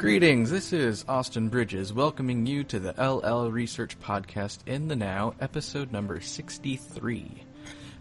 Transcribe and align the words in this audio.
Greetings, 0.00 0.50
this 0.50 0.72
is 0.72 1.04
Austin 1.10 1.50
Bridges 1.50 1.92
welcoming 1.92 2.46
you 2.46 2.64
to 2.64 2.80
the 2.80 2.94
LL 2.98 3.50
Research 3.50 4.00
Podcast 4.00 4.60
in 4.64 4.88
the 4.88 4.96
Now, 4.96 5.34
episode 5.42 5.92
number 5.92 6.22
63. 6.22 7.44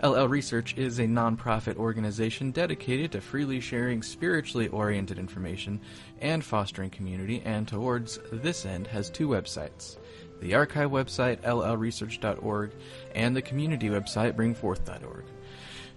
LL 0.01 0.25
Research 0.27 0.77
is 0.77 0.99
a 0.99 1.03
nonprofit 1.03 1.75
organization 1.75 2.51
dedicated 2.51 3.11
to 3.11 3.19
freely 3.19 3.59
sharing 3.59 4.01
spiritually 4.01 4.69
oriented 4.69 5.19
information 5.19 5.81
and 6.21 6.41
fostering 6.41 6.89
community, 6.89 7.41
and 7.43 7.67
towards 7.67 8.17
this 8.31 8.65
end 8.65 8.87
has 8.87 9.09
two 9.09 9.27
websites 9.27 9.97
the 10.39 10.55
archive 10.55 10.91
website, 10.91 11.41
llresearch.org, 11.41 12.71
and 13.13 13.35
the 13.35 13.41
community 13.41 13.89
website, 13.89 14.37
bringforth.org. 14.37 15.25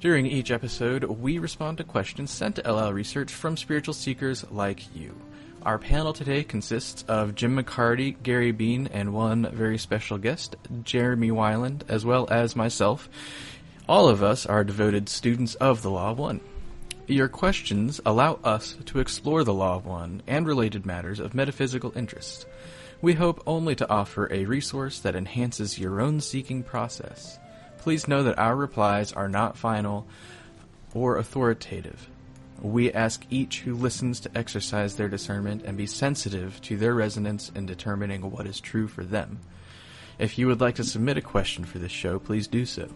During 0.01 0.27
each 0.27 0.51
episode, 0.51 1.05
we 1.05 1.39
respond 1.39 1.79
to 1.79 1.85
questions 1.85 2.33
sent 2.33 2.57
to 2.57 2.73
LL 2.73 2.93
Research 2.93 3.33
from 3.33 3.57
spiritual 3.57 3.95
seekers 3.95 4.45
like 4.51 4.93
you. 4.97 5.15
Our 5.65 5.79
panel 5.79 6.13
today 6.13 6.43
consists 6.43 7.05
of 7.07 7.37
Jim 7.37 7.57
McCarty, 7.57 8.21
Gary 8.21 8.51
Bean, 8.51 8.89
and 8.93 9.15
one 9.15 9.49
very 9.53 9.79
special 9.79 10.19
guest, 10.19 10.57
Jeremy 10.83 11.31
Weiland, 11.31 11.83
as 11.89 12.05
well 12.05 12.27
as 12.33 12.57
myself. 12.57 13.09
All 13.89 14.09
of 14.09 14.25
us 14.25 14.45
are 14.45 14.65
devoted 14.65 15.09
students 15.09 15.55
of 15.55 15.83
the 15.83 15.91
Law 15.91 16.11
of 16.11 16.19
One. 16.19 16.41
Your 17.07 17.29
questions 17.29 18.01
allow 18.05 18.41
us 18.43 18.77
to 18.87 18.99
explore 18.99 19.45
the 19.45 19.55
Law 19.55 19.77
of 19.77 19.87
One 19.87 20.23
and 20.27 20.49
related 20.49 20.85
matters 20.85 21.21
of 21.21 21.33
metaphysical 21.33 21.93
interest. 21.95 22.45
We 23.01 23.13
hope 23.13 23.41
only 23.47 23.77
to 23.77 23.89
offer 23.89 24.33
a 24.33 24.47
resource 24.47 24.99
that 24.99 25.15
enhances 25.15 25.79
your 25.79 26.01
own 26.01 26.21
seeking 26.21 26.65
process. 26.65 27.39
Please 27.79 28.09
know 28.09 28.25
that 28.25 28.39
our 28.39 28.57
replies 28.57 29.13
are 29.13 29.29
not 29.29 29.57
final 29.57 30.09
or 30.93 31.19
authoritative. 31.19 32.09
We 32.63 32.93
ask 32.93 33.27
each 33.29 33.63
who 33.63 33.75
listens 33.75 34.21
to 34.21 34.39
exercise 34.39 34.95
their 34.95 35.09
discernment 35.09 35.65
and 35.65 35.77
be 35.77 35.87
sensitive 35.87 36.61
to 36.63 36.77
their 36.77 36.95
resonance 36.95 37.51
in 37.57 37.67
determining 37.67 38.31
what 38.31 38.47
is 38.47 38.61
true 38.61 38.87
for 38.87 39.03
them. 39.03 39.41
If 40.17 40.39
you 40.39 40.47
would 40.47 40.61
like 40.61 40.77
to 40.77 40.85
submit 40.85 41.17
a 41.17 41.23
question 41.23 41.65
for 41.65 41.81
this 41.81 41.91
show, 41.91 42.21
please 42.21 42.47
do 42.47 42.65
so. 42.65 42.89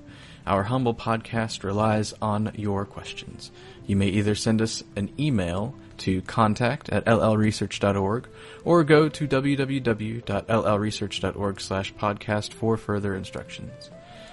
Our 0.46 0.62
humble 0.62 0.94
podcast 0.94 1.64
relies 1.64 2.14
on 2.22 2.52
your 2.54 2.84
questions. 2.84 3.50
You 3.86 3.96
may 3.96 4.06
either 4.06 4.36
send 4.36 4.62
us 4.62 4.84
an 4.94 5.10
email 5.18 5.74
to 5.98 6.22
contact 6.22 6.88
at 6.90 7.04
llresearch.org 7.06 8.28
or 8.64 8.84
go 8.84 9.08
to 9.08 9.26
www.llresearch.org 9.26 11.60
slash 11.60 11.92
podcast 11.94 12.52
for 12.52 12.76
further 12.76 13.16
instructions. 13.16 13.90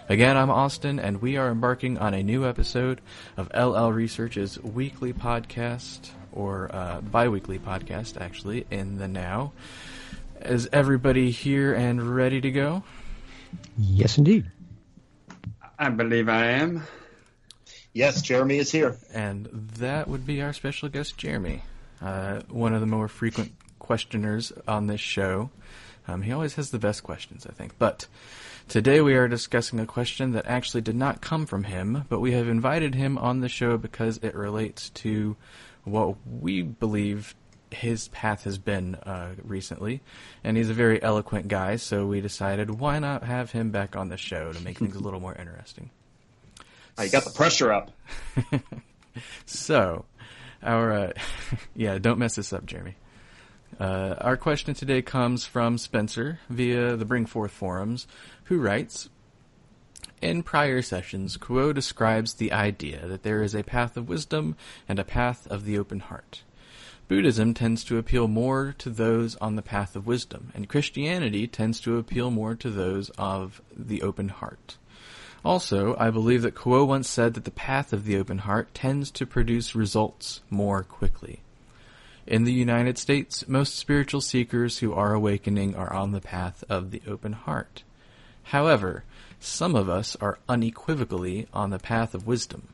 Again, 0.09 0.35
I'm 0.35 0.49
Austin, 0.49 0.99
and 0.99 1.21
we 1.21 1.37
are 1.37 1.49
embarking 1.49 1.97
on 1.97 2.13
a 2.13 2.21
new 2.21 2.45
episode 2.45 2.99
of 3.37 3.49
LL 3.55 3.89
Research's 3.89 4.61
weekly 4.61 5.13
podcast, 5.13 6.09
or 6.33 6.69
uh, 6.75 6.99
bi 6.99 7.29
weekly 7.29 7.57
podcast, 7.57 8.19
actually, 8.19 8.65
in 8.69 8.97
the 8.97 9.07
now. 9.07 9.53
Is 10.41 10.67
everybody 10.73 11.31
here 11.31 11.73
and 11.73 12.15
ready 12.15 12.41
to 12.41 12.51
go? 12.51 12.83
Yes, 13.77 14.17
indeed. 14.17 14.51
I 15.79 15.89
believe 15.89 16.27
I 16.27 16.47
am. 16.47 16.83
Yes, 17.93 18.21
Jeremy 18.21 18.57
is 18.57 18.71
here. 18.71 18.97
And 19.13 19.45
that 19.77 20.09
would 20.09 20.25
be 20.25 20.41
our 20.41 20.51
special 20.51 20.89
guest, 20.89 21.17
Jeremy, 21.17 21.61
uh, 22.01 22.41
one 22.49 22.73
of 22.73 22.81
the 22.81 22.87
more 22.87 23.07
frequent 23.07 23.53
questioners 23.79 24.51
on 24.67 24.87
this 24.87 25.01
show. 25.01 25.49
Um, 26.09 26.23
he 26.23 26.33
always 26.33 26.55
has 26.55 26.71
the 26.71 26.79
best 26.79 27.03
questions, 27.03 27.47
I 27.47 27.53
think. 27.53 27.77
But 27.79 28.07
Today 28.73 29.01
we 29.01 29.13
are 29.13 29.27
discussing 29.27 29.79
a 29.79 29.85
question 29.85 30.31
that 30.31 30.47
actually 30.47 30.81
did 30.81 30.95
not 30.95 31.21
come 31.21 31.45
from 31.45 31.63
him, 31.63 32.05
but 32.09 32.19
we 32.19 32.31
have 32.31 32.47
invited 32.47 32.95
him 32.95 33.19
on 33.19 33.39
the 33.39 33.47
show 33.47 33.77
because 33.77 34.17
it 34.23 34.33
relates 34.33 34.89
to 34.89 35.35
what 35.83 36.15
we 36.25 36.63
believe 36.63 37.35
his 37.69 38.07
path 38.07 38.45
has 38.45 38.57
been 38.57 38.95
uh, 38.95 39.35
recently, 39.43 40.01
and 40.43 40.57
he's 40.57 40.71
a 40.71 40.73
very 40.73 40.99
eloquent 41.03 41.49
guy. 41.49 41.75
So 41.75 42.07
we 42.07 42.19
decided 42.19 42.79
why 42.79 42.97
not 42.97 43.23
have 43.23 43.51
him 43.51 43.69
back 43.69 43.95
on 43.95 44.09
the 44.09 44.17
show 44.17 44.51
to 44.51 44.59
make 44.61 44.79
things 44.79 44.95
a 44.95 44.99
little 44.99 45.19
more 45.19 45.35
interesting. 45.35 45.91
I 46.97 47.09
got 47.09 47.25
the 47.25 47.29
pressure 47.29 47.71
up. 47.71 47.91
so, 49.45 50.05
our 50.63 50.91
uh, 50.91 51.13
yeah, 51.75 51.99
don't 51.99 52.17
mess 52.17 52.37
this 52.37 52.51
up, 52.51 52.65
Jeremy. 52.65 52.95
Uh, 53.79 54.15
our 54.19 54.37
question 54.37 54.73
today 54.73 55.01
comes 55.01 55.45
from 55.45 55.77
Spencer 55.77 56.39
via 56.49 56.95
the 56.95 57.05
Bring 57.05 57.25
Forth 57.25 57.51
forums, 57.51 58.07
who 58.45 58.59
writes 58.59 59.09
In 60.21 60.43
prior 60.43 60.81
sessions, 60.81 61.37
Q'uo 61.37 61.73
describes 61.73 62.33
the 62.33 62.51
idea 62.51 63.07
that 63.07 63.23
there 63.23 63.41
is 63.41 63.55
a 63.55 63.63
path 63.63 63.97
of 63.97 64.09
wisdom 64.09 64.55
and 64.87 64.99
a 64.99 65.03
path 65.03 65.47
of 65.47 65.65
the 65.65 65.77
open 65.77 66.01
heart. 66.01 66.43
Buddhism 67.07 67.53
tends 67.53 67.83
to 67.85 67.97
appeal 67.97 68.27
more 68.27 68.75
to 68.77 68.89
those 68.89 69.35
on 69.37 69.55
the 69.55 69.61
path 69.61 69.95
of 69.95 70.07
wisdom, 70.07 70.51
and 70.53 70.69
Christianity 70.69 71.47
tends 71.47 71.79
to 71.81 71.97
appeal 71.97 72.31
more 72.31 72.55
to 72.55 72.69
those 72.69 73.09
of 73.11 73.61
the 73.75 74.01
open 74.01 74.29
heart. 74.29 74.77
Also, 75.45 75.95
I 75.97 76.09
believe 76.09 76.41
that 76.43 76.55
Q'uo 76.55 76.87
once 76.87 77.09
said 77.09 77.33
that 77.33 77.43
the 77.43 77.51
path 77.51 77.91
of 77.91 78.05
the 78.05 78.17
open 78.17 78.39
heart 78.39 78.73
tends 78.73 79.09
to 79.11 79.25
produce 79.25 79.75
results 79.75 80.41
more 80.49 80.83
quickly. 80.83 81.42
In 82.25 82.45
the 82.45 82.53
United 82.53 82.97
States, 82.97 83.49
most 83.49 83.75
spiritual 83.75 84.21
seekers 84.21 84.79
who 84.79 84.93
are 84.93 85.13
awakening 85.13 85.75
are 85.75 85.91
on 85.91 86.13
the 86.13 86.21
path 86.21 86.63
of 86.69 86.91
the 86.91 87.01
open 87.05 87.33
heart. 87.33 87.83
However, 88.43 89.03
some 89.41 89.75
of 89.75 89.89
us 89.89 90.15
are 90.21 90.39
unequivocally 90.47 91.47
on 91.53 91.69
the 91.69 91.79
path 91.79 92.13
of 92.13 92.25
wisdom. 92.25 92.69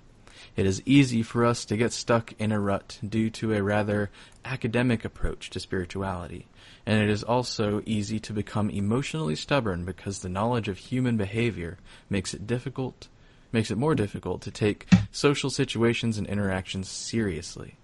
It 0.56 0.68
is 0.68 0.84
easy 0.86 1.24
for 1.24 1.46
us 1.46 1.66
to 1.66 1.78
get 1.78 1.94
stuck 1.94 2.34
in 2.38 2.52
a 2.52 2.60
rut 2.60 3.00
due 3.08 3.32
to 3.32 3.54
a 3.54 3.64
rather 3.64 4.12
academic 4.46 5.04
approach 5.04 5.50
to 5.50 5.60
spirituality, 5.60 6.46
and 6.86 7.02
it 7.02 7.10
is 7.10 7.24
also 7.24 7.82
easy 7.88 8.20
to 8.20 8.34
become 8.34 8.70
emotionally 8.70 9.36
stubborn 9.36 9.84
because 9.84 10.20
the 10.20 10.30
knowledge 10.30 10.68
of 10.68 10.78
human 10.78 11.18
behavior 11.18 11.80
makes 12.08 12.36
it 12.36 12.46
difficult 12.46 13.08
makes 13.52 13.72
it 13.72 13.80
more 13.80 13.96
difficult 13.96 14.44
to 14.44 14.52
take 14.52 14.88
social 15.12 15.50
situations 15.50 16.20
and 16.20 16.28
interactions 16.28 16.88
seriously. 16.88 17.79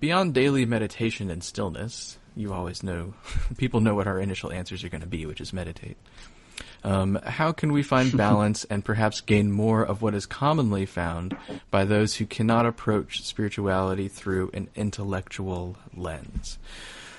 Beyond 0.00 0.32
daily 0.32 0.64
meditation 0.64 1.30
and 1.30 1.44
stillness, 1.44 2.18
you 2.34 2.54
always 2.54 2.82
know 2.82 3.12
people 3.58 3.80
know 3.80 3.94
what 3.94 4.06
our 4.06 4.18
initial 4.18 4.50
answers 4.50 4.82
are 4.82 4.88
going 4.88 5.02
to 5.02 5.06
be, 5.06 5.26
which 5.26 5.42
is 5.42 5.52
meditate. 5.52 5.98
Um, 6.82 7.18
how 7.22 7.52
can 7.52 7.70
we 7.70 7.82
find 7.82 8.16
balance 8.16 8.64
and 8.64 8.82
perhaps 8.82 9.20
gain 9.20 9.52
more 9.52 9.84
of 9.84 10.00
what 10.00 10.14
is 10.14 10.24
commonly 10.24 10.86
found 10.86 11.36
by 11.70 11.84
those 11.84 12.14
who 12.14 12.24
cannot 12.24 12.64
approach 12.64 13.22
spirituality 13.22 14.08
through 14.08 14.50
an 14.54 14.68
intellectual 14.74 15.76
lens? 15.94 16.58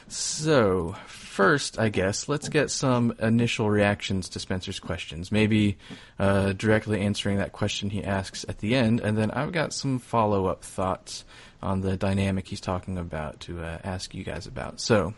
So, 0.07 0.97
first, 1.05 1.79
I 1.79 1.87
guess, 1.87 2.27
let's 2.27 2.49
get 2.49 2.69
some 2.69 3.13
initial 3.19 3.69
reactions 3.69 4.27
to 4.29 4.39
Spencer's 4.39 4.79
questions. 4.79 5.31
Maybe 5.31 5.77
uh, 6.19 6.51
directly 6.51 6.99
answering 6.99 7.37
that 7.37 7.53
question 7.53 7.91
he 7.91 8.03
asks 8.03 8.43
at 8.49 8.57
the 8.57 8.75
end, 8.75 8.99
and 8.99 9.17
then 9.17 9.31
I've 9.31 9.53
got 9.53 9.71
some 9.71 9.99
follow 9.99 10.47
up 10.47 10.65
thoughts 10.65 11.23
on 11.61 11.81
the 11.81 11.97
dynamic 11.97 12.47
he's 12.47 12.61
talking 12.61 12.97
about 12.97 13.39
to 13.41 13.61
uh, 13.61 13.79
ask 13.83 14.13
you 14.13 14.23
guys 14.23 14.47
about. 14.47 14.79
So, 14.79 15.13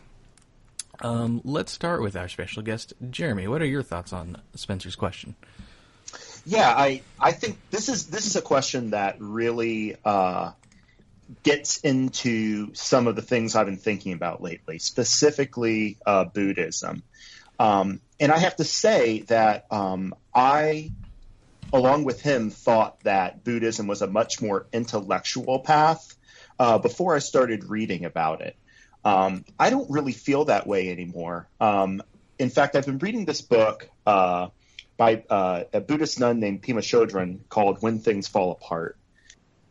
um, 1.00 1.40
let's 1.44 1.72
start 1.72 2.02
with 2.02 2.16
our 2.16 2.28
special 2.28 2.62
guest, 2.62 2.92
Jeremy. 3.10 3.48
What 3.48 3.62
are 3.62 3.66
your 3.66 3.82
thoughts 3.82 4.12
on 4.12 4.40
Spencer's 4.54 4.96
question? 4.96 5.34
Yeah, 6.46 6.68
I 6.68 7.02
I 7.18 7.32
think 7.32 7.58
this 7.70 7.88
is 7.88 8.06
this 8.06 8.26
is 8.26 8.36
a 8.36 8.42
question 8.42 8.90
that 8.90 9.16
really 9.18 9.96
uh, 10.04 10.52
gets 11.42 11.78
into 11.78 12.74
some 12.74 13.06
of 13.06 13.16
the 13.16 13.22
things 13.22 13.56
I've 13.56 13.66
been 13.66 13.76
thinking 13.76 14.12
about 14.12 14.42
lately, 14.42 14.78
specifically 14.78 15.96
uh, 16.04 16.24
Buddhism. 16.24 17.02
Um, 17.58 18.00
and 18.20 18.30
I 18.30 18.38
have 18.38 18.56
to 18.56 18.64
say 18.64 19.20
that 19.22 19.66
um, 19.70 20.14
I, 20.34 20.90
along 21.72 22.04
with 22.04 22.20
him, 22.20 22.50
thought 22.50 23.00
that 23.00 23.44
Buddhism 23.44 23.86
was 23.86 24.02
a 24.02 24.06
much 24.06 24.42
more 24.42 24.66
intellectual 24.72 25.60
path 25.60 26.14
uh, 26.58 26.78
before 26.78 27.14
I 27.14 27.18
started 27.18 27.64
reading 27.64 28.04
about 28.04 28.40
it. 28.40 28.56
Um, 29.04 29.44
I 29.58 29.70
don't 29.70 29.90
really 29.90 30.12
feel 30.12 30.46
that 30.46 30.66
way 30.66 30.90
anymore. 30.90 31.48
Um, 31.60 32.02
in 32.38 32.50
fact, 32.50 32.74
I've 32.74 32.86
been 32.86 32.98
reading 32.98 33.24
this 33.26 33.42
book 33.42 33.88
uh, 34.06 34.48
by 34.96 35.24
uh, 35.28 35.64
a 35.72 35.80
Buddhist 35.80 36.20
nun 36.20 36.40
named 36.40 36.62
Pema 36.62 36.78
Chodron 36.78 37.40
called 37.48 37.82
"When 37.82 37.98
Things 37.98 38.28
Fall 38.28 38.52
Apart." 38.52 38.96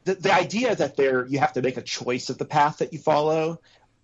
The, 0.05 0.15
the 0.15 0.33
idea 0.33 0.75
that 0.75 0.95
there 0.95 1.25
you 1.25 1.39
have 1.39 1.53
to 1.53 1.61
make 1.61 1.77
a 1.77 1.81
choice 1.81 2.29
of 2.29 2.37
the 2.37 2.45
path 2.45 2.79
that 2.79 2.93
you 2.93 2.99
follow. 2.99 3.59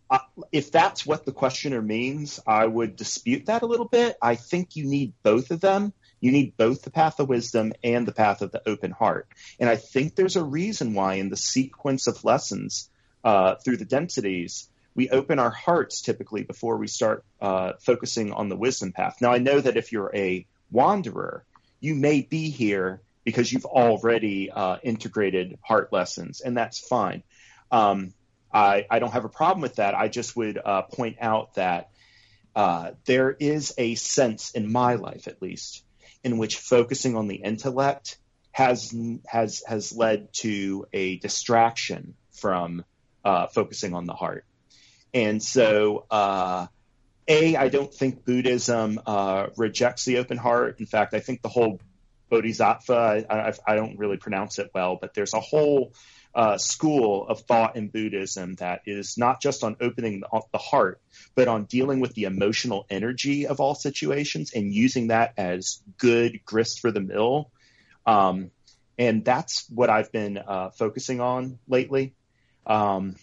Uh, 0.10 0.20
if 0.52 0.72
that's 0.72 1.06
what 1.06 1.24
the 1.26 1.32
questioner 1.32 1.84
means, 1.84 2.40
I 2.48 2.66
would 2.66 2.96
dispute 2.96 3.46
that 3.46 3.62
a 3.62 3.68
little 3.68 3.88
bit. 3.88 4.18
I 4.20 4.34
think 4.36 4.76
you 4.76 4.86
need 4.86 5.14
both 5.22 5.52
of 5.52 5.62
them. 5.62 5.94
You 6.22 6.32
need 6.32 6.58
both 6.58 6.82
the 6.82 6.92
path 6.92 7.20
of 7.20 7.30
wisdom 7.30 7.74
and 7.84 8.08
the 8.08 8.12
path 8.12 8.42
of 8.42 8.52
the 8.52 8.68
open 8.68 8.92
heart. 8.92 9.28
And 9.60 9.70
I 9.70 9.76
think 9.76 10.16
there's 10.16 10.36
a 10.36 10.44
reason 10.44 10.94
why, 10.94 11.16
in 11.16 11.30
the 11.30 11.38
sequence 11.38 12.08
of 12.08 12.24
lessons 12.24 12.90
uh, 13.24 13.56
through 13.56 13.78
the 13.78 13.86
densities, 13.86 14.70
we 14.96 15.10
open 15.10 15.40
our 15.40 15.52
hearts 15.52 16.02
typically 16.02 16.44
before 16.44 16.78
we 16.78 16.88
start 16.88 17.24
uh, 17.42 17.74
focusing 17.80 18.34
on 18.34 18.50
the 18.50 18.58
wisdom 18.58 18.92
path. 18.92 19.18
Now, 19.22 19.32
I 19.32 19.38
know 19.38 19.60
that 19.60 19.78
if 19.78 19.92
you're 19.92 20.12
a 20.14 20.46
wanderer, 20.72 21.46
you 21.80 21.96
may 21.96 22.22
be 22.22 22.50
here 22.50 23.02
because 23.24 23.52
you've 23.52 23.66
already 23.66 24.52
uh, 24.52 24.78
integrated 24.84 25.58
heart 25.62 25.94
lessons, 25.94 26.42
and 26.42 26.58
that's 26.58 26.80
fine. 26.80 27.24
Um, 27.72 28.14
I, 28.52 28.88
I 28.90 29.00
don't 29.00 29.12
have 29.12 29.26
a 29.26 29.30
problem 29.30 29.62
with 29.62 29.76
that. 29.76 29.94
I 29.94 30.08
just 30.08 30.36
would 30.36 30.60
uh, 30.64 30.82
point 30.82 31.18
out 31.22 31.54
that 31.56 31.92
uh, 32.56 32.92
there 33.06 33.32
is 33.32 33.74
a 33.78 33.96
sense 33.96 34.52
in 34.52 34.72
my 34.72 34.96
life, 34.96 35.28
at 35.28 35.42
least, 35.42 35.84
in 36.24 36.38
which 36.38 36.58
focusing 36.58 37.16
on 37.16 37.28
the 37.28 37.36
intellect 37.36 38.18
has 38.52 38.94
has 39.28 39.64
has 39.68 39.94
led 39.94 40.34
to 40.34 40.86
a 40.92 41.18
distraction 41.18 42.16
from 42.32 42.84
uh, 43.24 43.48
focusing 43.48 43.94
on 43.94 44.06
the 44.06 44.14
heart. 44.14 44.46
And 45.14 45.42
so, 45.42 46.06
uh, 46.12 46.68
a, 47.28 47.56
I 47.56 47.70
don't 47.70 47.94
think 47.94 48.26
Buddhism 48.26 49.00
uh, 49.06 49.48
rejects 49.58 50.06
the 50.06 50.18
open 50.18 50.38
heart. 50.38 50.80
In 50.80 50.86
fact, 50.86 51.14
I 51.14 51.20
think 51.20 51.42
the 51.42 51.50
whole 51.50 51.80
Bodhisattva, 52.30 53.26
I, 53.30 53.50
I, 53.50 53.54
I 53.66 53.76
don't 53.76 53.98
really 53.98 54.18
pronounce 54.18 54.60
it 54.60 54.72
well, 54.74 54.98
but 55.00 55.14
there's 55.14 55.34
a 55.34 55.40
whole 55.40 55.94
uh, 56.36 56.58
school 56.58 57.28
of 57.28 57.42
thought 57.42 57.76
in 57.76 57.88
Buddhism 57.88 58.56
that 58.56 58.82
is 58.86 59.18
not 59.18 59.42
just 59.42 59.64
on 59.64 59.76
opening 59.82 60.22
the, 60.22 60.58
heart, 60.58 61.02
but 61.36 61.48
on 61.48 61.66
dealing 61.66 62.00
with 62.00 62.14
the 62.14 62.26
emotional 62.26 62.86
energy 62.90 63.48
of 63.48 63.60
all 63.60 63.76
situations 63.76 64.52
and 64.54 64.74
using 64.74 65.08
that 65.08 65.34
as 65.38 65.82
good 65.98 66.40
grist 66.46 66.80
for 66.82 66.92
the 66.92 67.00
mill. 67.00 67.50
Um, 68.06 68.52
and 68.98 69.26
that's 69.26 69.66
what 69.70 69.90
I've 69.90 70.12
been 70.12 70.38
uh, 70.38 70.70
focusing 70.72 71.20
on 71.20 71.58
lately. 71.68 72.14
Um, 72.66 73.16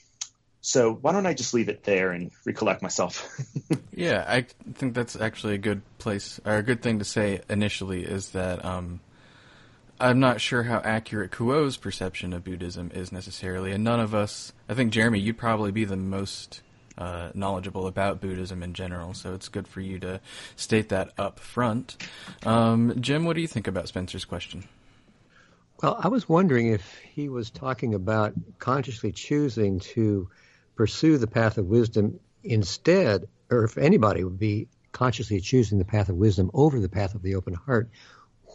so 0.61 0.93
why 0.93 1.13
don't 1.13 1.27
I 1.27 1.35
just 1.35 1.55
leave 1.55 1.69
it 1.69 1.85
there 1.85 2.11
and 2.11 2.33
recollect 2.45 2.83
myself? 2.83 3.33
yeah, 3.93 4.25
I 4.27 4.47
think 4.75 4.95
that's 4.95 5.15
actually 5.15 5.55
a 5.55 5.59
good 5.59 5.81
place 5.99 6.41
or 6.45 6.57
a 6.57 6.63
good 6.63 6.83
thing 6.83 6.99
to 6.99 7.05
say 7.05 7.41
initially 7.49 8.03
is 8.03 8.31
that 8.31 8.65
um, 8.65 8.99
I'm 9.99 10.21
not 10.21 10.41
sure 10.41 10.65
how 10.65 10.79
accurate 10.85 11.31
Q'uo's 11.31 11.77
perception 11.77 12.33
of 12.33 12.45
Buddhism 12.45 12.91
is 12.95 13.13
necessarily, 13.13 13.73
and 13.73 13.83
none 13.83 14.01
of 14.01 14.15
us. 14.15 14.53
I 14.69 14.75
think 14.75 14.93
Jeremy, 14.93 15.19
you'd 15.19 15.39
probably 15.39 15.73
be 15.73 15.85
the 15.85 15.97
most 15.97 16.61
uh, 16.99 17.31
knowledgeable 17.35 17.87
about 17.87 18.21
Buddhism 18.21 18.63
in 18.63 18.75
general, 18.75 19.15
so 19.15 19.35
it's 19.35 19.49
good 19.49 19.67
for 19.67 19.81
you 19.81 19.99
to 20.01 20.21
state 20.55 20.91
that 20.91 21.13
up 21.17 21.39
front. 21.39 21.97
Um, 22.45 22.95
Jim, 23.01 23.25
what 23.25 23.37
do 23.37 23.43
you 23.43 23.49
think 23.49 23.67
about 23.67 23.89
Spencer's 23.89 24.25
question? 24.25 24.65
Well, 25.83 25.99
I 26.03 26.09
was 26.09 26.29
wondering 26.29 26.69
if 26.69 26.99
he 27.13 27.29
was 27.29 27.51
talking 27.51 27.95
about 27.95 28.35
consciously 28.59 29.13
choosing 29.13 29.81
to 29.81 30.29
pursue 30.75 31.19
the 31.19 31.27
path 31.27 31.59
of 31.59 31.67
wisdom 31.67 32.21
instead, 32.45 33.29
or 33.51 33.65
if 33.65 33.77
anybody 33.79 34.25
would 34.25 34.39
be 34.39 34.69
consciously 34.93 35.41
choosing 35.41 35.79
the 35.79 35.85
path 35.85 36.09
of 36.09 36.17
wisdom 36.17 36.51
over 36.55 36.81
the 36.81 36.89
path 36.89 37.15
of 37.15 37.23
the 37.23 37.35
open 37.35 37.53
heart, 37.53 37.91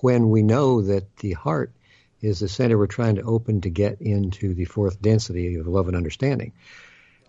when 0.02 0.30
we 0.30 0.44
know 0.44 0.82
that 0.82 1.16
the 1.18 1.34
heart 1.34 1.72
is 2.22 2.40
the 2.40 2.48
center 2.48 2.78
we're 2.78 2.88
trying 2.88 3.16
to 3.16 3.24
open 3.24 3.62
to 3.62 3.70
get 3.70 4.02
into 4.02 4.54
the 4.54 4.66
fourth 4.66 5.02
density 5.02 5.56
of 5.56 5.68
love 5.68 5.88
and 5.88 5.98
understanding. 5.98 6.54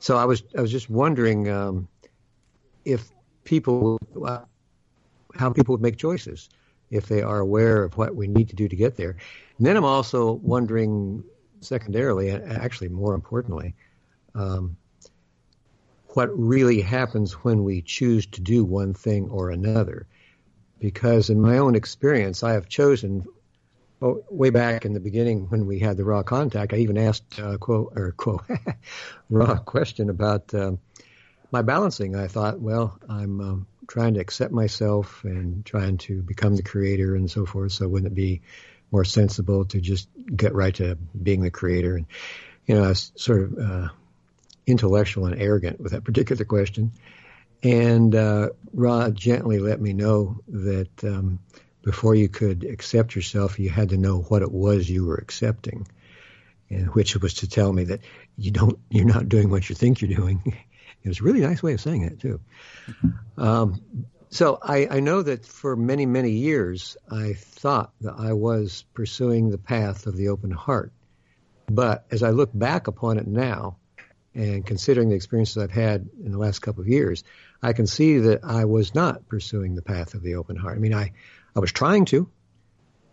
So 0.00 0.16
I 0.16 0.24
was 0.24 0.42
I 0.56 0.60
was 0.60 0.72
just 0.72 0.90
wondering 0.90 1.48
um, 1.48 1.88
if 2.84 3.10
people 3.44 3.98
uh, 4.24 4.40
how 5.34 5.52
people 5.52 5.72
would 5.74 5.82
make 5.82 5.96
choices 5.96 6.48
if 6.90 7.06
they 7.06 7.22
are 7.22 7.38
aware 7.38 7.84
of 7.84 7.96
what 7.96 8.14
we 8.14 8.28
need 8.28 8.50
to 8.50 8.56
do 8.56 8.68
to 8.68 8.76
get 8.76 8.96
there. 8.96 9.16
And 9.56 9.66
then 9.66 9.76
I'm 9.76 9.84
also 9.84 10.32
wondering 10.32 11.24
secondarily, 11.60 12.30
actually 12.30 12.90
more 12.90 13.14
importantly, 13.14 13.74
um, 14.34 14.76
what 16.08 16.28
really 16.38 16.82
happens 16.82 17.32
when 17.32 17.64
we 17.64 17.80
choose 17.80 18.26
to 18.26 18.42
do 18.42 18.64
one 18.64 18.92
thing 18.92 19.30
or 19.30 19.50
another 19.50 20.06
because 20.82 21.30
in 21.30 21.40
my 21.40 21.58
own 21.58 21.76
experience, 21.76 22.42
I 22.42 22.54
have 22.54 22.68
chosen 22.68 23.24
well, 24.00 24.20
way 24.28 24.50
back 24.50 24.84
in 24.84 24.94
the 24.94 25.00
beginning 25.00 25.46
when 25.48 25.64
we 25.66 25.78
had 25.78 25.96
the 25.96 26.04
Ra 26.04 26.24
contact, 26.24 26.72
I 26.72 26.78
even 26.78 26.98
asked 26.98 27.38
uh, 27.38 27.56
quote 27.56 27.92
or 27.94 28.10
quote 28.10 28.42
raw 29.30 29.54
question 29.58 30.10
about 30.10 30.52
uh, 30.52 30.72
my 31.52 31.62
balancing. 31.62 32.16
I 32.16 32.26
thought, 32.26 32.58
well, 32.58 32.98
I'm 33.08 33.40
um, 33.40 33.66
trying 33.86 34.14
to 34.14 34.20
accept 34.20 34.52
myself 34.52 35.22
and 35.22 35.64
trying 35.64 35.98
to 35.98 36.20
become 36.20 36.56
the 36.56 36.64
creator 36.64 37.14
and 37.14 37.30
so 37.30 37.46
forth. 37.46 37.70
So 37.70 37.86
wouldn't 37.86 38.10
it 38.10 38.16
be 38.16 38.42
more 38.90 39.04
sensible 39.04 39.66
to 39.66 39.80
just 39.80 40.08
get 40.34 40.52
right 40.52 40.74
to 40.74 40.98
being 41.22 41.42
the 41.42 41.52
creator? 41.52 41.94
And 41.94 42.06
you 42.66 42.74
know, 42.74 42.82
I 42.82 42.88
was 42.88 43.12
sort 43.14 43.42
of 43.44 43.56
uh, 43.56 43.88
intellectual 44.66 45.26
and 45.26 45.40
arrogant 45.40 45.80
with 45.80 45.92
that 45.92 46.02
particular 46.02 46.44
question. 46.44 46.90
And 47.62 48.14
uh, 48.14 48.50
Ra 48.72 49.10
gently 49.10 49.58
let 49.58 49.80
me 49.80 49.92
know 49.92 50.40
that 50.48 51.04
um, 51.04 51.38
before 51.82 52.14
you 52.14 52.28
could 52.28 52.64
accept 52.64 53.14
yourself, 53.14 53.58
you 53.58 53.70
had 53.70 53.90
to 53.90 53.96
know 53.96 54.20
what 54.22 54.42
it 54.42 54.50
was 54.50 54.88
you 54.88 55.04
were 55.04 55.16
accepting, 55.16 55.86
and 56.70 56.88
which 56.94 57.16
was 57.16 57.34
to 57.34 57.48
tell 57.48 57.72
me 57.72 57.84
that 57.84 58.00
you 58.36 58.50
don't, 58.50 58.78
you're 58.90 59.04
not 59.04 59.28
doing 59.28 59.50
what 59.50 59.68
you 59.68 59.74
think 59.74 60.00
you're 60.00 60.16
doing. 60.16 60.42
it 61.02 61.08
was 61.08 61.20
a 61.20 61.24
really 61.24 61.40
nice 61.40 61.62
way 61.62 61.74
of 61.74 61.80
saying 61.80 62.02
it 62.02 62.20
too. 62.20 62.40
Mm-hmm. 62.88 63.42
Um, 63.42 63.82
so 64.30 64.58
I, 64.62 64.88
I 64.90 65.00
know 65.00 65.22
that 65.22 65.44
for 65.44 65.76
many, 65.76 66.06
many 66.06 66.30
years, 66.30 66.96
I 67.10 67.34
thought 67.34 67.92
that 68.00 68.14
I 68.16 68.32
was 68.32 68.84
pursuing 68.94 69.50
the 69.50 69.58
path 69.58 70.06
of 70.06 70.16
the 70.16 70.28
open 70.28 70.50
heart. 70.50 70.90
But 71.66 72.06
as 72.10 72.22
I 72.22 72.30
look 72.30 72.50
back 72.52 72.86
upon 72.86 73.18
it 73.18 73.26
now, 73.26 73.76
and 74.34 74.64
considering 74.64 75.10
the 75.10 75.16
experiences 75.16 75.58
I've 75.58 75.70
had 75.70 76.08
in 76.24 76.32
the 76.32 76.38
last 76.38 76.60
couple 76.60 76.80
of 76.80 76.88
years, 76.88 77.24
I 77.62 77.72
can 77.72 77.86
see 77.86 78.18
that 78.18 78.40
I 78.42 78.64
was 78.64 78.94
not 78.94 79.28
pursuing 79.28 79.74
the 79.74 79.82
path 79.82 80.14
of 80.14 80.22
the 80.22 80.34
open 80.34 80.56
heart. 80.56 80.76
I 80.76 80.80
mean, 80.80 80.94
I, 80.94 81.12
I 81.54 81.60
was 81.60 81.70
trying 81.70 82.06
to, 82.06 82.28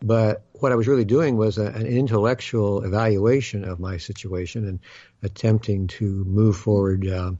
but 0.01 0.43
what 0.53 0.71
I 0.71 0.75
was 0.75 0.87
really 0.87 1.05
doing 1.05 1.37
was 1.37 1.57
a, 1.57 1.67
an 1.67 1.85
intellectual 1.85 2.83
evaluation 2.83 3.63
of 3.63 3.79
my 3.79 3.97
situation 3.97 4.67
and 4.67 4.79
attempting 5.21 5.87
to 5.87 6.05
move 6.25 6.57
forward, 6.57 7.07
uh, 7.07 7.33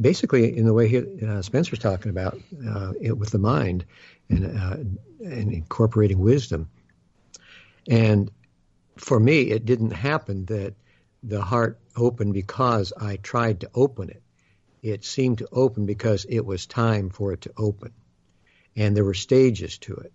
basically 0.00 0.56
in 0.56 0.66
the 0.66 0.74
way 0.74 0.88
he, 0.88 0.98
uh, 0.98 1.42
Spencer's 1.42 1.78
talking 1.78 2.10
about 2.10 2.38
uh, 2.68 2.92
it 3.00 3.16
with 3.16 3.30
the 3.30 3.38
mind 3.38 3.84
and, 4.28 4.44
uh, 4.44 4.76
and 5.24 5.52
incorporating 5.52 6.18
wisdom. 6.18 6.68
And 7.88 8.30
for 8.96 9.18
me, 9.18 9.42
it 9.50 9.64
didn't 9.64 9.92
happen 9.92 10.44
that 10.46 10.74
the 11.22 11.42
heart 11.42 11.80
opened 11.96 12.34
because 12.34 12.92
I 12.96 13.16
tried 13.16 13.60
to 13.60 13.70
open 13.74 14.10
it 14.10 14.22
it 14.82 15.04
seemed 15.04 15.38
to 15.38 15.48
open 15.52 15.86
because 15.86 16.26
it 16.28 16.44
was 16.44 16.66
time 16.66 17.10
for 17.10 17.32
it 17.32 17.42
to 17.42 17.52
open. 17.56 17.92
And 18.76 18.96
there 18.96 19.04
were 19.04 19.14
stages 19.14 19.78
to 19.78 19.94
it. 19.94 20.12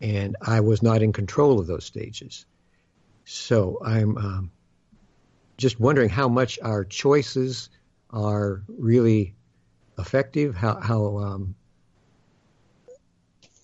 And 0.00 0.36
I 0.40 0.60
was 0.60 0.82
not 0.82 1.02
in 1.02 1.12
control 1.12 1.60
of 1.60 1.66
those 1.66 1.84
stages. 1.84 2.44
So 3.24 3.80
I'm 3.84 4.18
um, 4.18 4.50
just 5.56 5.78
wondering 5.78 6.08
how 6.08 6.28
much 6.28 6.58
our 6.60 6.84
choices 6.84 7.70
are 8.10 8.62
really 8.68 9.34
effective, 9.98 10.54
how, 10.54 10.80
how, 10.80 11.18
um, 11.18 11.54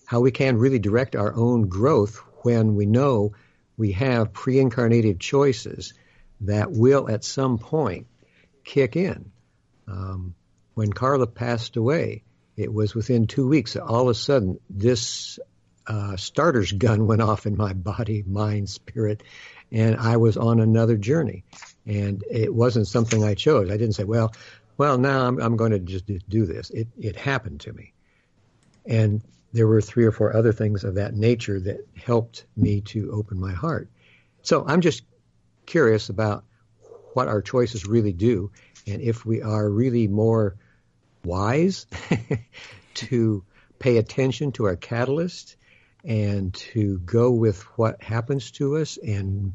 how 0.05 0.21
we 0.21 0.31
can 0.31 0.57
really 0.57 0.79
direct 0.79 1.15
our 1.15 1.35
own 1.35 1.67
growth 1.67 2.17
when 2.43 2.75
we 2.75 2.85
know 2.85 3.33
we 3.77 3.91
have 3.91 4.33
pre 4.33 4.55
incarnative 4.55 5.19
choices 5.19 5.93
that 6.41 6.71
will 6.71 7.09
at 7.09 7.23
some 7.23 7.57
point 7.57 8.07
kick 8.63 8.95
in. 8.95 9.31
Um, 9.87 10.35
when 10.79 10.93
Carla 10.93 11.27
passed 11.27 11.75
away, 11.75 12.23
it 12.55 12.73
was 12.73 12.95
within 12.95 13.27
two 13.27 13.45
weeks. 13.49 13.73
that 13.73 13.83
All 13.83 14.03
of 14.03 14.07
a 14.07 14.13
sudden, 14.13 14.61
this 14.69 15.37
uh, 15.85 16.15
starter's 16.15 16.71
gun 16.71 17.05
went 17.11 17.21
off 17.21 17.45
in 17.45 17.57
my 17.57 17.73
body, 17.73 18.23
mind, 18.25 18.69
spirit, 18.69 19.21
and 19.73 19.97
I 19.97 20.15
was 20.15 20.37
on 20.37 20.61
another 20.61 20.95
journey. 20.95 21.43
And 21.85 22.23
it 22.31 22.55
wasn't 22.55 22.87
something 22.87 23.21
I 23.25 23.33
chose. 23.33 23.69
I 23.69 23.75
didn't 23.75 23.95
say, 23.95 24.05
well, 24.05 24.31
well, 24.77 24.97
now 24.97 25.27
I'm, 25.27 25.41
I'm 25.41 25.57
going 25.57 25.71
to 25.71 25.79
just 25.79 26.05
do 26.05 26.45
this. 26.45 26.69
It, 26.69 26.87
it 26.97 27.17
happened 27.17 27.59
to 27.61 27.73
me. 27.73 27.91
And 28.85 29.21
there 29.51 29.67
were 29.67 29.81
three 29.81 30.05
or 30.05 30.13
four 30.13 30.33
other 30.33 30.53
things 30.53 30.85
of 30.85 30.95
that 30.95 31.13
nature 31.13 31.59
that 31.59 31.85
helped 32.01 32.45
me 32.55 32.79
to 32.81 33.11
open 33.11 33.37
my 33.37 33.51
heart. 33.51 33.89
So 34.43 34.63
I'm 34.65 34.79
just 34.79 35.03
curious 35.65 36.07
about 36.07 36.45
what 37.15 37.27
our 37.27 37.41
choices 37.41 37.85
really 37.85 38.13
do 38.13 38.51
and 38.87 39.01
if 39.01 39.25
we 39.25 39.41
are 39.41 39.69
really 39.69 40.07
more 40.07 40.55
wise 41.23 41.85
to 42.95 43.43
pay 43.79 43.97
attention 43.97 44.51
to 44.53 44.65
our 44.65 44.75
catalyst 44.75 45.55
and 46.03 46.53
to 46.53 46.99
go 46.99 47.31
with 47.31 47.61
what 47.77 48.01
happens 48.01 48.51
to 48.51 48.77
us 48.77 48.97
and 48.97 49.53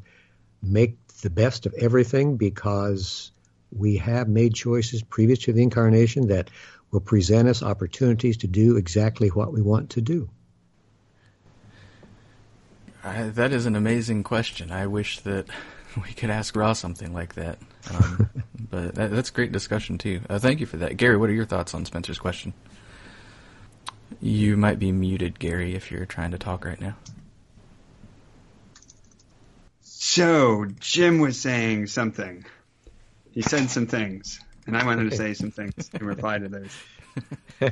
make 0.62 0.97
the 1.23 1.30
best 1.30 1.66
of 1.66 1.75
everything 1.75 2.37
because 2.37 3.33
we 3.73 3.97
have 3.97 4.28
made 4.28 4.54
choices 4.54 5.02
previous 5.02 5.40
to 5.40 5.52
the 5.52 5.62
incarnation 5.62 6.28
that 6.28 6.50
will 6.90 7.00
present 7.00 7.49
us 7.49 7.62
opportunities 7.62 8.38
to 8.38 8.47
do 8.47 8.76
exactly 8.76 9.28
what 9.28 9.52
we 9.52 9.61
want 9.61 9.90
to 9.90 10.00
do. 10.00 10.28
Uh, 13.02 13.30
that 13.30 13.52
is 13.52 13.66
an 13.66 13.76
amazing 13.76 14.23
question. 14.23 14.71
I 14.71 14.87
wish 14.87 15.21
that 15.21 15.47
we 16.02 16.12
could 16.12 16.30
ask 16.30 16.56
Ra 16.56 16.72
something 16.72 17.12
like 17.12 17.34
that. 17.34 17.58
Um, 17.90 18.30
but 18.70 18.94
that, 18.94 19.10
that's 19.10 19.30
great 19.30 19.52
discussion 19.52 19.98
too. 19.98 20.20
Uh, 20.28 20.38
thank 20.38 20.60
you 20.60 20.66
for 20.66 20.78
that, 20.78 20.96
Gary. 20.96 21.16
What 21.16 21.30
are 21.30 21.34
your 21.34 21.46
thoughts 21.46 21.74
on 21.74 21.84
Spencer's 21.84 22.18
question? 22.18 22.52
You 24.20 24.56
might 24.56 24.78
be 24.78 24.92
muted, 24.92 25.38
Gary, 25.38 25.74
if 25.74 25.90
you're 25.90 26.06
trying 26.06 26.30
to 26.30 26.38
talk 26.38 26.64
right 26.64 26.80
now. 26.80 26.96
So 29.80 30.66
Jim 30.80 31.18
was 31.18 31.40
saying 31.40 31.86
something. 31.88 32.44
he 33.32 33.42
said 33.42 33.70
some 33.70 33.86
things, 33.86 34.40
and 34.66 34.76
I 34.76 34.84
wanted 34.84 35.10
to 35.10 35.16
say 35.16 35.34
some 35.34 35.50
things 35.50 35.90
in 35.92 36.04
reply 36.06 36.38
to 36.38 36.48
those. 36.48 36.76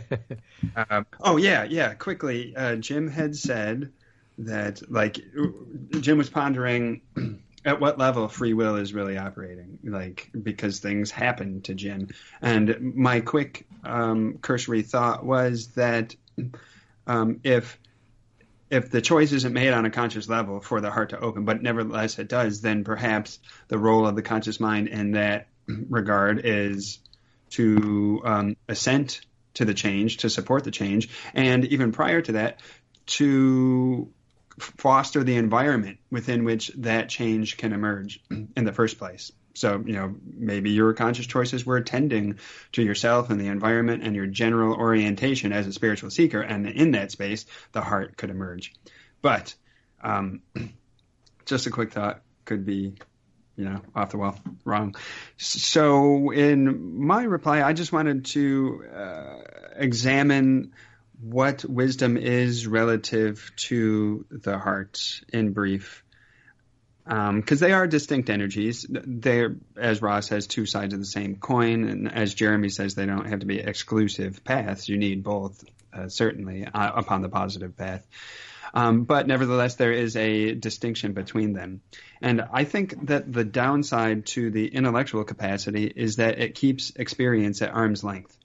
Uh, 0.77 1.03
oh 1.21 1.37
yeah, 1.37 1.65
yeah. 1.65 1.93
Quickly, 1.95 2.55
uh, 2.57 2.77
Jim 2.77 3.09
had 3.09 3.35
said 3.35 3.91
that 4.39 4.81
like 4.91 5.19
Jim 6.01 6.17
was 6.17 6.31
pondering 6.31 7.03
at 7.65 7.81
what 7.81 7.99
level 7.99 8.29
free 8.29 8.55
will 8.55 8.77
is 8.77 8.93
really 8.93 9.19
operating, 9.19 9.79
like 9.85 10.31
because 10.41 10.81
things 10.81 11.11
happen 11.11 11.63
to 11.63 11.75
Jim. 11.75 12.09
And 12.41 12.95
my 12.97 13.21
quick 13.21 13.67
um, 13.85 14.39
cursory 14.41 14.83
thought 14.83 15.25
was 15.25 15.69
that 15.69 16.15
um, 17.07 17.41
if 17.45 17.79
if 18.71 18.91
the 18.91 19.03
choice 19.03 19.33
isn't 19.33 19.53
made 19.53 19.73
on 19.73 19.85
a 19.85 19.91
conscious 19.91 20.29
level 20.29 20.61
for 20.61 20.81
the 20.81 20.91
heart 20.91 21.11
to 21.11 21.21
open, 21.21 21.45
but 21.45 21.63
nevertheless 21.63 22.19
it 22.19 22.29
does, 22.29 22.63
then 22.63 22.85
perhaps 22.85 23.39
the 23.69 23.79
role 23.79 24.07
of 24.07 24.17
the 24.17 24.23
conscious 24.23 24.59
mind 24.59 24.89
in 24.89 25.13
that 25.13 25.49
regard 25.67 26.41
is 26.45 26.99
to 27.51 28.23
um, 28.25 28.57
assent 28.69 29.21
to 29.55 29.67
the 29.67 29.75
change, 29.75 30.19
to 30.19 30.31
support 30.31 30.65
the 30.65 30.71
change, 30.71 31.11
and 31.35 31.67
even 31.67 31.93
prior 31.93 32.23
to 32.23 32.33
that, 32.33 32.61
to 33.05 34.11
foster 34.59 35.25
the 35.25 35.37
environment 35.37 35.99
within 36.11 36.45
which 36.45 36.69
that 36.79 37.09
change 37.09 37.57
can 37.57 37.73
emerge 37.73 38.21
in 38.31 38.65
the 38.65 38.73
first 38.73 38.99
place. 38.99 39.33
So, 39.55 39.83
you 39.85 39.93
know, 39.93 40.15
maybe 40.25 40.71
your 40.71 40.95
conscious 40.95 41.27
choices 41.27 41.67
were 41.67 41.77
attending 41.77 42.39
to 42.73 42.83
yourself 42.83 43.31
and 43.31 43.41
the 43.41 43.49
environment 43.49 44.03
and 44.03 44.17
your 44.17 44.27
general 44.27 44.75
orientation 44.75 45.53
as 45.53 45.67
a 45.67 45.73
spiritual 45.73 46.11
seeker. 46.11 46.41
And 46.41 46.67
in 46.67 46.93
that 46.93 47.11
space, 47.11 47.45
the 47.73 47.83
heart 47.83 48.17
could 48.17 48.31
emerge. 48.31 48.73
But 49.21 49.55
um, 50.03 50.41
just 51.45 51.67
a 51.67 51.71
quick 51.71 51.93
thought 51.93 52.23
could 52.45 52.65
be, 52.65 52.95
you 53.57 53.65
know, 53.67 53.83
off 53.95 54.11
the 54.11 54.17
wall, 54.17 54.39
wrong. 54.65 54.97
So, 55.37 56.31
in 56.31 57.05
my 57.05 57.23
reply, 57.25 57.63
I 57.63 57.75
just 57.75 57.93
wanted 57.93 58.25
to 58.27 58.85
uh, 58.95 59.43
examine 59.77 60.73
what 61.23 61.65
wisdom 61.65 62.17
is 62.17 62.67
relative 62.67 63.53
to 63.57 64.27
the 64.31 64.59
heart 64.59 65.21
in 65.33 65.53
brief. 65.53 66.05
Because 67.05 67.63
um, 67.63 67.69
they 67.69 67.73
are 67.73 67.87
distinct 67.87 68.31
energies. 68.31 68.87
They're, 68.89 69.57
as 69.77 70.03
Ra 70.03 70.21
says, 70.21 70.47
two 70.47 70.67
sides 70.67 70.95
of 70.95 71.01
the 71.01 71.07
same 71.07 71.37
coin. 71.37 71.89
And 71.89 72.13
as 72.13 72.35
Jeremy 72.35 72.69
says, 72.69 72.95
they 72.95 73.07
don't 73.07 73.29
have 73.29 73.41
to 73.41 73.47
be 73.47 73.59
exclusive 73.59 74.45
paths. 74.45 74.89
You 74.89 74.99
need 74.99 75.25
both, 75.25 75.65
uh, 75.93 76.09
certainly, 76.09 76.65
uh, 76.65 76.93
upon 76.95 77.23
the 77.23 77.29
positive 77.29 77.77
path. 77.77 78.07
Um, 78.75 79.05
but 79.05 79.27
nevertheless, 79.27 79.75
there 79.75 79.93
is 79.93 80.17
a 80.17 80.55
distinction 80.55 81.13
between 81.13 81.53
them. 81.53 81.83
And 82.21 82.43
I 82.53 82.65
think 82.65 83.07
that 83.07 83.31
the 83.31 83.45
downside 83.45 84.27
to 84.27 84.51
the 84.51 84.67
intellectual 84.67 85.25
capacity 85.25 85.85
is 85.85 86.17
that 86.17 86.39
it 86.39 86.55
keeps 86.55 86.93
experience 86.97 87.61
at 87.63 87.75
arm's 87.75 88.03
length. 88.03 88.37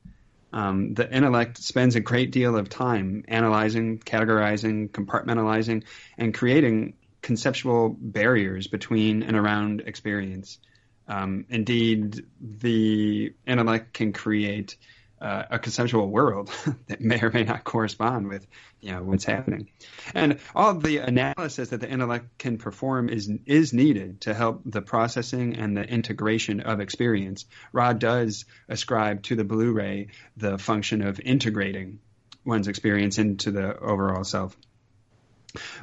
Um, 0.53 0.93
the 0.93 1.11
intellect 1.13 1.57
spends 1.57 1.95
a 1.95 1.99
great 1.99 2.31
deal 2.31 2.55
of 2.57 2.69
time 2.69 3.25
analyzing, 3.27 3.99
categorizing, 3.99 4.89
compartmentalizing, 4.89 5.83
and 6.17 6.33
creating 6.33 6.93
conceptual 7.21 7.89
barriers 7.99 8.67
between 8.67 9.23
and 9.23 9.35
around 9.35 9.81
experience. 9.81 10.59
Um, 11.07 11.45
indeed, 11.49 12.25
the 12.41 13.33
intellect 13.45 13.93
can 13.93 14.13
create 14.13 14.77
uh, 15.21 15.43
a 15.51 15.59
consensual 15.59 16.09
world 16.09 16.51
that 16.87 17.01
may 17.01 17.19
or 17.21 17.31
may 17.31 17.43
not 17.43 17.63
correspond 17.63 18.27
with 18.27 18.45
you 18.81 18.91
know 18.91 19.03
what's 19.03 19.25
happening. 19.25 19.69
And 20.13 20.39
all 20.55 20.75
the 20.75 20.97
analysis 20.97 21.69
that 21.69 21.81
the 21.81 21.89
intellect 21.89 22.37
can 22.37 22.57
perform 22.57 23.09
is 23.09 23.31
is 23.45 23.73
needed 23.73 24.21
to 24.21 24.33
help 24.33 24.61
the 24.65 24.81
processing 24.81 25.55
and 25.55 25.75
the 25.75 25.83
integration 25.83 26.61
of 26.61 26.79
experience. 26.79 27.45
Ra 27.71 27.93
does 27.93 28.45
ascribe 28.69 29.23
to 29.23 29.35
the 29.35 29.43
blue 29.43 29.71
ray 29.71 30.07
the 30.35 30.57
function 30.57 31.01
of 31.01 31.19
integrating 31.19 31.99
one's 32.45 32.67
experience 32.67 33.17
into 33.17 33.51
the 33.51 33.77
overall 33.77 34.23
self. 34.23 34.55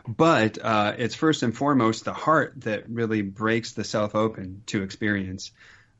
But 0.06 0.58
uh, 0.62 0.94
it's 0.98 1.14
first 1.14 1.42
and 1.42 1.56
foremost 1.56 2.04
the 2.04 2.12
heart 2.12 2.54
that 2.58 2.88
really 2.88 3.22
breaks 3.22 3.72
the 3.72 3.84
self 3.84 4.14
open 4.14 4.62
to 4.66 4.82
experience 4.82 5.50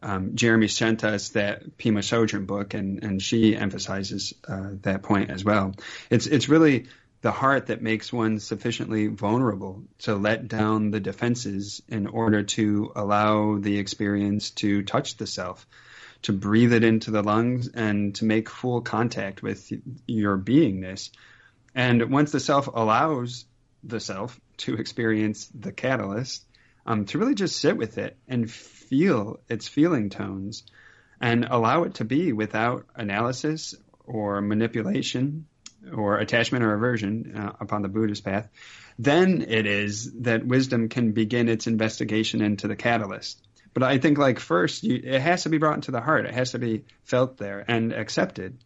um, 0.05 0.37
Jeremy 0.37 0.69
sent 0.69 1.03
us 1.03 1.31
that 1.31 1.79
Pema 1.79 2.01
Chodron 2.01 2.47
book, 2.47 2.75
and, 2.75 3.03
and 3.03 3.23
she 3.23 3.57
emphasizes 3.57 4.35
uh, 4.47 4.73
that 4.83 5.03
point 5.03 5.31
as 5.31 5.43
well. 5.43 5.75
It's 6.11 6.27
it's 6.27 6.49
really 6.49 6.89
the 7.23 7.33
heart 7.33 7.69
that 7.69 7.81
makes 7.81 8.13
one 8.13 8.39
sufficiently 8.39 9.07
vulnerable 9.07 9.83
to 10.01 10.15
let 10.15 10.47
down 10.47 10.91
the 10.91 11.01
defenses 11.01 11.81
in 11.89 12.07
order 12.07 12.43
to 12.43 12.93
allow 12.95 13.57
the 13.59 13.79
experience 13.79 14.51
to 14.51 14.83
touch 14.83 15.17
the 15.17 15.27
self, 15.27 15.67
to 16.21 16.35
breathe 16.35 16.75
it 16.75 16.85
into 16.85 17.11
the 17.11 17.23
lungs, 17.23 17.69
and 17.69 18.15
to 18.17 18.27
make 18.27 18.51
full 18.51 18.83
contact 18.83 19.43
with 19.43 19.73
your 20.07 20.37
beingness. 20.37 21.11
And 21.75 22.11
once 22.11 22.31
the 22.31 22.41
self 22.41 22.67
allows 22.67 23.47
the 23.83 24.01
self 24.01 24.39
to 24.59 24.75
experience 24.75 25.47
the 25.55 25.73
catalyst, 25.73 26.45
um, 26.85 27.07
to 27.07 27.19
really 27.19 27.35
just 27.35 27.57
sit 27.57 27.79
with 27.79 27.97
it 27.97 28.19
and 28.29 28.51
feel 28.89 29.41
its 29.49 29.69
feeling 29.69 30.11
tones 30.11 30.65
and 31.21 31.45
allow 31.45 31.85
it 31.85 31.95
to 31.95 32.05
be 32.05 32.33
without 32.33 32.87
analysis 32.95 33.75
or 34.05 34.41
manipulation 34.41 35.47
or 35.93 36.19
attachment 36.19 36.65
or 36.65 36.75
aversion 36.75 37.37
uh, 37.37 37.53
upon 37.61 37.83
the 37.83 37.89
Buddhist 37.89 38.25
path, 38.25 38.49
then 38.99 39.45
it 39.49 39.67
is 39.67 40.13
that 40.21 40.47
wisdom 40.47 40.89
can 40.89 41.13
begin 41.13 41.49
its 41.49 41.67
investigation 41.67 42.41
into 42.41 42.69
the 42.69 42.77
catalyst. 42.77 43.41
But 43.75 43.83
I 43.83 43.99
think, 43.99 44.19
like, 44.19 44.39
first, 44.39 44.85
you, 44.85 45.01
it 45.03 45.21
has 45.21 45.43
to 45.43 45.49
be 45.49 45.59
brought 45.59 45.75
into 45.75 45.91
the 45.91 46.01
heart. 46.01 46.27
It 46.27 46.35
has 46.35 46.53
to 46.53 46.59
be 46.59 46.85
felt 47.03 47.39
there 47.39 47.65
and 47.67 47.93
accepted. 47.93 48.59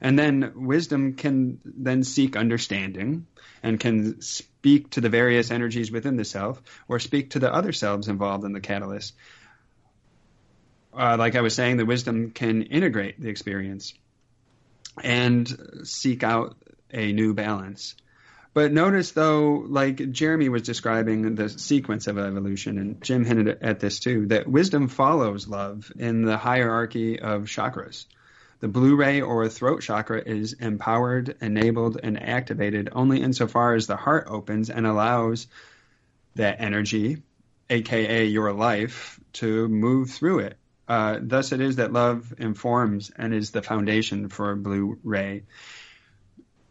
And 0.00 0.18
then 0.18 0.52
wisdom 0.54 1.14
can 1.14 1.60
then 1.64 2.02
seek 2.02 2.36
understanding 2.36 3.26
and 3.62 3.78
can 3.78 4.22
speak 4.22 4.90
to 4.90 5.00
the 5.00 5.08
various 5.08 5.50
energies 5.50 5.90
within 5.90 6.16
the 6.16 6.24
self 6.24 6.62
or 6.88 6.98
speak 6.98 7.30
to 7.30 7.40
the 7.40 7.52
other 7.52 7.72
selves 7.72 8.08
involved 8.08 8.44
in 8.44 8.52
the 8.52 8.60
catalyst 8.60 9.14
uh, 10.96 11.16
like 11.18 11.36
I 11.36 11.40
was 11.40 11.54
saying, 11.54 11.76
the 11.76 11.86
wisdom 11.86 12.30
can 12.30 12.62
integrate 12.62 13.20
the 13.20 13.28
experience 13.28 13.94
and 15.02 15.48
seek 15.84 16.22
out 16.22 16.56
a 16.92 17.12
new 17.12 17.34
balance. 17.34 17.94
But 18.54 18.72
notice, 18.72 19.12
though, 19.12 19.64
like 19.68 20.10
Jeremy 20.10 20.48
was 20.48 20.62
describing 20.62 21.34
the 21.34 21.48
sequence 21.48 22.06
of 22.06 22.18
evolution, 22.18 22.78
and 22.78 23.00
Jim 23.02 23.24
hinted 23.24 23.62
at 23.62 23.78
this 23.78 24.00
too, 24.00 24.26
that 24.26 24.48
wisdom 24.48 24.88
follows 24.88 25.46
love 25.46 25.92
in 25.96 26.22
the 26.22 26.36
hierarchy 26.36 27.20
of 27.20 27.44
chakras. 27.44 28.06
The 28.60 28.68
blue 28.68 28.96
ray 28.96 29.20
or 29.20 29.48
throat 29.48 29.82
chakra 29.82 30.20
is 30.20 30.54
empowered, 30.54 31.36
enabled, 31.40 32.00
and 32.02 32.20
activated 32.20 32.88
only 32.90 33.22
insofar 33.22 33.74
as 33.74 33.86
the 33.86 33.94
heart 33.94 34.26
opens 34.28 34.70
and 34.70 34.84
allows 34.86 35.46
that 36.34 36.60
energy, 36.60 37.22
aka 37.70 38.24
your 38.24 38.52
life, 38.52 39.20
to 39.34 39.68
move 39.68 40.10
through 40.10 40.40
it. 40.40 40.56
Uh, 40.88 41.18
thus, 41.20 41.52
it 41.52 41.60
is 41.60 41.76
that 41.76 41.92
love 41.92 42.32
informs 42.38 43.12
and 43.14 43.34
is 43.34 43.50
the 43.50 43.62
foundation 43.62 44.28
for 44.30 44.50
a 44.50 44.56
blue 44.56 44.98
ray. 45.04 45.42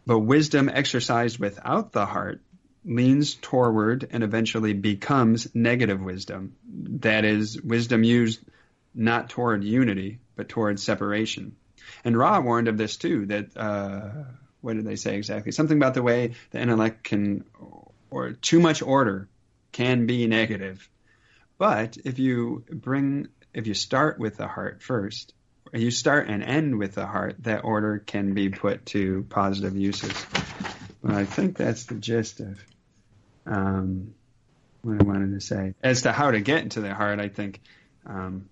But 0.07 0.19
wisdom 0.19 0.69
exercised 0.69 1.37
without 1.37 1.91
the 1.91 2.05
heart 2.05 2.41
leans 2.83 3.35
toward 3.35 4.07
and 4.09 4.23
eventually 4.23 4.73
becomes 4.73 5.53
negative 5.53 6.01
wisdom. 6.01 6.55
That 7.01 7.25
is, 7.25 7.61
wisdom 7.61 8.03
used 8.03 8.39
not 8.95 9.29
toward 9.29 9.63
unity, 9.63 10.19
but 10.35 10.49
toward 10.49 10.79
separation. 10.79 11.55
And 12.03 12.17
Ra 12.17 12.39
warned 12.39 12.69
of 12.69 12.77
this 12.77 12.97
too, 12.97 13.27
that, 13.27 13.55
uh, 13.55 14.09
what 14.61 14.77
did 14.77 14.85
they 14.85 14.95
say 14.95 15.15
exactly? 15.17 15.51
Something 15.51 15.77
about 15.77 15.93
the 15.93 16.01
way 16.01 16.33
the 16.51 16.59
intellect 16.59 17.03
can, 17.03 17.43
or 18.09 18.31
too 18.31 18.59
much 18.59 18.81
order 18.81 19.27
can 19.71 20.05
be 20.07 20.25
negative. 20.25 20.89
But 21.57 21.97
if 22.03 22.19
you 22.19 22.63
bring 22.69 23.27
if 23.57 23.65
you 23.65 23.73
start 23.73 24.19
with 24.19 24.37
the 24.37 24.47
heart 24.47 24.83
first, 24.83 25.33
you 25.73 25.89
start 25.89 26.29
and 26.29 26.43
end 26.43 26.77
with 26.77 26.93
the 26.93 27.07
heart, 27.07 27.37
that 27.39 27.63
order 27.63 27.97
can 27.97 28.35
be 28.35 28.49
put 28.49 28.85
to 28.85 29.25
positive 29.29 29.75
uses. 29.75 30.13
But 31.03 31.15
I 31.15 31.25
think 31.25 31.57
that's 31.57 31.85
the 31.85 31.95
gist 31.95 32.39
of 32.39 32.63
um, 33.47 34.13
what 34.83 35.01
I 35.01 35.03
wanted 35.03 35.33
to 35.33 35.41
say. 35.41 35.73
As 35.81 36.03
to 36.03 36.11
how 36.11 36.29
to 36.29 36.39
get 36.39 36.61
into 36.61 36.81
the 36.81 36.93
heart, 36.93 37.19
I 37.19 37.29
think 37.29 37.59
um, 38.05 38.47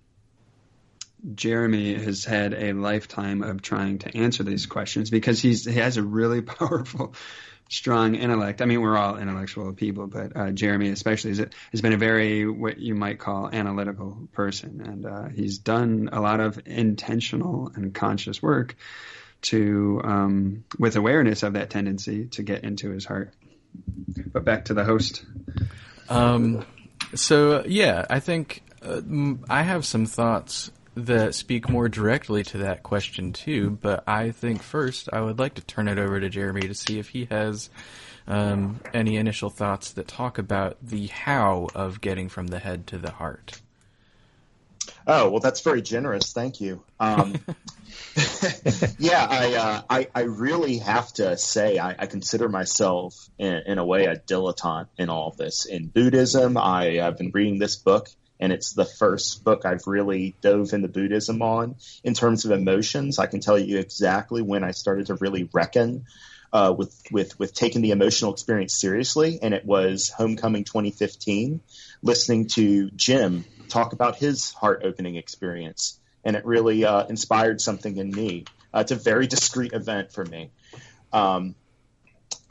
Jeremy 1.36 1.94
has 1.94 2.24
had 2.24 2.52
a 2.52 2.72
lifetime 2.72 3.44
of 3.44 3.62
trying 3.62 3.98
to 4.00 4.16
answer 4.16 4.42
these 4.42 4.66
questions 4.66 5.08
because 5.08 5.40
he's 5.40 5.64
he 5.64 5.78
has 5.78 5.98
a 5.98 6.02
really 6.02 6.42
powerful 6.58 7.14
strong 7.68 8.14
intellect. 8.14 8.62
I 8.62 8.64
mean, 8.64 8.80
we're 8.80 8.96
all 8.96 9.16
intellectual 9.16 9.72
people, 9.72 10.06
but 10.06 10.36
uh, 10.36 10.50
Jeremy 10.50 10.90
especially 10.90 11.32
is, 11.32 11.38
has 11.72 11.80
been 11.80 11.92
a 11.92 11.98
very 11.98 12.48
what 12.48 12.78
you 12.78 12.94
might 12.94 13.18
call 13.18 13.48
analytical 13.52 14.28
person, 14.32 14.80
and 14.84 15.06
uh, 15.06 15.28
he's 15.28 15.58
done 15.58 16.08
a 16.12 16.20
lot 16.20 16.40
of 16.40 16.60
intentional 16.66 17.70
and 17.74 17.94
conscious 17.94 18.42
work 18.42 18.76
to, 19.42 20.00
um, 20.04 20.64
with 20.78 20.96
awareness 20.96 21.42
of 21.42 21.54
that 21.54 21.70
tendency 21.70 22.26
to 22.28 22.42
get 22.42 22.64
into 22.64 22.90
his 22.90 23.04
heart. 23.04 23.32
But 24.32 24.44
back 24.44 24.66
to 24.66 24.74
the 24.74 24.84
host. 24.84 25.24
Um, 26.08 26.64
so 27.14 27.64
yeah, 27.66 28.06
I 28.08 28.20
think 28.20 28.62
uh, 28.82 29.02
I 29.50 29.62
have 29.62 29.84
some 29.84 30.06
thoughts 30.06 30.70
that 30.96 31.34
speak 31.34 31.68
more 31.68 31.88
directly 31.88 32.42
to 32.42 32.58
that 32.58 32.82
question 32.82 33.32
too, 33.32 33.78
but 33.82 34.02
I 34.06 34.30
think 34.30 34.62
first 34.62 35.08
I 35.12 35.20
would 35.20 35.38
like 35.38 35.54
to 35.54 35.62
turn 35.62 35.88
it 35.88 35.98
over 35.98 36.18
to 36.18 36.28
Jeremy 36.28 36.62
to 36.62 36.74
see 36.74 36.98
if 36.98 37.10
he 37.10 37.26
has 37.26 37.68
um, 38.26 38.80
any 38.94 39.16
initial 39.16 39.50
thoughts 39.50 39.92
that 39.92 40.08
talk 40.08 40.38
about 40.38 40.78
the 40.82 41.06
how 41.08 41.68
of 41.74 42.00
getting 42.00 42.28
from 42.28 42.48
the 42.48 42.58
head 42.58 42.86
to 42.88 42.98
the 42.98 43.10
heart. 43.10 43.60
Oh 45.06 45.30
well, 45.30 45.40
that's 45.40 45.60
very 45.60 45.82
generous. 45.82 46.32
Thank 46.32 46.60
you. 46.60 46.82
Um, 46.98 47.34
yeah, 48.98 49.26
I, 49.28 49.54
uh, 49.54 49.82
I, 49.88 50.08
I 50.14 50.20
really 50.22 50.78
have 50.78 51.12
to 51.14 51.36
say 51.36 51.78
I, 51.78 51.94
I 51.98 52.06
consider 52.06 52.48
myself 52.48 53.28
in, 53.38 53.62
in, 53.66 53.78
a 53.78 53.84
way 53.84 54.06
a 54.06 54.16
dilettante 54.16 54.88
in 54.98 55.08
all 55.08 55.32
this. 55.36 55.66
In 55.66 55.86
Buddhism, 55.86 56.56
I 56.56 56.96
have 56.96 57.18
been 57.18 57.30
reading 57.32 57.58
this 57.58 57.76
book, 57.76 58.08
and 58.40 58.52
it's 58.52 58.72
the 58.72 58.84
first 58.84 59.44
book 59.44 59.64
I've 59.64 59.86
really 59.86 60.36
dove 60.40 60.72
into 60.72 60.88
Buddhism 60.88 61.42
on. 61.42 61.76
In 62.04 62.14
terms 62.14 62.44
of 62.44 62.50
emotions, 62.50 63.18
I 63.18 63.26
can 63.26 63.40
tell 63.40 63.58
you 63.58 63.78
exactly 63.78 64.42
when 64.42 64.64
I 64.64 64.72
started 64.72 65.06
to 65.06 65.14
really 65.14 65.48
reckon 65.52 66.06
uh, 66.52 66.74
with 66.76 66.94
with 67.10 67.38
with 67.38 67.54
taking 67.54 67.82
the 67.82 67.90
emotional 67.90 68.32
experience 68.32 68.74
seriously, 68.74 69.38
and 69.42 69.52
it 69.52 69.64
was 69.64 70.10
Homecoming 70.10 70.64
2015, 70.64 71.60
listening 72.02 72.46
to 72.48 72.90
Jim 72.90 73.44
talk 73.68 73.92
about 73.92 74.16
his 74.16 74.52
heart 74.52 74.82
opening 74.84 75.16
experience 75.16 75.98
and 76.26 76.34
it 76.34 76.44
really 76.44 76.84
uh, 76.84 77.06
inspired 77.06 77.60
something 77.60 77.96
in 77.96 78.10
me. 78.10 78.44
Uh, 78.74 78.80
it's 78.80 78.90
a 78.90 78.96
very 78.96 79.28
discrete 79.28 79.72
event 79.72 80.12
for 80.12 80.24
me. 80.24 80.50
Um, 81.12 81.54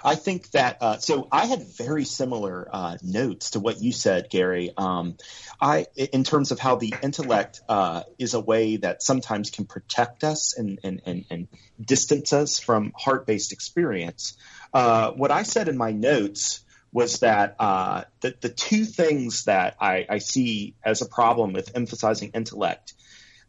I 0.03 0.15
think 0.15 0.51
that 0.51 0.77
uh, 0.81 0.97
so 0.97 1.27
I 1.31 1.45
had 1.45 1.63
very 1.63 2.05
similar 2.05 2.67
uh, 2.71 2.97
notes 3.01 3.51
to 3.51 3.59
what 3.59 3.81
you 3.81 3.91
said, 3.91 4.29
Gary. 4.29 4.71
Um, 4.77 5.17
I, 5.59 5.87
in 5.95 6.23
terms 6.23 6.51
of 6.51 6.59
how 6.59 6.75
the 6.75 6.93
intellect 7.01 7.61
uh, 7.67 8.03
is 8.19 8.33
a 8.33 8.39
way 8.39 8.77
that 8.77 9.01
sometimes 9.01 9.49
can 9.49 9.65
protect 9.65 10.23
us 10.23 10.57
and 10.57 10.79
and, 10.83 11.01
and, 11.05 11.25
and 11.29 11.47
distance 11.79 12.33
us 12.33 12.59
from 12.59 12.91
heart-based 12.95 13.51
experience. 13.51 14.37
Uh, 14.73 15.11
what 15.11 15.31
I 15.31 15.43
said 15.43 15.69
in 15.69 15.77
my 15.77 15.91
notes 15.91 16.63
was 16.91 17.19
that 17.19 17.55
uh, 17.59 18.03
the 18.21 18.35
the 18.41 18.49
two 18.49 18.85
things 18.85 19.45
that 19.45 19.75
I, 19.79 20.05
I 20.09 20.17
see 20.19 20.75
as 20.83 21.01
a 21.01 21.05
problem 21.05 21.53
with 21.53 21.75
emphasizing 21.75 22.31
intellect 22.33 22.93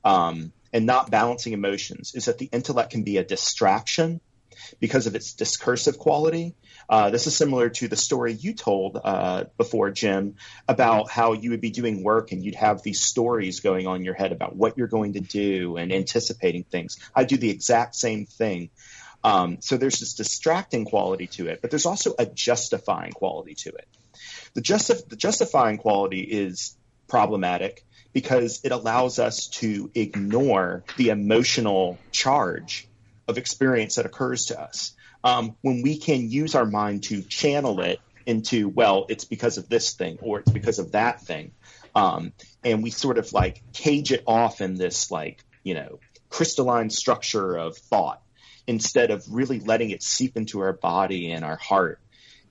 um, 0.04 0.52
and 0.72 0.86
not 0.86 1.10
balancing 1.10 1.52
emotions 1.52 2.14
is 2.14 2.26
that 2.26 2.38
the 2.38 2.48
intellect 2.52 2.90
can 2.90 3.02
be 3.02 3.18
a 3.18 3.24
distraction 3.24 4.20
because 4.80 5.06
of 5.06 5.14
its 5.14 5.34
discursive 5.34 5.98
quality. 5.98 6.54
Uh, 6.88 7.10
this 7.10 7.26
is 7.26 7.36
similar 7.36 7.68
to 7.68 7.88
the 7.88 7.96
story 7.96 8.32
you 8.32 8.54
told 8.54 8.98
uh, 9.02 9.44
before, 9.56 9.90
Jim, 9.90 10.36
about 10.68 11.10
how 11.10 11.32
you 11.32 11.50
would 11.50 11.60
be 11.60 11.70
doing 11.70 12.02
work 12.02 12.32
and 12.32 12.44
you'd 12.44 12.54
have 12.54 12.82
these 12.82 13.00
stories 13.00 13.60
going 13.60 13.86
on 13.86 13.96
in 13.96 14.04
your 14.04 14.14
head 14.14 14.32
about 14.32 14.54
what 14.54 14.78
you're 14.78 14.86
going 14.86 15.14
to 15.14 15.20
do 15.20 15.76
and 15.76 15.92
anticipating 15.92 16.64
things. 16.64 16.98
I 17.14 17.24
do 17.24 17.36
the 17.36 17.50
exact 17.50 17.94
same 17.94 18.26
thing. 18.26 18.70
Um, 19.24 19.58
so 19.60 19.76
there's 19.76 19.98
this 19.98 20.14
distracting 20.14 20.84
quality 20.84 21.26
to 21.28 21.48
it, 21.48 21.60
but 21.60 21.70
there's 21.70 21.86
also 21.86 22.14
a 22.18 22.26
justifying 22.26 23.12
quality 23.12 23.54
to 23.54 23.70
it. 23.70 23.88
The, 24.54 24.60
justi- 24.60 25.02
the 25.08 25.16
justifying 25.16 25.78
quality 25.78 26.20
is 26.20 26.76
problematic 27.08 27.84
because 28.12 28.60
it 28.64 28.72
allows 28.72 29.18
us 29.18 29.48
to 29.48 29.90
ignore 29.94 30.84
the 30.96 31.10
emotional 31.10 31.98
charge 32.12 32.88
of 33.28 33.38
experience 33.38 33.96
that 33.96 34.06
occurs 34.06 34.46
to 34.46 34.60
us. 34.60 34.94
Um, 35.24 35.56
when 35.62 35.82
we 35.82 35.98
can 35.98 36.30
use 36.30 36.54
our 36.54 36.66
mind 36.66 37.04
to 37.04 37.22
channel 37.22 37.80
it 37.80 38.00
into, 38.26 38.68
well, 38.68 39.06
it's 39.08 39.24
because 39.24 39.58
of 39.58 39.68
this 39.68 39.94
thing 39.94 40.18
or 40.20 40.40
it's 40.40 40.50
because 40.50 40.78
of 40.78 40.92
that 40.92 41.22
thing. 41.22 41.52
Um, 41.94 42.32
and 42.64 42.82
we 42.82 42.90
sort 42.90 43.18
of 43.18 43.32
like 43.32 43.62
cage 43.72 44.12
it 44.12 44.22
off 44.26 44.60
in 44.60 44.74
this 44.74 45.10
like, 45.10 45.42
you 45.62 45.74
know, 45.74 45.98
crystalline 46.28 46.90
structure 46.90 47.56
of 47.56 47.76
thought 47.76 48.22
instead 48.66 49.10
of 49.10 49.24
really 49.30 49.60
letting 49.60 49.90
it 49.90 50.02
seep 50.02 50.36
into 50.36 50.60
our 50.60 50.72
body 50.72 51.32
and 51.32 51.44
our 51.44 51.56
heart 51.56 52.00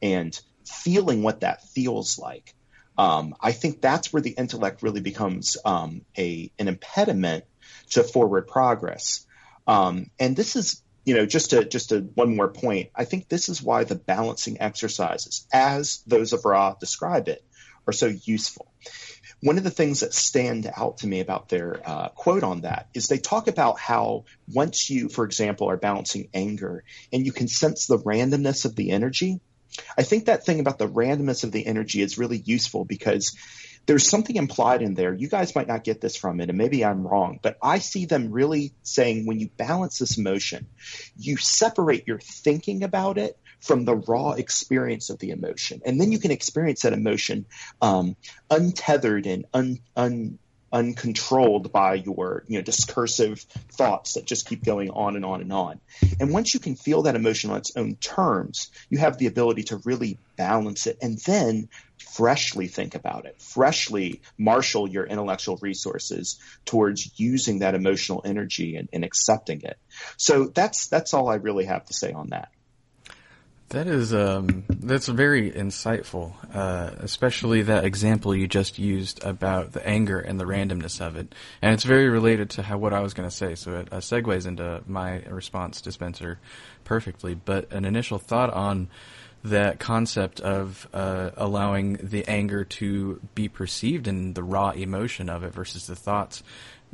and 0.02 0.40
feeling 0.66 1.22
what 1.22 1.42
that 1.42 1.64
feels 1.70 2.18
like. 2.18 2.54
Um, 2.98 3.36
I 3.42 3.52
think 3.52 3.82
that's 3.82 4.14
where 4.14 4.22
the 4.22 4.32
intellect 4.32 4.82
really 4.82 5.02
becomes 5.02 5.58
um, 5.66 6.02
a 6.18 6.52
an 6.58 6.68
impediment 6.68 7.44
to 7.92 8.04
forward 8.04 8.48
progress. 8.48 9.26
Um, 9.68 10.10
and 10.20 10.36
this 10.36 10.56
is, 10.56 10.82
you 11.06 11.16
know, 11.16 11.26
just 11.26 11.52
to 11.52 11.66
just 11.66 11.90
to 11.90 12.02
one 12.02 12.36
more 12.36 12.50
point. 12.50 12.90
I 12.96 13.06
think 13.06 13.28
this 13.28 13.50
is 13.50 13.62
why 13.62 13.84
the 13.84 13.96
balancing 13.96 14.62
exercises, 14.62 15.48
as 15.52 16.02
those 16.08 16.34
of 16.34 16.46
Ra 16.46 16.76
describe 16.80 17.28
it, 17.28 17.44
are 17.88 17.94
so 17.94 18.08
useful. 18.08 18.72
One 19.42 19.58
of 19.58 19.64
the 19.64 19.72
things 19.72 20.00
that 20.00 20.14
stand 20.14 20.72
out 20.76 21.00
to 21.00 21.08
me 21.08 21.20
about 21.20 21.50
their 21.50 21.82
uh, 21.86 22.10
quote 22.10 22.44
on 22.44 22.62
that 22.62 22.88
is 22.94 23.08
they 23.08 23.18
talk 23.18 23.48
about 23.48 23.80
how 23.80 24.26
once 24.52 24.90
you, 24.90 25.10
for 25.10 25.26
example, 25.26 25.70
are 25.70 25.78
balancing 25.78 26.30
anger 26.34 26.84
and 27.12 27.26
you 27.26 27.32
can 27.32 27.48
sense 27.48 27.86
the 27.86 28.00
randomness 28.00 28.66
of 28.66 28.76
the 28.76 28.92
energy, 28.92 29.40
I 29.98 30.04
think 30.04 30.26
that 30.26 30.46
thing 30.46 30.60
about 30.60 30.80
the 30.80 30.88
randomness 30.88 31.44
of 31.44 31.52
the 31.52 31.66
energy 31.66 32.02
is 32.02 32.18
really 32.18 32.38
useful 32.38 32.86
because 32.86 33.36
there's 33.86 34.10
something 34.10 34.36
implied 34.36 34.82
in 34.82 34.94
there. 34.94 35.14
You 35.14 35.28
guys 35.28 35.56
might 35.56 35.68
not 35.68 35.84
get 35.84 36.02
this 36.02 36.16
from 36.16 36.40
it, 36.40 36.50
and 36.50 36.58
maybe 36.58 36.84
I'm 36.84 37.06
wrong, 37.06 37.40
but 37.42 37.58
I 37.62 37.80
see 37.80 38.06
them 38.06 38.32
really 38.32 38.74
saying 38.84 39.26
when 39.26 39.40
you 39.40 39.50
balance 39.58 40.00
this 40.00 40.18
emotion, 40.18 40.68
you 41.18 41.38
separate 41.38 42.08
your 42.08 42.20
thinking 42.20 42.84
about 42.84 43.18
it 43.18 43.38
from 43.60 43.86
the 43.86 43.96
raw 43.96 44.32
experience 44.32 45.10
of 45.10 45.20
the 45.20 45.32
emotion, 45.32 45.82
and 45.86 46.00
then 46.00 46.12
you 46.12 46.20
can 46.20 46.32
experience 46.32 46.82
that 46.82 46.94
emotion 46.94 47.46
um, 47.82 48.16
untethered 48.50 49.26
and 49.26 49.46
un, 49.54 49.80
un 49.96 50.40
uncontrolled 50.76 51.72
by 51.72 51.94
your 51.94 52.44
you 52.48 52.58
know 52.58 52.62
discursive 52.62 53.40
thoughts 53.40 54.14
that 54.14 54.26
just 54.26 54.46
keep 54.46 54.64
going 54.64 54.90
on 54.90 55.16
and 55.16 55.24
on 55.24 55.40
and 55.40 55.54
on. 55.54 55.80
And 56.20 56.34
once 56.34 56.54
you 56.54 56.60
can 56.60 56.76
feel 56.76 57.04
that 57.04 57.16
emotion 57.16 57.50
on 57.50 57.58
its 57.58 57.78
own 57.78 57.96
terms, 57.96 58.70
you 58.90 58.98
have 58.98 59.18
the 59.18 59.28
ability 59.28 59.64
to 59.64 59.78
really 59.86 60.20
balance 60.36 60.86
it 60.86 60.98
and 61.02 61.18
then 61.20 61.70
freshly 61.98 62.68
think 62.68 62.94
about 62.94 63.26
it, 63.26 63.42
freshly 63.42 64.22
marshal 64.38 64.90
your 64.90 65.06
intellectual 65.06 65.58
resources 65.62 66.40
towards 66.66 67.18
using 67.18 67.60
that 67.60 67.74
emotional 67.74 68.22
energy 68.26 68.76
and, 68.76 68.90
and 68.92 69.06
accepting 69.06 69.62
it. 69.62 69.78
So 70.18 70.48
that's 70.48 70.88
that's 70.88 71.14
all 71.14 71.30
I 71.30 71.36
really 71.36 71.66
have 71.66 71.86
to 71.86 71.94
say 71.94 72.12
on 72.12 72.32
that. 72.32 72.50
That 73.70 73.88
is 73.88 74.14
um, 74.14 74.64
that's 74.70 75.08
very 75.08 75.52
insightful, 75.52 76.34
uh, 76.54 76.92
especially 77.00 77.64
that 77.64 77.84
example 77.84 78.36
you 78.36 78.48
just 78.48 78.78
used 78.78 79.24
about 79.24 79.72
the 79.72 79.86
anger 79.86 80.20
and 80.20 80.40
the 80.40 80.46
randomness 80.46 81.02
of 81.02 81.16
it, 81.16 81.34
and 81.64 81.74
it's 81.74 81.84
very 81.84 82.08
related 82.08 82.52
to 82.52 82.62
how 82.62 82.78
what 82.78 82.94
I 82.94 83.00
was 83.00 83.16
going 83.16 83.28
to 83.28 83.36
say. 83.36 83.56
So 83.56 83.80
it 83.80 83.88
uh, 83.92 83.98
segues 83.98 84.46
into 84.46 84.84
my 84.86 85.24
response 85.24 85.82
to 85.82 85.92
Spencer 85.92 86.40
perfectly. 86.84 87.34
But 87.34 87.72
an 87.72 87.86
initial 87.86 88.20
thought 88.20 88.54
on 88.54 88.88
that 89.44 89.80
concept 89.80 90.40
of 90.40 90.88
uh, 90.94 91.32
allowing 91.36 91.94
the 91.94 92.28
anger 92.28 92.66
to 92.66 93.20
be 93.34 93.48
perceived 93.48 94.08
in 94.08 94.34
the 94.34 94.44
raw 94.44 94.72
emotion 94.72 95.28
of 95.28 95.44
it 95.44 95.54
versus 95.54 95.88
the 95.88 95.96
thoughts. 95.96 96.44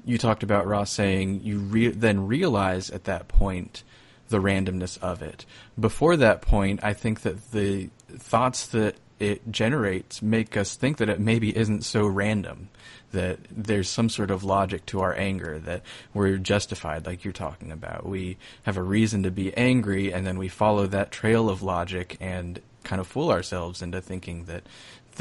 You 0.06 0.18
talked 0.18 0.42
about 0.42 0.68
Ra 0.68 0.86
saying 0.86 1.42
you 1.44 1.60
re- 1.60 1.90
then 1.90 2.28
realize 2.28 2.90
at 2.90 3.04
that 3.06 3.28
point 3.28 3.84
the 4.32 4.42
randomness 4.42 4.98
of 5.02 5.22
it. 5.22 5.46
Before 5.80 6.18
that 6.18 6.42
point, 6.42 6.80
I 6.84 6.94
think 6.94 7.22
that 7.22 7.52
the 7.52 7.90
thoughts 8.10 8.68
that 8.68 8.96
it 9.20 9.52
generates 9.52 10.22
make 10.24 10.58
us 10.58 10.76
think 10.76 10.98
that 10.98 11.10
it 11.10 11.20
maybe 11.20 11.56
isn't 11.56 11.84
so 11.84 12.08
random, 12.08 12.70
that 13.12 13.38
there's 13.52 13.88
some 13.88 14.10
sort 14.10 14.32
of 14.32 14.44
logic 14.44 14.84
to 14.88 15.02
our 15.02 15.14
anger, 15.16 15.60
that 15.60 15.84
we're 16.14 16.38
justified, 16.38 17.06
like 17.06 17.24
you're 17.24 17.32
talking 17.32 17.72
about. 17.72 18.06
We 18.06 18.38
have 18.64 18.78
a 18.78 18.84
reason 18.84 19.22
to 19.24 19.32
be 19.32 19.56
angry, 19.56 20.12
and 20.12 20.26
then 20.26 20.40
we 20.40 20.48
follow 20.48 20.88
that 20.88 21.12
trail 21.12 21.50
of 21.50 21.62
logic 21.62 22.18
and 22.20 22.60
kind 22.84 23.00
of 23.00 23.06
fool 23.06 23.30
ourselves 23.30 23.84
into 23.84 24.02
thinking 24.02 24.46
that 24.46 24.64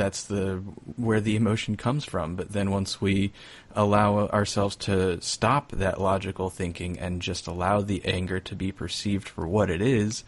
that's 0.00 0.24
the 0.24 0.62
where 0.96 1.20
the 1.20 1.36
emotion 1.36 1.76
comes 1.76 2.06
from. 2.06 2.34
But 2.34 2.52
then 2.52 2.70
once 2.70 3.02
we 3.02 3.32
allow 3.76 4.28
ourselves 4.28 4.76
to 4.76 5.20
stop 5.20 5.72
that 5.72 6.00
logical 6.00 6.48
thinking 6.48 6.98
and 6.98 7.20
just 7.20 7.46
allow 7.46 7.82
the 7.82 8.02
anger 8.06 8.40
to 8.40 8.56
be 8.56 8.72
perceived 8.72 9.28
for 9.28 9.46
what 9.46 9.68
it 9.68 9.82
is, 9.82 10.24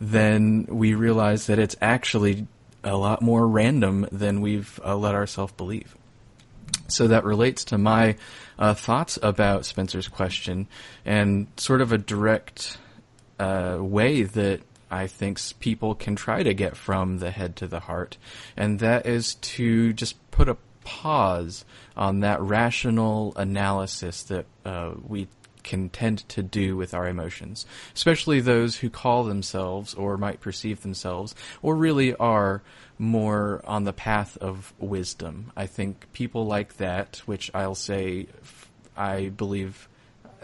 then 0.00 0.66
we 0.68 0.94
realize 0.94 1.46
that 1.46 1.58
it's 1.58 1.74
actually 1.82 2.46
a 2.84 2.96
lot 2.96 3.20
more 3.20 3.48
random 3.48 4.06
than 4.12 4.40
we've 4.40 4.78
uh, 4.84 4.96
let 4.96 5.16
ourselves 5.16 5.52
believe. 5.54 5.96
So 6.86 7.08
that 7.08 7.24
relates 7.24 7.64
to 7.64 7.78
my 7.78 8.16
uh, 8.60 8.74
thoughts 8.74 9.18
about 9.20 9.66
Spencer's 9.66 10.06
question 10.06 10.68
and 11.04 11.48
sort 11.56 11.80
of 11.80 11.90
a 11.90 11.98
direct 11.98 12.78
uh, 13.40 13.78
way 13.80 14.22
that 14.22 14.60
I 14.90 15.06
think 15.06 15.40
people 15.58 15.94
can 15.94 16.16
try 16.16 16.42
to 16.42 16.54
get 16.54 16.76
from 16.76 17.18
the 17.18 17.30
head 17.30 17.56
to 17.56 17.66
the 17.66 17.80
heart, 17.80 18.16
and 18.56 18.78
that 18.80 19.06
is 19.06 19.34
to 19.34 19.92
just 19.92 20.30
put 20.30 20.48
a 20.48 20.56
pause 20.84 21.64
on 21.96 22.20
that 22.20 22.40
rational 22.40 23.32
analysis 23.36 24.22
that 24.24 24.46
uh, 24.64 24.92
we 25.06 25.26
can 25.64 25.88
tend 25.88 26.26
to 26.28 26.42
do 26.42 26.76
with 26.76 26.94
our 26.94 27.08
emotions, 27.08 27.66
especially 27.92 28.40
those 28.40 28.76
who 28.76 28.88
call 28.88 29.24
themselves 29.24 29.92
or 29.94 30.16
might 30.16 30.40
perceive 30.40 30.82
themselves 30.82 31.34
or 31.60 31.74
really 31.74 32.14
are 32.14 32.62
more 32.98 33.60
on 33.64 33.82
the 33.82 33.92
path 33.92 34.38
of 34.38 34.72
wisdom. 34.78 35.52
I 35.56 35.66
think 35.66 36.06
people 36.12 36.46
like 36.46 36.76
that, 36.76 37.16
which 37.26 37.50
I'll 37.52 37.74
say 37.74 38.28
I 38.96 39.28
believe 39.30 39.88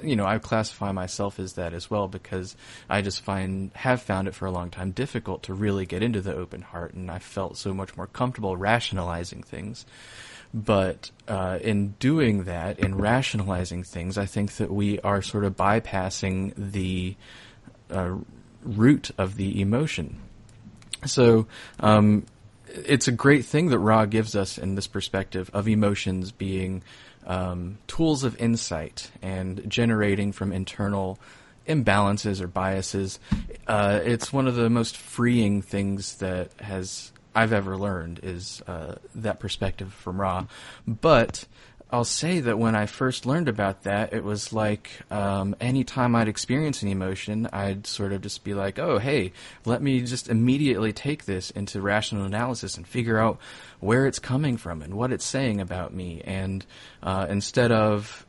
you 0.02 0.16
know, 0.16 0.26
I 0.26 0.38
classify 0.38 0.92
myself 0.92 1.38
as 1.38 1.54
that 1.54 1.72
as 1.72 1.90
well 1.90 2.08
because 2.08 2.56
I 2.88 3.02
just 3.02 3.22
find 3.22 3.70
have 3.74 4.02
found 4.02 4.28
it 4.28 4.34
for 4.34 4.46
a 4.46 4.50
long 4.50 4.70
time 4.70 4.90
difficult 4.90 5.44
to 5.44 5.54
really 5.54 5.86
get 5.86 6.02
into 6.02 6.20
the 6.20 6.34
open 6.34 6.62
heart, 6.62 6.94
and 6.94 7.10
I 7.10 7.18
felt 7.18 7.56
so 7.56 7.72
much 7.72 7.96
more 7.96 8.06
comfortable 8.06 8.56
rationalizing 8.56 9.42
things. 9.42 9.86
But 10.54 11.10
uh, 11.28 11.58
in 11.62 11.94
doing 11.98 12.44
that, 12.44 12.78
in 12.78 12.96
rationalizing 12.96 13.84
things, 13.84 14.18
I 14.18 14.26
think 14.26 14.56
that 14.56 14.70
we 14.70 15.00
are 15.00 15.22
sort 15.22 15.44
of 15.44 15.56
bypassing 15.56 16.52
the 16.56 17.16
uh, 17.90 18.16
root 18.62 19.10
of 19.16 19.36
the 19.36 19.60
emotion. 19.62 20.20
So 21.06 21.46
um, 21.80 22.26
it's 22.66 23.08
a 23.08 23.12
great 23.12 23.44
thing 23.44 23.68
that 23.68 23.78
Ra 23.78 24.04
gives 24.04 24.36
us 24.36 24.58
in 24.58 24.74
this 24.74 24.86
perspective 24.86 25.50
of 25.52 25.68
emotions 25.68 26.32
being 26.32 26.82
um, 27.26 27.78
tools 27.86 28.24
of 28.24 28.40
insight 28.40 29.10
and 29.20 29.68
generating 29.68 30.32
from 30.32 30.52
internal 30.52 31.18
imbalances 31.68 32.40
or 32.40 32.46
biases. 32.46 33.18
Uh, 33.66 34.00
it's 34.02 34.32
one 34.32 34.48
of 34.48 34.54
the 34.54 34.68
most 34.68 34.96
freeing 34.96 35.62
things 35.62 36.16
that 36.16 36.50
has 36.60 37.12
I've 37.34 37.52
ever 37.52 37.76
learned 37.76 38.20
is 38.22 38.62
uh, 38.66 38.96
that 39.14 39.40
perspective 39.40 39.92
from 39.92 40.20
Ra. 40.20 40.46
But 40.86 41.46
I'll 41.92 42.04
say 42.04 42.40
that 42.40 42.58
when 42.58 42.74
I 42.74 42.86
first 42.86 43.26
learned 43.26 43.50
about 43.50 43.82
that, 43.82 44.14
it 44.14 44.24
was 44.24 44.50
like 44.50 44.90
um, 45.10 45.54
anytime 45.60 46.16
I'd 46.16 46.26
experience 46.26 46.82
an 46.82 46.88
emotion, 46.88 47.50
I'd 47.52 47.86
sort 47.86 48.14
of 48.14 48.22
just 48.22 48.42
be 48.44 48.54
like, 48.54 48.78
oh, 48.78 48.98
hey, 48.98 49.32
let 49.66 49.82
me 49.82 50.00
just 50.00 50.30
immediately 50.30 50.94
take 50.94 51.26
this 51.26 51.50
into 51.50 51.82
rational 51.82 52.24
analysis 52.24 52.78
and 52.78 52.86
figure 52.86 53.18
out 53.18 53.38
where 53.80 54.06
it's 54.06 54.18
coming 54.18 54.56
from 54.56 54.80
and 54.80 54.94
what 54.94 55.12
it's 55.12 55.24
saying 55.24 55.60
about 55.60 55.92
me. 55.92 56.22
And 56.24 56.64
uh, 57.02 57.26
instead 57.28 57.70
of 57.70 58.24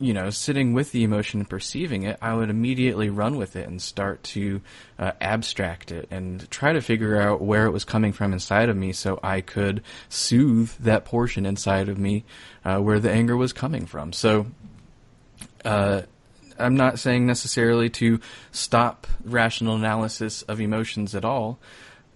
you 0.00 0.12
know, 0.12 0.30
sitting 0.30 0.72
with 0.72 0.92
the 0.92 1.04
emotion 1.04 1.40
and 1.40 1.48
perceiving 1.48 2.02
it, 2.02 2.18
I 2.20 2.34
would 2.34 2.50
immediately 2.50 3.10
run 3.10 3.36
with 3.36 3.54
it 3.54 3.68
and 3.68 3.80
start 3.80 4.22
to 4.24 4.60
uh, 4.98 5.12
abstract 5.20 5.92
it 5.92 6.08
and 6.10 6.50
try 6.50 6.72
to 6.72 6.80
figure 6.80 7.20
out 7.20 7.40
where 7.40 7.66
it 7.66 7.70
was 7.70 7.84
coming 7.84 8.12
from 8.12 8.32
inside 8.32 8.68
of 8.68 8.76
me 8.76 8.92
so 8.92 9.20
I 9.22 9.40
could 9.40 9.82
soothe 10.08 10.70
that 10.80 11.04
portion 11.04 11.46
inside 11.46 11.88
of 11.88 11.98
me 11.98 12.24
uh, 12.64 12.78
where 12.78 12.98
the 12.98 13.10
anger 13.10 13.36
was 13.36 13.52
coming 13.52 13.86
from. 13.86 14.12
So, 14.12 14.46
uh, 15.64 16.02
I'm 16.58 16.76
not 16.76 16.98
saying 16.98 17.26
necessarily 17.26 17.90
to 17.90 18.20
stop 18.52 19.06
rational 19.24 19.76
analysis 19.76 20.42
of 20.42 20.60
emotions 20.60 21.14
at 21.14 21.24
all. 21.24 21.58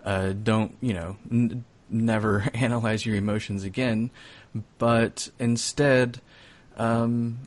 Uh, 0.04 0.32
don't, 0.32 0.76
you 0.80 0.94
know, 0.94 1.16
n- 1.30 1.64
never 1.88 2.48
analyze 2.54 3.04
your 3.06 3.16
emotions 3.16 3.64
again, 3.64 4.10
but 4.78 5.30
instead, 5.38 6.20
um, 6.76 7.38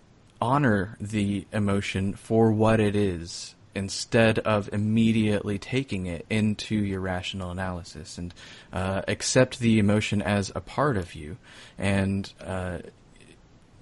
honor 0.41 0.97
the 0.99 1.45
emotion 1.54 2.13
for 2.13 2.51
what 2.51 2.80
it 2.80 2.95
is 2.95 3.56
instead 3.73 4.39
of 4.39 4.69
immediately 4.73 5.58
taking 5.58 6.06
it 6.06 6.25
into 6.30 6.75
your 6.75 6.99
rational 6.99 7.51
analysis 7.51 8.17
and 8.17 8.34
uh, 8.73 9.01
accept 9.08 9.60
the 9.60 9.80
emotion 9.80 10.21
as 10.21 10.51
a 10.56 10.60
part 10.60 10.97
of 10.97 11.15
you 11.15 11.38
and 11.77 12.34
uh, 12.41 12.80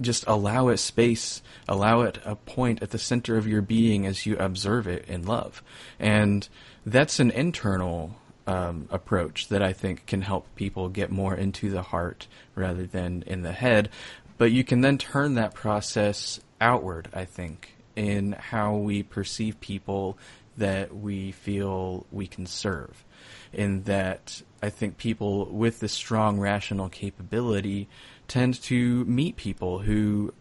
just 0.02 0.24
allow 0.28 0.67
it 0.67 0.78
space, 0.78 1.41
allow 1.67 2.02
it 2.02 2.19
a 2.24 2.36
point 2.36 2.82
at 2.82 2.91
the 2.91 3.00
center 3.00 3.38
of 3.38 3.48
your 3.48 3.62
being 3.62 4.06
as 4.06 4.26
you 4.26 4.38
observe 4.38 4.88
it 4.88 5.06
in 5.08 5.26
love. 5.26 5.63
And 6.00 6.48
that's 6.86 7.19
an 7.19 7.32
internal 7.32 8.15
um, 8.48 8.88
approach 8.91 9.48
that 9.50 9.62
I 9.62 9.74
think 9.74 10.06
can 10.06 10.22
help 10.22 10.56
people 10.56 10.89
get 10.89 11.12
more 11.12 11.36
into 11.36 11.69
the 11.69 11.82
heart 11.82 12.28
rather 12.56 12.86
than 12.86 13.24
in 13.28 13.41
the 13.41 13.52
head. 13.52 13.89
But 14.38 14.52
you 14.52 14.63
can 14.63 14.82
then 14.82 14.98
turn 14.98 15.36
that 15.36 15.54
process 15.54 16.39
outward, 16.62 17.10
I 17.13 17.26
think, 17.26 17.76
in 17.95 18.34
how 18.34 18.76
we 18.76 19.04
perceive 19.04 19.60
people 19.60 20.17
that 20.58 20.95
we 20.95 21.32
feel 21.32 22.06
we 22.12 22.28
can 22.28 22.45
serve. 22.45 23.06
In 23.54 23.84
that, 23.84 24.41
I 24.62 24.69
think 24.69 24.98
people 24.98 25.45
with 25.45 25.80
this 25.80 25.93
strong 25.93 26.39
rational 26.39 26.89
capability 26.89 27.88
tend 28.28 28.62
to 28.63 29.06
meet 29.06 29.36
people 29.38 29.80
who 29.80 30.34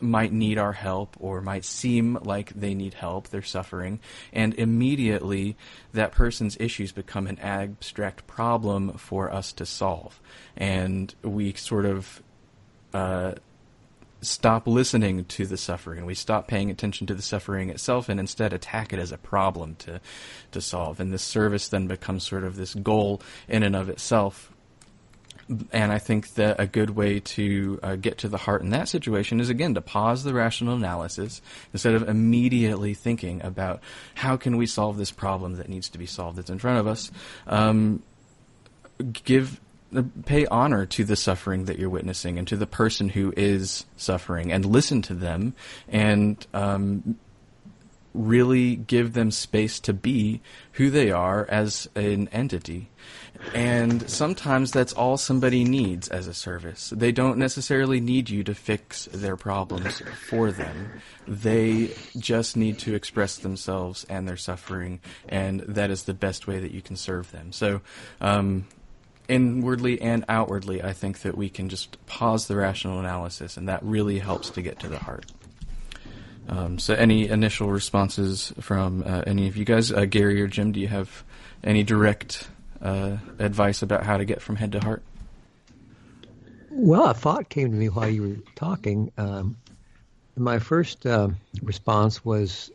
might 0.00 0.32
need 0.32 0.58
our 0.58 0.72
help 0.72 1.16
or 1.18 1.40
might 1.40 1.64
seem 1.64 2.18
like 2.22 2.50
they 2.50 2.74
need 2.74 2.94
help, 2.94 3.28
they're 3.28 3.42
suffering, 3.42 4.00
and 4.32 4.54
immediately 4.54 5.56
that 5.92 6.12
person's 6.12 6.56
issues 6.60 6.92
become 6.92 7.26
an 7.26 7.38
abstract 7.38 8.26
problem 8.26 8.92
for 8.98 9.32
us 9.32 9.52
to 9.52 9.66
solve. 9.66 10.20
And 10.56 11.14
we 11.22 11.54
sort 11.54 11.86
of 11.86 12.22
uh, 12.92 13.34
stop 14.24 14.66
listening 14.66 15.24
to 15.24 15.46
the 15.46 15.56
suffering. 15.56 16.04
We 16.06 16.14
stop 16.14 16.48
paying 16.48 16.70
attention 16.70 17.06
to 17.08 17.14
the 17.14 17.22
suffering 17.22 17.70
itself 17.70 18.08
and 18.08 18.18
instead 18.18 18.52
attack 18.52 18.92
it 18.92 18.98
as 18.98 19.12
a 19.12 19.18
problem 19.18 19.76
to, 19.76 20.00
to 20.52 20.60
solve. 20.60 21.00
And 21.00 21.12
this 21.12 21.22
service 21.22 21.68
then 21.68 21.86
becomes 21.86 22.26
sort 22.26 22.44
of 22.44 22.56
this 22.56 22.74
goal 22.74 23.22
in 23.48 23.62
and 23.62 23.76
of 23.76 23.88
itself. 23.88 24.50
And 25.72 25.92
I 25.92 25.98
think 25.98 26.34
that 26.34 26.58
a 26.58 26.66
good 26.66 26.90
way 26.90 27.20
to 27.20 27.78
uh, 27.82 27.96
get 27.96 28.18
to 28.18 28.28
the 28.28 28.38
heart 28.38 28.62
in 28.62 28.70
that 28.70 28.88
situation 28.88 29.40
is 29.40 29.50
again 29.50 29.74
to 29.74 29.82
pause 29.82 30.24
the 30.24 30.32
rational 30.32 30.74
analysis 30.74 31.42
instead 31.72 31.94
of 31.94 32.08
immediately 32.08 32.94
thinking 32.94 33.42
about 33.42 33.82
how 34.14 34.38
can 34.38 34.56
we 34.56 34.66
solve 34.66 34.96
this 34.96 35.12
problem 35.12 35.56
that 35.56 35.68
needs 35.68 35.90
to 35.90 35.98
be 35.98 36.06
solved 36.06 36.38
that's 36.38 36.48
in 36.48 36.58
front 36.58 36.78
of 36.78 36.86
us. 36.86 37.10
Um, 37.46 38.02
give 39.24 39.60
pay 40.02 40.46
honor 40.46 40.86
to 40.86 41.04
the 41.04 41.16
suffering 41.16 41.66
that 41.66 41.78
you're 41.78 41.90
witnessing 41.90 42.38
and 42.38 42.48
to 42.48 42.56
the 42.56 42.66
person 42.66 43.08
who 43.08 43.32
is 43.36 43.84
suffering 43.96 44.52
and 44.52 44.64
listen 44.64 45.02
to 45.02 45.14
them 45.14 45.54
and 45.88 46.46
um, 46.52 47.16
really 48.14 48.76
give 48.76 49.12
them 49.12 49.30
space 49.30 49.80
to 49.80 49.92
be 49.92 50.40
who 50.72 50.88
they 50.88 51.10
are 51.10 51.46
as 51.50 51.88
an 51.96 52.28
entity. 52.28 52.88
And 53.52 54.08
sometimes 54.08 54.70
that's 54.70 54.92
all 54.92 55.16
somebody 55.16 55.64
needs 55.64 56.08
as 56.08 56.28
a 56.28 56.34
service. 56.34 56.90
They 56.90 57.12
don't 57.12 57.36
necessarily 57.36 58.00
need 58.00 58.30
you 58.30 58.44
to 58.44 58.54
fix 58.54 59.06
their 59.06 59.36
problems 59.36 60.00
for 60.28 60.52
them. 60.52 61.02
They 61.26 61.90
just 62.16 62.56
need 62.56 62.78
to 62.80 62.94
express 62.94 63.36
themselves 63.36 64.06
and 64.08 64.26
their 64.26 64.36
suffering, 64.36 65.00
and 65.28 65.60
that 65.60 65.90
is 65.90 66.04
the 66.04 66.14
best 66.14 66.46
way 66.46 66.60
that 66.60 66.70
you 66.70 66.80
can 66.80 66.96
serve 66.96 67.30
them. 67.32 67.52
So, 67.52 67.80
um, 68.20 68.66
inwardly 69.28 70.00
and 70.00 70.24
outwardly, 70.28 70.82
I 70.82 70.92
think 70.92 71.20
that 71.20 71.36
we 71.36 71.48
can 71.48 71.68
just 71.68 72.04
pause 72.06 72.46
the 72.46 72.56
rational 72.56 73.00
analysis, 73.00 73.56
and 73.56 73.68
that 73.68 73.82
really 73.82 74.18
helps 74.18 74.50
to 74.50 74.62
get 74.62 74.78
to 74.80 74.88
the 74.88 74.98
heart. 74.98 75.26
Um, 76.48 76.78
so, 76.78 76.94
any 76.94 77.28
initial 77.28 77.70
responses 77.70 78.52
from 78.60 79.02
uh, 79.06 79.22
any 79.26 79.48
of 79.48 79.56
you 79.56 79.64
guys? 79.64 79.90
Uh, 79.90 80.04
Gary 80.04 80.42
or 80.42 80.46
Jim, 80.46 80.72
do 80.72 80.80
you 80.80 80.88
have 80.88 81.24
any 81.62 81.82
direct 81.82 82.48
uh, 82.82 83.16
advice 83.38 83.82
about 83.82 84.04
how 84.04 84.18
to 84.18 84.24
get 84.24 84.42
from 84.42 84.56
head 84.56 84.72
to 84.72 84.80
heart? 84.80 85.02
Well, 86.70 87.06
a 87.06 87.14
thought 87.14 87.48
came 87.48 87.70
to 87.70 87.76
me 87.76 87.88
while 87.88 88.08
you 88.08 88.22
were 88.22 88.52
talking. 88.56 89.10
Um, 89.16 89.56
my 90.36 90.58
first 90.58 91.06
uh, 91.06 91.28
response 91.62 92.24
was 92.24 92.70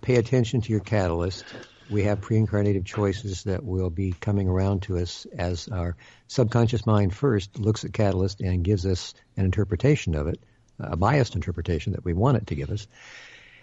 pay 0.00 0.16
attention 0.16 0.62
to 0.62 0.70
your 0.70 0.80
catalyst 0.80 1.44
we 1.90 2.04
have 2.04 2.20
pre-incarnative 2.20 2.84
choices 2.84 3.44
that 3.44 3.64
will 3.64 3.90
be 3.90 4.12
coming 4.12 4.48
around 4.48 4.82
to 4.82 4.98
us 4.98 5.26
as 5.36 5.68
our 5.68 5.96
subconscious 6.26 6.86
mind 6.86 7.14
first 7.14 7.58
looks 7.58 7.84
at 7.84 7.92
catalyst 7.92 8.40
and 8.40 8.64
gives 8.64 8.84
us 8.84 9.14
an 9.36 9.44
interpretation 9.44 10.14
of 10.14 10.26
it, 10.26 10.40
a 10.78 10.96
biased 10.96 11.34
interpretation 11.34 11.92
that 11.92 12.04
we 12.04 12.12
want 12.12 12.36
it 12.36 12.46
to 12.48 12.54
give 12.54 12.70
us, 12.70 12.86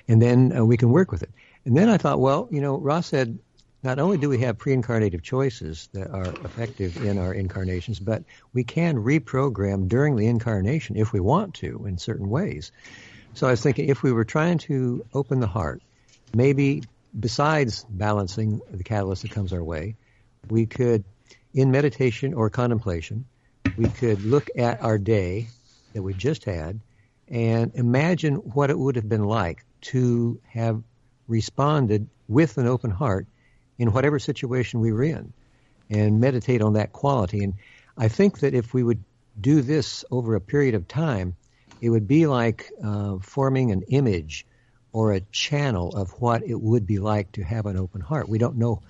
and 0.07 0.21
then 0.21 0.55
uh, 0.55 0.65
we 0.65 0.77
can 0.77 0.89
work 0.89 1.11
with 1.11 1.23
it. 1.23 1.31
And 1.65 1.75
then 1.75 1.89
I 1.89 1.97
thought, 1.97 2.19
well, 2.19 2.47
you 2.51 2.61
know, 2.61 2.77
Ra 2.77 3.01
said 3.01 3.39
not 3.83 3.99
only 3.99 4.17
do 4.17 4.29
we 4.29 4.39
have 4.39 4.57
pre-incarnative 4.57 5.21
choices 5.21 5.89
that 5.93 6.09
are 6.09 6.25
effective 6.43 6.97
in 6.97 7.19
our 7.19 7.33
incarnations, 7.33 7.99
but 7.99 8.23
we 8.51 8.63
can 8.63 8.97
reprogram 8.97 9.87
during 9.87 10.15
the 10.15 10.25
incarnation 10.25 10.95
if 10.95 11.13
we 11.13 11.19
want 11.19 11.53
to 11.55 11.85
in 11.85 11.99
certain 11.99 12.29
ways. 12.29 12.71
So 13.35 13.47
I 13.47 13.51
was 13.51 13.61
thinking 13.61 13.89
if 13.89 14.01
we 14.01 14.11
were 14.11 14.25
trying 14.25 14.57
to 14.59 15.05
open 15.13 15.39
the 15.39 15.47
heart, 15.47 15.83
maybe 16.33 16.83
besides 17.17 17.85
balancing 17.89 18.61
the 18.71 18.83
catalyst 18.83 19.23
that 19.23 19.31
comes 19.31 19.53
our 19.53 19.63
way, 19.63 19.95
we 20.49 20.65
could, 20.65 21.03
in 21.53 21.71
meditation 21.71 22.33
or 22.33 22.49
contemplation, 22.49 23.25
we 23.77 23.87
could 23.87 24.25
look 24.25 24.49
at 24.57 24.81
our 24.81 24.97
day 24.97 25.47
that 25.93 26.01
we 26.01 26.13
just 26.13 26.45
had 26.45 26.79
and 27.27 27.71
imagine 27.75 28.35
what 28.35 28.69
it 28.69 28.77
would 28.77 28.95
have 28.95 29.09
been 29.09 29.23
like 29.23 29.65
to 29.81 30.39
have 30.47 30.81
responded 31.27 32.07
with 32.27 32.57
an 32.57 32.67
open 32.67 32.91
heart 32.91 33.27
in 33.77 33.91
whatever 33.91 34.19
situation 34.19 34.79
we 34.79 34.91
were 34.91 35.03
in 35.03 35.33
and 35.89 36.19
meditate 36.19 36.61
on 36.61 36.73
that 36.73 36.91
quality. 36.91 37.43
And 37.43 37.55
I 37.97 38.07
think 38.07 38.39
that 38.39 38.53
if 38.53 38.73
we 38.73 38.83
would 38.83 39.03
do 39.39 39.61
this 39.61 40.05
over 40.11 40.35
a 40.35 40.41
period 40.41 40.75
of 40.75 40.87
time, 40.87 41.35
it 41.81 41.89
would 41.89 42.07
be 42.07 42.27
like 42.27 42.71
uh, 42.83 43.17
forming 43.21 43.71
an 43.71 43.83
image 43.89 44.45
or 44.95 45.11
a 45.11 45.19
channel 45.19 45.89
of 45.89 46.09
what 46.21 46.41
it 46.47 46.55
would 46.55 46.87
be 46.87 46.99
like 46.99 47.29
to 47.33 47.43
have 47.43 47.65
an 47.65 47.75
open 47.75 47.99
heart. 47.99 48.29
We 48.29 48.37
don't 48.37 48.55
know 48.55 48.81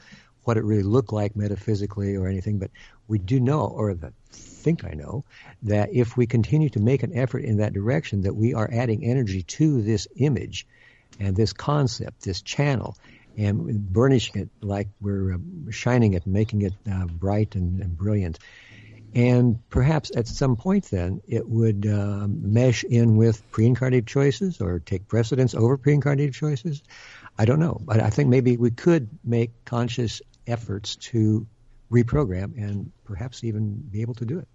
what 0.43 0.55
it 0.55 0.63
really 0.63 0.83
looked 0.83 1.11
like 1.11 1.35
metaphysically 1.35 2.15
or 2.15 2.27
anything, 2.27 2.59
but 2.59 2.69
we 3.07 3.17
do 3.17 3.39
know, 3.39 3.61
or 3.61 3.95
the, 3.95 4.13
think 4.29 4.85
I 4.85 4.91
know, 4.91 5.25
that 5.63 5.91
if 5.93 6.15
we 6.15 6.27
continue 6.27 6.69
to 6.69 6.79
make 6.79 7.01
an 7.01 7.17
effort 7.17 7.43
in 7.43 7.57
that 7.57 7.73
direction, 7.73 8.21
that 8.21 8.35
we 8.35 8.53
are 8.53 8.69
adding 8.71 9.03
energy 9.03 9.41
to 9.41 9.81
this 9.81 10.07
image 10.15 10.67
and 11.19 11.35
this 11.35 11.53
concept, 11.53 12.21
this 12.21 12.43
channel, 12.43 12.95
and 13.35 13.91
burnishing 13.91 14.43
it 14.43 14.49
like 14.61 14.89
we're 15.01 15.33
uh, 15.33 15.37
shining 15.71 16.13
it, 16.13 16.27
making 16.27 16.61
it 16.61 16.73
uh, 16.87 17.05
bright 17.05 17.55
and, 17.55 17.81
and, 17.81 17.97
brilliant. 17.97 18.37
And 19.15 19.57
perhaps 19.69 20.11
at 20.13 20.27
some 20.27 20.57
point 20.57 20.91
then 20.91 21.21
it 21.25 21.47
would 21.47 21.87
uh, 21.87 22.27
mesh 22.27 22.83
in 22.83 23.15
with 23.15 23.49
pre-incarnated 23.49 24.05
choices 24.05 24.59
or 24.59 24.79
take 24.79 25.07
precedence 25.07 25.55
over 25.55 25.77
pre-incarnated 25.77 26.33
choices. 26.33 26.83
I 27.37 27.45
don't 27.45 27.59
know, 27.59 27.79
but 27.81 28.01
I 28.01 28.09
think 28.09 28.27
maybe 28.27 28.57
we 28.57 28.71
could 28.71 29.09
make 29.23 29.51
conscious 29.63 30.21
efforts 30.45 30.97
to 30.97 31.47
reprogram 31.89 32.57
and 32.57 32.91
perhaps 33.05 33.43
even 33.45 33.75
be 33.75 34.01
able 34.01 34.15
to 34.15 34.25
do 34.25 34.39
it. 34.39 34.47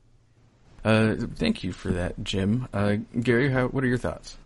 Uh, 0.85 1.17
thank 1.37 1.65
you 1.65 1.73
for 1.73 1.93
that, 1.93 2.23
Jim. 2.23 2.69
Uh, 2.73 2.97
Gary, 3.19 3.51
how, 3.51 3.69
what 3.69 3.83
are 3.83 3.87
your 3.87 3.99
thoughts? 3.99 4.37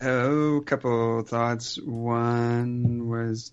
Oh, 0.00 0.56
a 0.56 0.62
couple 0.62 1.22
thoughts. 1.22 1.80
One 1.80 3.08
was 3.08 3.52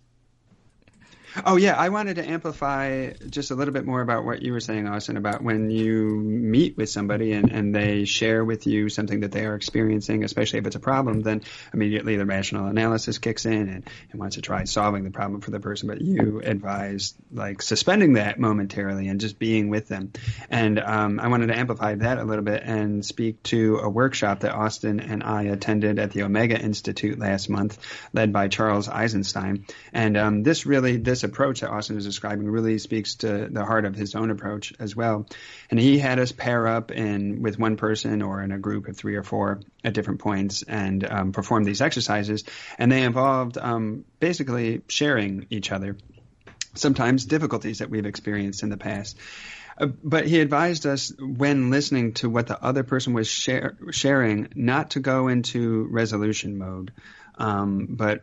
Oh 1.45 1.57
yeah, 1.57 1.75
I 1.75 1.89
wanted 1.89 2.15
to 2.15 2.27
amplify 2.27 3.11
just 3.29 3.51
a 3.51 3.55
little 3.55 3.73
bit 3.73 3.85
more 3.85 4.01
about 4.01 4.25
what 4.25 4.41
you 4.41 4.51
were 4.51 4.59
saying, 4.59 4.87
Austin, 4.87 5.17
about 5.17 5.43
when 5.43 5.69
you 5.69 6.19
meet 6.21 6.75
with 6.77 6.89
somebody 6.89 7.33
and, 7.33 7.51
and 7.51 7.73
they 7.73 8.05
share 8.05 8.43
with 8.43 8.65
you 8.65 8.89
something 8.89 9.19
that 9.21 9.31
they 9.31 9.45
are 9.45 9.55
experiencing, 9.55 10.23
especially 10.23 10.59
if 10.59 10.67
it's 10.67 10.75
a 10.75 10.79
problem, 10.79 11.21
then 11.21 11.41
immediately 11.73 12.17
the 12.17 12.25
rational 12.25 12.65
analysis 12.65 13.17
kicks 13.19 13.45
in 13.45 13.69
and, 13.69 13.89
and 14.11 14.19
wants 14.19 14.35
to 14.35 14.41
try 14.41 14.63
solving 14.63 15.03
the 15.03 15.11
problem 15.11 15.41
for 15.41 15.51
the 15.51 15.59
person. 15.59 15.87
But 15.87 16.01
you 16.01 16.41
advise 16.43 17.13
like 17.31 17.61
suspending 17.61 18.13
that 18.13 18.39
momentarily 18.39 19.07
and 19.07 19.19
just 19.19 19.37
being 19.37 19.69
with 19.69 19.87
them. 19.87 20.11
And 20.49 20.79
um, 20.79 21.19
I 21.19 21.27
wanted 21.27 21.47
to 21.47 21.57
amplify 21.57 21.95
that 21.95 22.17
a 22.17 22.23
little 22.23 22.43
bit 22.43 22.63
and 22.63 23.05
speak 23.05 23.43
to 23.43 23.77
a 23.77 23.89
workshop 23.89 24.41
that 24.41 24.53
Austin 24.53 24.99
and 24.99 25.23
I 25.23 25.43
attended 25.43 25.99
at 25.99 26.11
the 26.11 26.23
Omega 26.23 26.59
Institute 26.59 27.19
last 27.19 27.49
month, 27.49 27.77
led 28.13 28.33
by 28.33 28.47
Charles 28.47 28.89
Eisenstein. 28.89 29.65
And 29.93 30.17
um, 30.17 30.43
this 30.43 30.65
really 30.65 30.97
this 30.97 31.18
this 31.19 31.29
approach 31.29 31.59
that 31.59 31.69
Austin 31.69 31.97
is 31.97 32.05
describing 32.05 32.47
really 32.47 32.77
speaks 32.77 33.15
to 33.15 33.49
the 33.49 33.65
heart 33.65 33.85
of 33.85 33.95
his 33.95 34.15
own 34.15 34.31
approach 34.31 34.73
as 34.79 34.95
well. 34.95 35.25
And 35.69 35.79
he 35.79 35.97
had 35.99 36.17
us 36.19 36.31
pair 36.31 36.67
up 36.67 36.91
in 36.91 37.41
with 37.41 37.59
one 37.59 37.75
person 37.75 38.21
or 38.21 38.41
in 38.41 38.51
a 38.51 38.57
group 38.57 38.87
of 38.87 38.95
three 38.95 39.15
or 39.15 39.23
four 39.23 39.59
at 39.83 39.93
different 39.93 40.21
points 40.21 40.63
and 40.63 41.03
um, 41.09 41.31
perform 41.33 41.65
these 41.65 41.81
exercises. 41.81 42.45
And 42.77 42.91
they 42.91 43.03
involved 43.03 43.57
um, 43.57 44.05
basically 44.19 44.81
sharing 44.87 45.47
each 45.49 45.71
other, 45.71 45.97
sometimes 46.75 47.25
difficulties 47.25 47.79
that 47.79 47.89
we've 47.89 48.05
experienced 48.05 48.63
in 48.63 48.69
the 48.69 48.77
past. 48.77 49.17
Uh, 49.77 49.87
but 49.87 50.25
he 50.25 50.39
advised 50.39 50.85
us 50.85 51.11
when 51.19 51.69
listening 51.69 52.13
to 52.13 52.29
what 52.29 52.47
the 52.47 52.61
other 52.63 52.83
person 52.83 53.13
was 53.13 53.27
share, 53.27 53.75
sharing 53.91 54.49
not 54.55 54.91
to 54.91 54.99
go 55.01 55.27
into 55.27 55.87
resolution 55.91 56.57
mode, 56.57 56.93
um, 57.37 57.87
but 57.89 58.21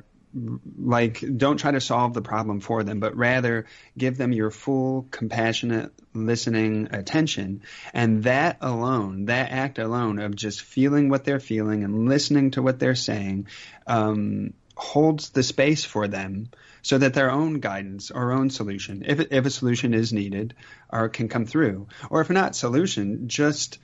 like 0.79 1.25
don't 1.37 1.57
try 1.57 1.71
to 1.71 1.81
solve 1.81 2.13
the 2.13 2.23
problem 2.23 2.61
for 2.61 2.83
them 2.85 3.01
but 3.01 3.17
rather 3.17 3.67
give 3.97 4.17
them 4.17 4.33
your 4.33 4.51
full 4.51 5.07
compassionate 5.11 5.93
listening 6.15 6.89
attention. 6.93 7.63
And 7.93 8.25
that 8.25 8.59
alone 8.61 9.27
that 9.27 9.51
act 9.51 9.79
alone 9.79 10.19
of 10.19 10.35
just 10.35 10.63
feeling 10.63 11.09
what 11.09 11.25
they're 11.25 11.41
feeling 11.41 11.85
and 11.85 12.09
listening 12.09 12.53
to 12.53 12.63
what 12.63 12.79
they're 12.79 12.95
saying 12.95 13.49
um, 13.87 14.53
holds 14.77 15.31
the 15.31 15.43
space 15.43 15.85
for 15.85 16.07
them 16.07 16.51
so 16.83 16.99
that 16.99 17.15
their 17.15 17.31
own 17.31 17.61
guidance 17.61 18.11
or 18.11 18.33
own 18.33 18.51
solution 18.51 19.05
if, 19.07 19.21
if 19.31 19.47
a 19.47 19.51
solution 19.51 19.95
is 19.95 20.13
needed 20.13 20.55
or 20.91 21.09
can 21.09 21.29
come 21.29 21.47
through. 21.47 21.89
Or 22.11 22.21
if 22.21 22.31
not 22.31 22.55
solution 22.55 23.29
just 23.29 23.79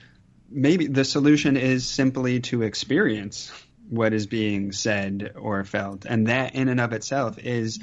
maybe 0.51 0.87
the 0.87 1.05
solution 1.05 1.57
is 1.57 1.89
simply 1.89 2.41
to 2.41 2.63
experience 2.63 3.51
what 3.93 4.15
is 4.15 4.27
being 4.27 4.73
said 4.73 5.35
or 5.37 5.63
felt. 5.65 6.07
And 6.07 6.29
that 6.29 6.55
in 6.55 6.69
and 6.69 6.81
of 6.81 6.95
itself 6.95 7.39
is 7.39 7.79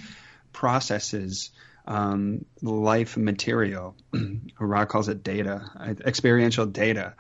processes 0.52 1.52
um, 1.86 2.46
life 2.64 3.16
material. 3.16 3.96
Ra 4.60 4.86
calls 4.86 5.08
it 5.08 5.24
data, 5.24 5.70
experiential 6.04 6.66
data. 6.66 7.14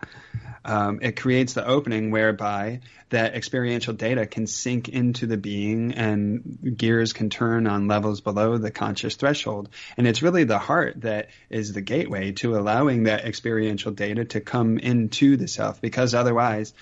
Um, 0.65 0.99
it 1.04 1.19
creates 1.19 1.54
the 1.54 1.65
opening 1.65 2.10
whereby 2.10 2.82
that 3.10 3.36
experiential 3.36 3.93
data 3.93 4.25
can 4.25 4.47
sink 4.47 4.89
into 4.89 5.28
the 5.28 5.38
being 5.38 5.93
and 5.93 6.75
gears 6.75 7.13
can 7.13 7.30
turn 7.30 7.67
on 7.67 7.88
levels 7.88 8.21
below 8.21 8.58
the 8.58 8.71
conscious 8.71 9.15
threshold. 9.15 9.69
And 9.97 10.08
it's 10.08 10.21
really 10.21 10.43
the 10.45 10.60
heart 10.60 11.02
that 11.02 11.30
is 11.49 11.73
the 11.73 11.82
gateway 11.82 12.32
to 12.34 12.58
allowing 12.58 13.04
that 13.04 13.25
experiential 13.25 13.91
data 13.91 14.25
to 14.25 14.41
come 14.41 14.80
into 14.80 15.38
the 15.38 15.47
self 15.47 15.80
because 15.80 16.13
otherwise 16.13 16.73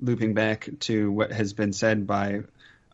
looping 0.00 0.34
back 0.34 0.68
to 0.80 1.10
what 1.10 1.32
has 1.32 1.52
been 1.52 1.72
said 1.72 2.06
by 2.06 2.42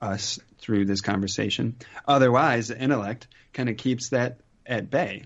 us 0.00 0.38
through 0.58 0.84
this 0.84 1.00
conversation. 1.00 1.76
Otherwise, 2.06 2.68
the 2.68 2.80
intellect 2.80 3.26
kind 3.52 3.68
of 3.68 3.76
keeps 3.76 4.10
that 4.10 4.40
at 4.66 4.90
bay. 4.90 5.24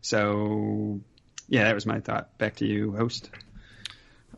So, 0.00 1.00
yeah, 1.48 1.64
that 1.64 1.74
was 1.74 1.86
my 1.86 2.00
thought. 2.00 2.36
Back 2.38 2.56
to 2.56 2.66
you, 2.66 2.92
host. 2.92 3.30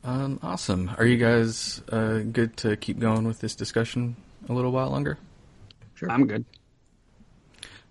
Um, 0.05 0.39
awesome. 0.43 0.91
Are 0.97 1.05
you 1.05 1.17
guys 1.17 1.83
uh, 1.91 2.19
good 2.21 2.57
to 2.59 2.77
keep 2.77 2.99
going 2.99 3.27
with 3.27 3.41
this 3.41 3.55
discussion 3.55 4.17
a 4.49 4.53
little 4.53 4.73
while 4.73 4.91
longer? 4.91 5.19
Sure. 5.95 6.11
I'm 6.11 6.27
good. 6.27 6.45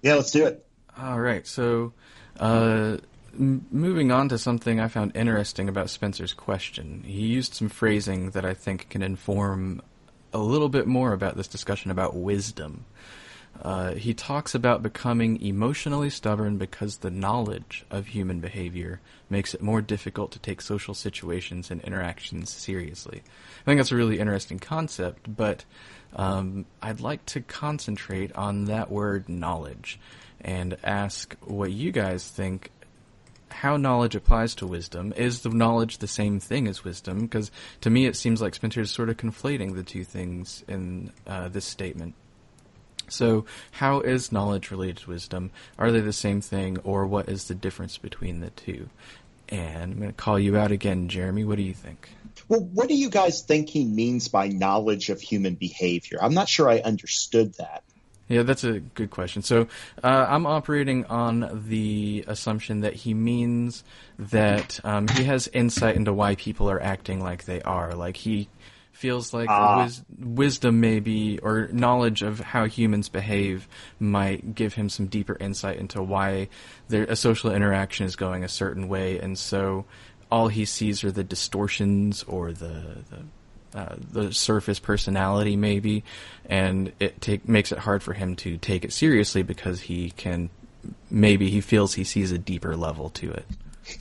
Yeah, 0.02 0.16
let's 0.16 0.32
do 0.32 0.46
it. 0.48 0.66
All 0.98 1.20
right. 1.20 1.46
So, 1.46 1.94
uh, 2.40 2.98
moving 3.40 4.12
on 4.12 4.30
to 4.30 4.38
something 4.38 4.80
I 4.80 4.88
found 4.88 5.16
interesting 5.16 5.70
about 5.70 5.90
Spencer's 5.90 6.34
question. 6.34 7.04
He 7.06 7.28
used 7.28 7.54
some 7.54 7.70
phrasing 7.70 8.32
that 8.32 8.46
I 8.46 8.54
think 8.54 8.90
can 8.90 9.02
inform 9.02 9.82
a 10.34 10.40
little 10.40 10.70
bit 10.70 10.88
more 10.88 11.14
about 11.14 11.38
this 11.38 11.48
discussion 11.48 11.92
about 11.92 12.16
wisdom. 12.16 12.86
Uh, 13.62 13.94
he 13.94 14.14
talks 14.14 14.54
about 14.54 14.84
becoming 14.84 15.42
emotionally 15.42 16.10
stubborn 16.10 16.58
because 16.58 16.98
the 16.98 17.10
knowledge 17.10 17.86
of 17.90 18.08
human 18.08 18.40
behavior 18.40 19.02
makes 19.30 19.54
it 19.54 19.62
more 19.62 19.82
difficult 19.82 20.32
to 20.32 20.40
take 20.40 20.62
social 20.62 20.94
situations 20.94 21.72
and 21.72 21.82
interactions 21.82 22.52
seriously. 22.52 23.24
I 23.62 23.66
think 23.66 23.80
that's 23.80 23.92
a 23.92 23.96
really 23.96 24.20
interesting 24.20 24.60
concept, 24.60 25.36
but 25.36 25.66
um, 26.16 26.66
I'd 26.82 27.02
like 27.02 27.26
to 27.28 27.42
concentrate 27.42 28.36
on 28.36 28.66
that 28.66 28.92
word 28.92 29.28
knowledge 29.28 30.00
and 30.40 30.78
ask 30.84 31.36
what 31.44 31.72
you 31.72 31.92
guys 31.92 32.28
think 32.28 32.72
how 33.50 33.78
knowledge 33.78 34.16
applies 34.16 34.56
to 34.56 34.68
wisdom. 34.68 35.14
Is 35.16 35.42
the 35.42 35.50
knowledge 35.50 35.98
the 35.98 36.08
same 36.08 36.40
thing 36.40 36.68
as 36.68 36.84
wisdom? 36.84 37.22
Because 37.22 37.52
to 37.82 37.90
me, 37.90 38.06
it 38.06 38.16
seems 38.16 38.42
like 38.42 38.56
Spencer 38.56 38.82
is 38.82 38.92
sort 38.92 39.10
of 39.10 39.18
conflating 39.18 39.76
the 39.76 39.84
two 39.84 40.04
things 40.04 40.64
in 40.68 41.12
uh, 41.26 41.48
this 41.48 41.66
statement. 41.66 42.16
So, 43.10 43.46
how 43.72 44.02
is 44.02 44.32
knowledge 44.32 44.70
related 44.70 44.98
to 44.98 45.12
wisdom? 45.12 45.52
Are 45.78 45.92
they 45.92 46.02
the 46.02 46.12
same 46.12 46.42
thing, 46.42 46.78
or 46.84 47.08
what 47.08 47.30
is 47.30 47.48
the 47.48 47.56
difference 47.56 47.98
between 47.98 48.42
the 48.42 48.50
two? 48.50 48.90
And 49.50 49.94
I'm 49.94 50.00
going 50.00 50.12
to 50.12 50.14
call 50.14 50.38
you 50.38 50.58
out 50.58 50.72
again, 50.72 51.08
Jeremy. 51.08 51.46
What 51.46 51.56
do 51.56 51.64
you 51.64 51.74
think? 51.74 52.10
Well, 52.50 52.60
what 52.60 52.90
do 52.90 52.96
you 52.96 53.10
guys 53.10 53.42
think 53.42 53.70
he 53.70 53.86
means 53.86 54.28
by 54.28 54.50
knowledge 54.50 55.10
of 55.10 55.22
human 55.22 55.56
behavior? 55.56 56.20
I'm 56.22 56.34
not 56.34 56.50
sure 56.50 56.70
I 56.70 56.80
understood 56.80 57.54
that. 57.56 57.84
Yeah, 58.28 58.44
that's 58.44 58.64
a 58.64 58.80
good 58.80 59.10
question. 59.10 59.42
So 59.42 59.68
uh, 60.04 60.26
I'm 60.28 60.46
operating 60.46 61.06
on 61.06 61.64
the 61.70 62.26
assumption 62.28 62.82
that 62.82 62.94
he 62.94 63.14
means 63.14 63.84
that 64.20 64.80
um, 64.84 65.08
he 65.08 65.24
has 65.24 65.48
insight 65.48 65.96
into 65.96 66.12
why 66.12 66.36
people 66.36 66.70
are 66.70 66.82
acting 66.82 67.22
like 67.22 67.46
they 67.46 67.62
are. 67.62 67.94
Like 67.94 68.18
he 68.18 68.50
feels 68.92 69.34
like 69.34 69.50
uh. 69.50 69.84
wis- 69.84 70.04
wisdom 70.20 70.82
maybe 70.82 71.40
or 71.40 71.70
knowledge 71.72 72.24
of 72.24 72.40
how 72.40 72.66
humans 72.66 73.10
behave 73.10 73.68
might 74.00 74.56
give 74.56 74.74
him 74.74 74.90
some 74.90 75.06
deeper 75.06 75.38
insight 75.40 75.78
into 75.78 76.02
why 76.02 76.50
there, 76.90 77.04
a 77.04 77.16
social 77.16 77.52
interaction 77.52 78.06
is 78.08 78.16
going 78.16 78.44
a 78.44 78.50
certain 78.50 78.90
way, 78.90 79.20
and 79.20 79.38
so 79.38 79.86
all 80.32 80.48
he 80.48 80.66
sees 80.66 81.04
are 81.04 81.12
the 81.12 81.24
distortions 81.24 82.24
or 82.24 82.52
the, 82.52 83.04
the 83.10 83.24
uh, 83.74 83.96
the 84.12 84.34
surface 84.34 84.80
personality 84.80 85.56
maybe, 85.56 86.04
and 86.46 86.92
it 87.00 87.22
take, 87.22 87.48
makes 87.48 87.72
it 87.72 87.80
hard 87.80 88.04
for 88.04 88.14
him 88.14 88.36
to 88.38 88.58
take 88.58 88.86
it 88.86 88.94
seriously 88.94 89.44
because 89.44 89.82
he 89.82 90.12
can 90.12 90.50
maybe 91.10 91.50
he 91.50 91.62
feels 91.62 91.94
he 91.96 92.04
sees 92.04 92.32
a 92.32 92.38
deeper 92.38 92.76
level 92.76 93.10
to 93.10 93.32
it. 93.32 93.46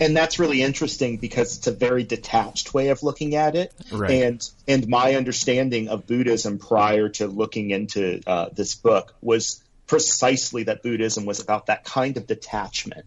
And 0.01 0.17
that's 0.17 0.39
really 0.39 0.63
interesting 0.63 1.19
because 1.19 1.59
it's 1.59 1.67
a 1.69 1.73
very 1.73 2.03
detached 2.03 2.75
way 2.75 2.89
of 2.89 3.03
looking 3.03 3.37
at 3.37 3.55
it. 3.55 3.73
Right. 3.93 4.11
And 4.23 4.51
and 4.67 4.89
my 4.89 5.15
understanding 5.15 5.89
of 5.89 6.07
Buddhism 6.07 6.59
prior 6.59 7.09
to 7.11 7.27
looking 7.27 7.71
into 7.71 8.21
uh, 8.27 8.49
this 8.53 8.75
book 8.75 9.15
was 9.21 9.63
precisely 9.87 10.65
that 10.65 10.83
Buddhism 10.83 11.25
was 11.25 11.41
about 11.41 11.67
that 11.67 11.85
kind 11.85 12.17
of 12.17 12.27
detachment 12.27 13.07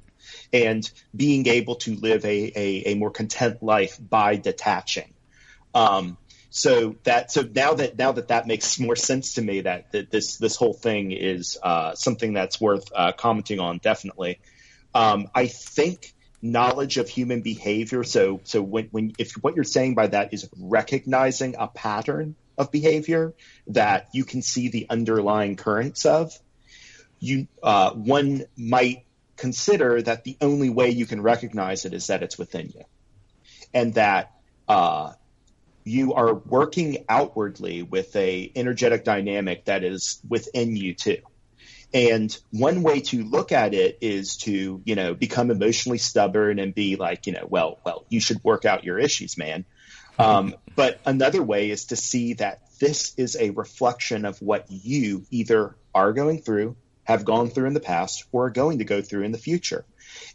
and 0.53 0.89
being 1.15 1.47
able 1.47 1.75
to 1.75 1.95
live 1.95 2.23
a, 2.25 2.51
a, 2.55 2.83
a 2.91 2.95
more 2.95 3.11
content 3.11 3.61
life 3.61 3.97
by 3.99 4.37
detaching. 4.37 5.13
Um, 5.73 6.17
so 6.49 6.95
that 7.03 7.31
so 7.31 7.41
now 7.41 7.75
that 7.75 7.97
now 7.97 8.11
that 8.11 8.29
that 8.29 8.47
makes 8.47 8.79
more 8.79 8.95
sense 8.95 9.35
to 9.35 9.41
me 9.41 9.61
that, 9.61 9.91
that 9.91 10.09
this 10.09 10.37
this 10.37 10.55
whole 10.55 10.73
thing 10.73 11.11
is 11.11 11.57
uh, 11.61 11.93
something 11.93 12.33
that's 12.33 12.59
worth 12.59 12.91
uh, 12.95 13.11
commenting 13.11 13.59
on 13.59 13.77
definitely. 13.77 14.39
Um, 14.93 15.29
I 15.35 15.45
think 15.45 16.13
knowledge 16.41 16.97
of 16.97 17.07
human 17.07 17.41
behavior. 17.41 18.03
So 18.03 18.41
so 18.43 18.61
when 18.61 18.85
when 18.85 19.13
if 19.19 19.33
what 19.33 19.55
you're 19.55 19.63
saying 19.63 19.93
by 19.93 20.07
that 20.07 20.33
is 20.33 20.49
recognizing 20.57 21.55
a 21.59 21.67
pattern 21.67 22.35
of 22.57 22.71
behavior 22.71 23.33
that 23.67 24.09
you 24.13 24.25
can 24.25 24.41
see 24.41 24.69
the 24.69 24.87
underlying 24.89 25.55
currents 25.55 26.05
of, 26.05 26.37
you 27.19 27.47
uh, 27.61 27.91
one 27.91 28.45
might 28.57 29.05
consider 29.37 30.01
that 30.01 30.23
the 30.23 30.35
only 30.41 30.69
way 30.69 30.89
you 30.89 31.05
can 31.05 31.21
recognize 31.21 31.85
it 31.85 31.93
is 31.93 32.07
that 32.07 32.23
it's 32.23 32.37
within 32.37 32.69
you, 32.75 32.83
and 33.73 33.93
that 33.93 34.31
uh, 34.67 35.13
you 35.83 36.13
are 36.13 36.33
working 36.33 37.05
outwardly 37.07 37.83
with 37.83 38.15
a 38.15 38.51
energetic 38.55 39.03
dynamic 39.03 39.65
that 39.65 39.83
is 39.83 40.21
within 40.27 40.75
you 40.75 40.93
too. 40.93 41.17
And 41.93 42.35
one 42.51 42.83
way 42.83 42.99
to 43.01 43.23
look 43.23 43.51
at 43.51 43.73
it 43.73 43.97
is 44.01 44.37
to, 44.37 44.81
you 44.85 44.95
know, 44.95 45.15
become 45.15 45.49
emotionally 45.49 45.97
stubborn 45.97 46.59
and 46.59 46.75
be 46.75 46.95
like, 46.97 47.25
you 47.25 47.33
know, 47.33 47.47
well, 47.49 47.79
well, 47.83 48.05
you 48.09 48.19
should 48.19 48.43
work 48.43 48.65
out 48.65 48.83
your 48.83 48.99
issues, 48.99 49.37
man. 49.37 49.65
Um, 50.19 50.55
but 50.75 50.99
another 51.05 51.41
way 51.41 51.71
is 51.71 51.85
to 51.85 51.95
see 51.95 52.33
that 52.33 52.61
this 52.79 53.13
is 53.17 53.35
a 53.39 53.49
reflection 53.51 54.25
of 54.25 54.39
what 54.41 54.65
you 54.69 55.25
either 55.31 55.75
are 55.95 56.13
going 56.13 56.41
through, 56.41 56.75
have 57.03 57.25
gone 57.25 57.49
through 57.49 57.67
in 57.67 57.73
the 57.73 57.79
past, 57.79 58.25
or 58.31 58.47
are 58.47 58.49
going 58.51 58.79
to 58.79 58.83
go 58.83 59.01
through 59.01 59.23
in 59.23 59.31
the 59.31 59.37
future. 59.37 59.85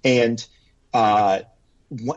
And 0.03 0.45
uh, 0.93 1.41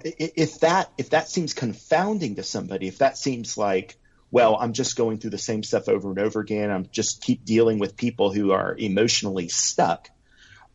if 0.03 0.59
that 0.61 0.91
if 0.97 1.11
that 1.11 1.29
seems 1.29 1.53
confounding 1.53 2.35
to 2.35 2.43
somebody, 2.43 2.87
if 2.87 2.99
that 2.99 3.17
seems 3.17 3.57
like 3.57 3.97
well, 4.29 4.57
I'm 4.59 4.73
just 4.73 4.97
going 4.97 5.19
through 5.19 5.29
the 5.31 5.37
same 5.37 5.63
stuff 5.63 5.87
over 5.87 6.09
and 6.09 6.19
over 6.19 6.41
again. 6.41 6.69
I'm 6.69 6.89
just 6.91 7.21
keep 7.21 7.45
dealing 7.45 7.79
with 7.79 7.95
people 7.95 8.33
who 8.33 8.51
are 8.51 8.75
emotionally 8.77 9.47
stuck. 9.47 10.09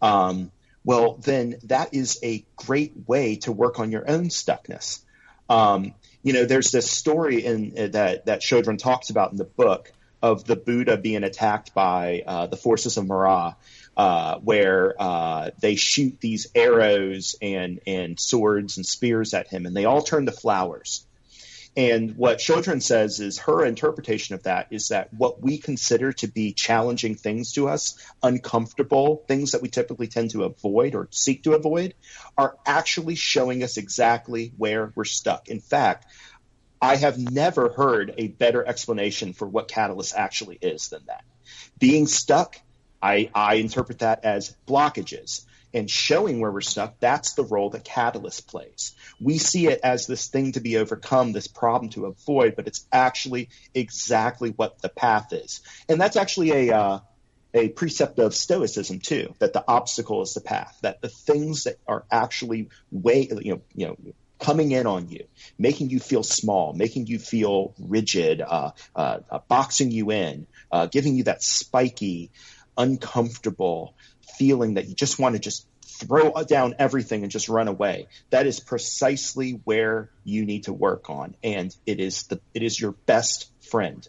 Um, 0.01 0.51
well, 0.85 1.17
then 1.17 1.57
that 1.65 1.95
is 1.95 2.19
a 2.23 2.45
great 2.57 2.95
way 3.07 3.37
to 3.37 3.53
work 3.53 3.79
on 3.79 3.93
your 3.93 4.11
own 4.11 4.27
stuckness. 4.27 5.01
Um, 5.49 5.95
you 6.23 6.33
know, 6.33 6.45
there's 6.45 6.71
this 6.71 6.91
story 6.91 7.45
in 7.45 7.75
uh, 7.79 7.87
that 7.89 8.27
that 8.27 8.41
Chodron 8.41 8.79
talks 8.79 9.11
about 9.11 9.33
in 9.33 9.37
the 9.37 9.45
book 9.45 9.93
of 10.23 10.45
the 10.45 10.57
Buddha 10.57 10.97
being 10.97 11.25
attacked 11.25 11.75
by 11.75 12.23
uh, 12.27 12.47
the 12.47 12.57
forces 12.57 12.97
of 12.97 13.07
Mara, 13.07 13.57
uh, 13.97 14.39
where 14.39 14.95
uh, 14.99 15.51
they 15.61 15.77
shoot 15.77 16.19
these 16.21 16.49
arrows 16.55 17.37
and 17.43 17.81
and 17.87 18.19
swords 18.19 18.77
and 18.77 18.87
spears 18.87 19.35
at 19.35 19.49
him, 19.49 19.67
and 19.67 19.77
they 19.77 19.85
all 19.85 20.03
turn 20.03 20.27
to 20.27 20.33
flowers. 20.33 21.07
And 21.75 22.17
what 22.17 22.39
Chodron 22.39 22.83
says 22.83 23.19
is 23.19 23.39
her 23.39 23.65
interpretation 23.65 24.35
of 24.35 24.43
that 24.43 24.67
is 24.71 24.89
that 24.89 25.13
what 25.15 25.41
we 25.41 25.57
consider 25.57 26.13
to 26.15 26.27
be 26.27 26.53
challenging 26.53 27.15
things 27.15 27.53
to 27.53 27.69
us, 27.69 27.97
uncomfortable 28.23 29.25
things 29.27 29.53
that 29.53 29.63
we 29.63 29.69
typically 29.69 30.07
tend 30.07 30.33
to 30.33 30.45
avoid 30.45 30.95
or 30.95 31.09
seek 31.11 31.45
to 31.45 31.55
avoid, 31.55 31.95
are 32.37 32.57
actually 32.67 33.15
showing 33.15 33.63
us 33.63 33.79
exactly 33.79 34.53
where 34.59 34.93
we're 34.95 35.05
stuck. 35.05 35.49
In 35.49 35.61
fact, 35.61 36.05
I 36.83 36.97
have 36.97 37.17
never 37.17 37.71
heard 37.71 38.15
a 38.19 38.27
better 38.27 38.67
explanation 38.67 39.33
for 39.33 39.49
what 39.49 39.69
catalyst 39.69 40.15
actually 40.15 40.59
is 40.61 40.89
than 40.89 41.03
that. 41.07 41.25
Being 41.79 42.07
stuck, 42.07 42.61
I, 43.03 43.31
I 43.35 43.55
interpret 43.57 43.99
that 43.99 44.25
as 44.25 44.55
blockages 44.67 45.45
and 45.75 45.91
showing 45.91 46.41
where 46.41 46.53
we're 46.53 46.61
stuck, 46.61 47.01
that's 47.01 47.35
the 47.35 47.45
role 47.45 47.71
that 47.71 47.85
Catalyst 47.85 48.47
plays. 48.47 48.95
We 49.21 49.39
see 49.39 49.69
it 49.69 49.81
as 49.83 50.07
this 50.07 50.29
thing 50.29 50.53
to 50.53 50.61
be 50.61 50.77
overcome, 50.77 51.33
this 51.33 51.47
problem 51.49 51.91
to 51.91 52.07
avoid, 52.07 52.57
but 52.57 52.67
it's 52.67 52.87
actually 52.93 53.49
exactly 53.75 54.51
what 54.51 54.81
the 54.83 54.89
path 54.89 55.33
is. 55.33 55.63
And 55.89 56.01
that's 56.01 56.17
actually 56.17 56.69
a, 56.69 56.77
uh, 56.77 56.99
a 57.55 57.69
precept 57.71 58.19
of 58.19 58.35
Stoicism 58.35 59.01
too, 59.01 59.35
that 59.39 59.53
the 59.53 59.65
obstacle 59.67 60.23
is 60.23 60.35
the 60.35 60.41
path, 60.41 60.79
that 60.83 61.01
the 61.01 61.09
things 61.09 61.65
that 61.65 61.77
are 61.87 62.05
actually 62.11 62.69
way, 62.91 63.29
you 63.41 63.55
know, 63.55 63.63
you 63.75 63.87
know, 63.87 63.97
coming 64.43 64.73
in 64.73 64.87
on 64.87 65.09
you, 65.09 65.25
making 65.57 65.89
you 65.91 66.01
feel 66.01 66.23
small, 66.23 66.73
making 66.73 67.07
you 67.07 67.19
feel 67.19 67.75
rigid, 67.79 68.41
uh, 68.41 68.73
uh, 68.95 69.19
uh 69.31 69.39
boxing 69.49 69.91
you 69.91 70.11
in, 70.11 70.47
uh, 70.73 70.87
giving 70.87 71.17
you 71.17 71.25
that 71.25 71.43
spiky, 71.43 72.31
uncomfortable, 72.77 73.95
feeling 74.39 74.75
that 74.75 74.89
you 74.89 74.95
just 74.95 75.19
want 75.19 75.35
to 75.35 75.39
just 75.39 75.67
throw 75.85 76.33
down 76.45 76.75
everything 76.79 77.23
and 77.23 77.31
just 77.31 77.49
run 77.49 77.69
away. 77.69 78.09
That 78.31 78.47
is 78.47 78.61
precisely 78.61 79.61
where 79.65 80.11
you 80.25 80.45
need 80.45 80.65
to 80.65 80.73
work 80.73 81.11
on, 81.11 81.37
and 81.43 81.75
it 81.87 82.01
is 82.01 82.25
the 82.25 82.41
it 82.55 82.63
is 82.63 82.81
your 82.81 82.93
best 82.93 83.51
friend. 83.71 84.07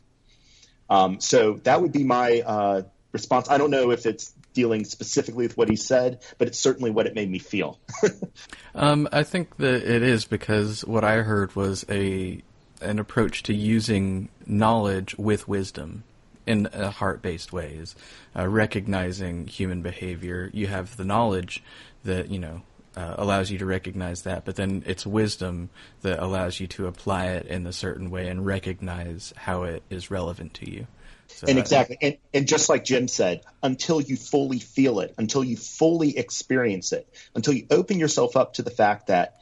Um, 0.90 1.20
so 1.20 1.60
that 1.64 1.82
would 1.82 1.92
be 1.92 2.04
my 2.04 2.42
uh, 2.42 2.82
response. 3.12 3.50
I 3.50 3.58
don't 3.58 3.72
know 3.72 3.92
if 3.92 4.06
it's 4.06 4.34
dealing 4.54 4.86
specifically 4.86 5.48
with 5.48 5.58
what 5.58 5.70
he 5.70 5.76
said, 5.76 6.22
but 6.38 6.48
it's 6.48 6.60
certainly 6.60 6.92
what 6.92 7.08
it 7.08 7.16
made 7.16 7.30
me 7.30 7.40
feel. 7.40 7.80
um, 8.76 9.08
I 9.12 9.24
think 9.24 9.58
that 9.58 9.84
it 9.84 10.04
is 10.04 10.26
because 10.26 10.86
what 10.86 11.04
I 11.04 11.18
heard 11.18 11.56
was 11.56 11.86
a 11.90 12.42
an 12.82 13.00
approach 13.00 13.44
to 13.44 13.54
using 13.54 14.28
knowledge 14.46 15.18
with 15.18 15.48
wisdom 15.48 16.04
in 16.46 16.68
a 16.74 16.90
heart-based 16.90 17.54
way 17.54 17.74
is 17.74 17.96
uh, 18.36 18.48
recognizing 18.48 19.48
human 19.48 19.82
behavior. 19.82 20.50
You 20.54 20.68
have 20.68 20.98
the 20.98 21.06
knowledge 21.06 21.64
that 22.04 22.30
you 22.30 22.40
know 22.40 22.62
uh, 22.96 23.16
allows 23.18 23.50
you 23.50 23.58
to 23.60 23.66
recognize 23.66 24.24
that, 24.24 24.46
but 24.46 24.56
then 24.56 24.84
it's 24.86 25.06
wisdom 25.06 25.70
that 26.02 26.20
allows 26.20 26.60
you 26.60 26.68
to 26.68 26.88
apply 26.88 27.28
it 27.28 27.48
in 27.48 27.66
a 27.66 27.74
certain 27.74 28.10
way 28.10 28.28
and 28.28 28.46
recognize 28.46 29.34
how 29.36 29.64
it 29.64 29.84
is 29.90 30.12
relevant 30.12 30.54
to 30.56 30.70
you. 30.70 30.88
So 31.28 31.48
and 31.48 31.58
exactly, 31.58 31.98
and, 32.02 32.18
and 32.34 32.48
just 32.48 32.70
like 32.70 32.84
Jim 32.84 33.08
said, 33.08 33.42
until 33.64 34.00
you 34.00 34.18
fully 34.18 34.60
feel 34.60 35.00
it, 35.00 35.16
until 35.18 35.44
you 35.44 35.58
fully 35.58 36.18
experience 36.18 36.92
it, 36.92 37.08
until 37.34 37.54
you 37.54 37.66
open 37.72 37.98
yourself 37.98 38.38
up 38.38 38.56
to 38.56 38.62
the 38.62 38.70
fact 38.70 39.08
that 39.08 39.38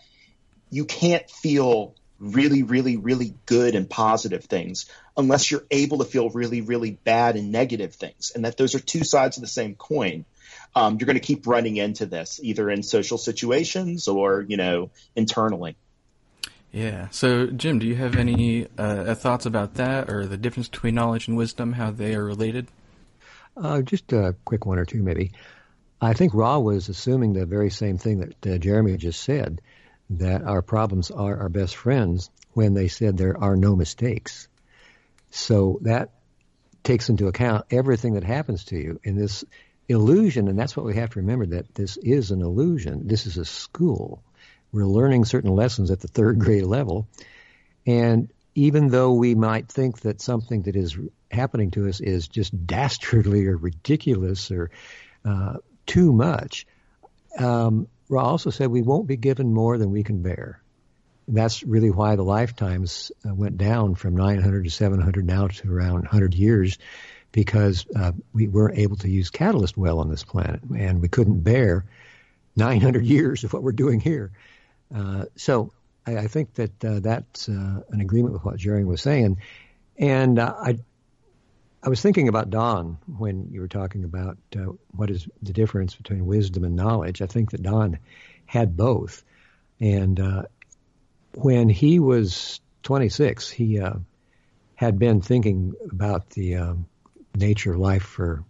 you 0.69 0.85
can't 0.85 1.29
feel 1.29 1.95
really, 2.21 2.61
really, 2.61 2.97
really 2.97 3.33
good 3.47 3.75
and 3.75 3.89
positive 3.89 4.45
things 4.45 4.85
unless 5.17 5.49
you're 5.49 5.65
able 5.71 5.97
to 5.97 6.05
feel 6.05 6.29
really, 6.29 6.61
really 6.61 6.91
bad 6.91 7.35
and 7.35 7.51
negative 7.51 7.95
things, 7.95 8.31
and 8.33 8.45
that 8.45 8.55
those 8.55 8.75
are 8.75 8.79
two 8.79 9.03
sides 9.03 9.37
of 9.37 9.41
the 9.41 9.47
same 9.47 9.75
coin. 9.75 10.23
Um, 10.75 10.97
you're 10.99 11.07
going 11.07 11.19
to 11.19 11.19
keep 11.19 11.47
running 11.47 11.75
into 11.77 12.05
this 12.05 12.39
either 12.41 12.69
in 12.69 12.83
social 12.83 13.17
situations 13.17 14.07
or 14.07 14.45
you 14.47 14.55
know 14.55 14.91
internally. 15.15 15.75
Yeah. 16.71 17.09
So, 17.09 17.47
Jim, 17.47 17.79
do 17.79 17.87
you 17.87 17.95
have 17.95 18.15
any 18.15 18.67
uh, 18.77 19.15
thoughts 19.15 19.45
about 19.45 19.73
that, 19.73 20.09
or 20.09 20.25
the 20.25 20.37
difference 20.37 20.69
between 20.69 20.95
knowledge 20.95 21.27
and 21.27 21.35
wisdom, 21.35 21.73
how 21.73 21.91
they 21.91 22.15
are 22.15 22.23
related? 22.23 22.67
Uh, 23.57 23.81
just 23.81 24.13
a 24.13 24.35
quick 24.45 24.65
one 24.65 24.79
or 24.79 24.85
two, 24.85 25.03
maybe. 25.03 25.31
I 25.99 26.13
think 26.13 26.33
Ra 26.33 26.57
was 26.57 26.87
assuming 26.87 27.33
the 27.33 27.45
very 27.45 27.69
same 27.69 27.97
thing 27.97 28.19
that 28.19 28.53
uh, 28.53 28.57
Jeremy 28.57 28.95
just 28.95 29.21
said 29.21 29.61
that 30.17 30.43
our 30.43 30.61
problems 30.61 31.11
are 31.11 31.39
our 31.39 31.49
best 31.49 31.75
friends 31.75 32.29
when 32.53 32.73
they 32.73 32.87
said 32.87 33.17
there 33.17 33.37
are 33.37 33.55
no 33.55 33.75
mistakes. 33.75 34.47
So 35.31 35.79
that 35.83 36.11
takes 36.83 37.09
into 37.09 37.27
account 37.27 37.65
everything 37.71 38.13
that 38.13 38.23
happens 38.23 38.65
to 38.65 38.77
you 38.77 38.99
in 39.03 39.15
this 39.15 39.45
illusion, 39.87 40.47
and 40.47 40.57
that's 40.57 40.75
what 40.75 40.85
we 40.85 40.95
have 40.95 41.11
to 41.11 41.19
remember 41.19 41.45
that 41.47 41.73
this 41.75 41.97
is 41.97 42.31
an 42.31 42.41
illusion. 42.41 43.07
This 43.07 43.25
is 43.25 43.37
a 43.37 43.45
school. 43.45 44.23
We're 44.71 44.85
learning 44.85 45.25
certain 45.25 45.51
lessons 45.51 45.91
at 45.91 45.99
the 45.99 46.07
third 46.07 46.39
grade 46.39 46.63
level, 46.63 47.07
and 47.85 48.31
even 48.53 48.89
though 48.89 49.13
we 49.13 49.35
might 49.35 49.69
think 49.69 50.01
that 50.01 50.21
something 50.21 50.63
that 50.63 50.75
is 50.75 50.97
happening 51.29 51.71
to 51.71 51.87
us 51.87 52.01
is 52.01 52.27
just 52.27 52.67
dastardly 52.67 53.47
or 53.47 53.55
ridiculous 53.55 54.51
or 54.51 54.71
uh, 55.23 55.57
too 55.85 56.11
much, 56.11 56.65
um, 57.37 57.87
Ra 58.11 58.23
also 58.23 58.49
said 58.49 58.67
we 58.67 58.81
won't 58.81 59.07
be 59.07 59.15
given 59.15 59.53
more 59.53 59.77
than 59.77 59.91
we 59.91 60.03
can 60.03 60.21
bear. 60.21 60.61
That's 61.27 61.63
really 61.63 61.89
why 61.89 62.17
the 62.17 62.23
lifetimes 62.23 63.11
uh, 63.25 63.33
went 63.33 63.57
down 63.57 63.95
from 63.95 64.17
900 64.17 64.65
to 64.65 64.69
700 64.69 65.25
now 65.25 65.47
to 65.47 65.73
around 65.73 66.01
100 66.01 66.33
years 66.33 66.77
because 67.31 67.85
uh, 67.95 68.11
we 68.33 68.49
weren't 68.49 68.77
able 68.77 68.97
to 68.97 69.09
use 69.09 69.29
catalyst 69.29 69.77
well 69.77 69.99
on 69.99 70.09
this 70.09 70.25
planet 70.25 70.61
and 70.77 71.01
we 71.01 71.07
couldn't 71.07 71.39
bear 71.39 71.85
900 72.57 73.05
years 73.05 73.45
of 73.45 73.53
what 73.53 73.63
we're 73.63 73.71
doing 73.71 74.01
here. 74.01 74.31
Uh, 74.93 75.25
so 75.37 75.71
I, 76.05 76.17
I, 76.17 76.27
think 76.27 76.55
that 76.55 76.83
uh, 76.83 76.99
that's 76.99 77.47
uh, 77.47 77.81
an 77.89 78.01
agreement 78.01 78.33
with 78.33 78.43
what 78.43 78.57
Jerry 78.57 78.83
was 78.83 79.01
saying. 79.01 79.37
And 79.97 80.37
uh, 80.37 80.53
I 80.59 80.79
I 81.83 81.89
was 81.89 82.01
thinking 82.01 82.27
about 82.27 82.51
Don 82.51 82.99
when 83.17 83.49
you 83.51 83.61
were 83.61 83.67
talking 83.67 84.03
about 84.03 84.37
uh, 84.55 84.73
what 84.91 85.09
is 85.09 85.27
the 85.41 85.53
difference 85.53 85.95
between 85.95 86.27
wisdom 86.27 86.63
and 86.63 86.75
knowledge. 86.75 87.21
I 87.21 87.25
think 87.25 87.51
that 87.51 87.63
Don 87.63 87.97
had 88.45 88.77
both, 88.77 89.23
and 89.79 90.19
uh, 90.19 90.43
when 91.33 91.69
he 91.69 91.99
was 91.99 92.61
26, 92.83 93.49
he 93.49 93.79
uh, 93.79 93.95
had 94.75 94.99
been 94.99 95.21
thinking 95.21 95.73
about 95.91 96.29
the 96.31 96.57
um, 96.57 96.85
nature 97.35 97.73
of 97.73 97.79
life 97.79 98.03
for 98.03 98.43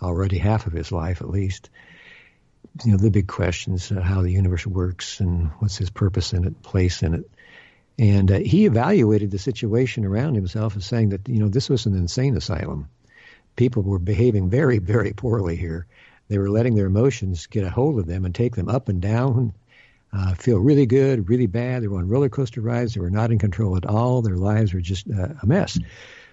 already 0.00 0.38
half 0.38 0.66
of 0.66 0.72
his 0.72 0.90
life, 0.90 1.20
at 1.20 1.28
least. 1.28 1.68
You 2.84 2.92
know, 2.92 2.98
the 2.98 3.10
big 3.10 3.28
questions: 3.28 3.92
uh, 3.92 4.00
how 4.00 4.22
the 4.22 4.32
universe 4.32 4.66
works 4.66 5.20
and 5.20 5.48
what's 5.58 5.76
his 5.76 5.90
purpose 5.90 6.32
in 6.32 6.46
it, 6.46 6.62
place 6.62 7.02
in 7.02 7.12
it. 7.12 7.30
And 8.00 8.30
uh, 8.32 8.38
he 8.38 8.64
evaluated 8.64 9.30
the 9.30 9.38
situation 9.38 10.06
around 10.06 10.34
himself 10.34 10.74
as 10.74 10.86
saying 10.86 11.10
that, 11.10 11.28
you 11.28 11.38
know, 11.38 11.48
this 11.48 11.68
was 11.68 11.84
an 11.84 11.94
insane 11.94 12.34
asylum. 12.34 12.88
People 13.56 13.82
were 13.82 13.98
behaving 13.98 14.48
very, 14.48 14.78
very 14.78 15.12
poorly 15.12 15.54
here. 15.54 15.86
They 16.28 16.38
were 16.38 16.48
letting 16.48 16.76
their 16.76 16.86
emotions 16.86 17.46
get 17.46 17.62
a 17.62 17.68
hold 17.68 17.98
of 17.98 18.06
them 18.06 18.24
and 18.24 18.34
take 18.34 18.56
them 18.56 18.70
up 18.70 18.88
and 18.88 19.02
down, 19.02 19.52
uh, 20.14 20.32
feel 20.32 20.58
really 20.58 20.86
good, 20.86 21.28
really 21.28 21.46
bad. 21.46 21.82
They 21.82 21.88
were 21.88 21.98
on 21.98 22.08
roller 22.08 22.30
coaster 22.30 22.62
rides. 22.62 22.94
They 22.94 23.02
were 23.02 23.10
not 23.10 23.32
in 23.32 23.38
control 23.38 23.76
at 23.76 23.84
all. 23.84 24.22
Their 24.22 24.38
lives 24.38 24.72
were 24.72 24.80
just 24.80 25.06
uh, 25.10 25.34
a 25.42 25.46
mess. 25.46 25.78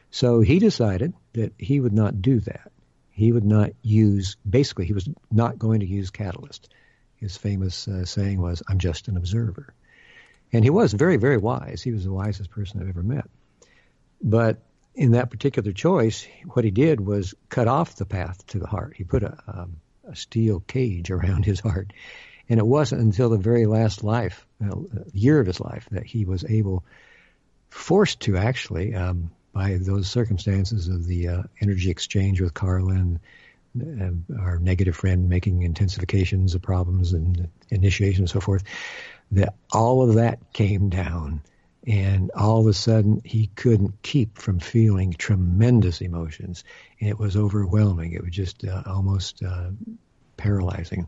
So 0.09 0.39
he 0.39 0.59
decided 0.59 1.13
that 1.33 1.51
he 1.57 1.81
would 1.81 1.91
not 1.91 2.21
do 2.21 2.39
that. 2.41 2.71
He 3.11 3.33
would 3.33 3.43
not 3.43 3.71
use, 3.81 4.37
basically, 4.49 4.85
he 4.85 4.93
was 4.93 5.09
not 5.29 5.59
going 5.59 5.81
to 5.81 5.85
use 5.85 6.11
catalyst. 6.11 6.69
His 7.17 7.35
famous 7.35 7.89
uh, 7.89 8.05
saying 8.05 8.39
was, 8.39 8.63
I'm 8.69 8.79
just 8.79 9.09
an 9.09 9.17
observer. 9.17 9.73
And 10.53 10.63
he 10.63 10.69
was 10.69 10.93
very, 10.93 11.17
very 11.17 11.37
wise. 11.37 11.81
He 11.81 11.91
was 11.91 12.03
the 12.03 12.11
wisest 12.11 12.49
person 12.49 12.81
I've 12.81 12.89
ever 12.89 13.03
met. 13.03 13.29
But 14.21 14.59
in 14.95 15.11
that 15.11 15.29
particular 15.29 15.71
choice, 15.71 16.27
what 16.53 16.65
he 16.65 16.71
did 16.71 16.99
was 16.99 17.35
cut 17.49 17.67
off 17.67 17.95
the 17.95 18.05
path 18.05 18.45
to 18.47 18.59
the 18.59 18.67
heart. 18.67 18.93
He 18.95 19.03
put 19.03 19.23
a, 19.23 19.37
um, 19.47 19.77
a 20.07 20.15
steel 20.15 20.61
cage 20.61 21.11
around 21.11 21.45
his 21.45 21.59
heart. 21.59 21.93
And 22.49 22.59
it 22.59 22.65
wasn't 22.65 23.01
until 23.01 23.29
the 23.29 23.37
very 23.37 23.65
last 23.65 24.03
life, 24.03 24.47
uh, 24.63 24.75
year 25.13 25.39
of 25.39 25.47
his 25.47 25.59
life, 25.59 25.87
that 25.91 26.05
he 26.05 26.23
was 26.23 26.45
able, 26.45 26.85
forced 27.69 28.21
to 28.21 28.37
actually, 28.37 28.95
um, 28.95 29.31
by 29.51 29.77
those 29.81 30.09
circumstances 30.09 30.87
of 30.87 31.05
the 31.05 31.27
uh, 31.27 31.43
energy 31.61 31.89
exchange 31.89 32.39
with 32.39 32.53
Carla 32.53 32.93
and 32.93 33.19
uh, 33.79 34.39
our 34.39 34.59
negative 34.59 34.95
friend 34.95 35.29
making 35.29 35.61
intensifications 35.61 36.55
of 36.55 36.61
problems 36.61 37.13
and 37.13 37.49
initiation 37.69 38.23
and 38.23 38.29
so 38.29 38.39
forth, 38.39 38.63
that 39.31 39.55
all 39.71 40.07
of 40.07 40.15
that 40.15 40.53
came 40.53 40.89
down. 40.89 41.41
And 41.85 42.31
all 42.31 42.59
of 42.59 42.67
a 42.67 42.73
sudden, 42.73 43.21
he 43.23 43.47
couldn't 43.55 44.01
keep 44.01 44.37
from 44.37 44.59
feeling 44.59 45.13
tremendous 45.13 46.01
emotions. 46.01 46.65
And 46.99 47.09
it 47.09 47.17
was 47.17 47.37
overwhelming. 47.37 48.11
It 48.11 48.23
was 48.23 48.33
just 48.33 48.65
uh, 48.65 48.83
almost 48.85 49.41
uh, 49.41 49.69
paralyzing. 50.35 51.07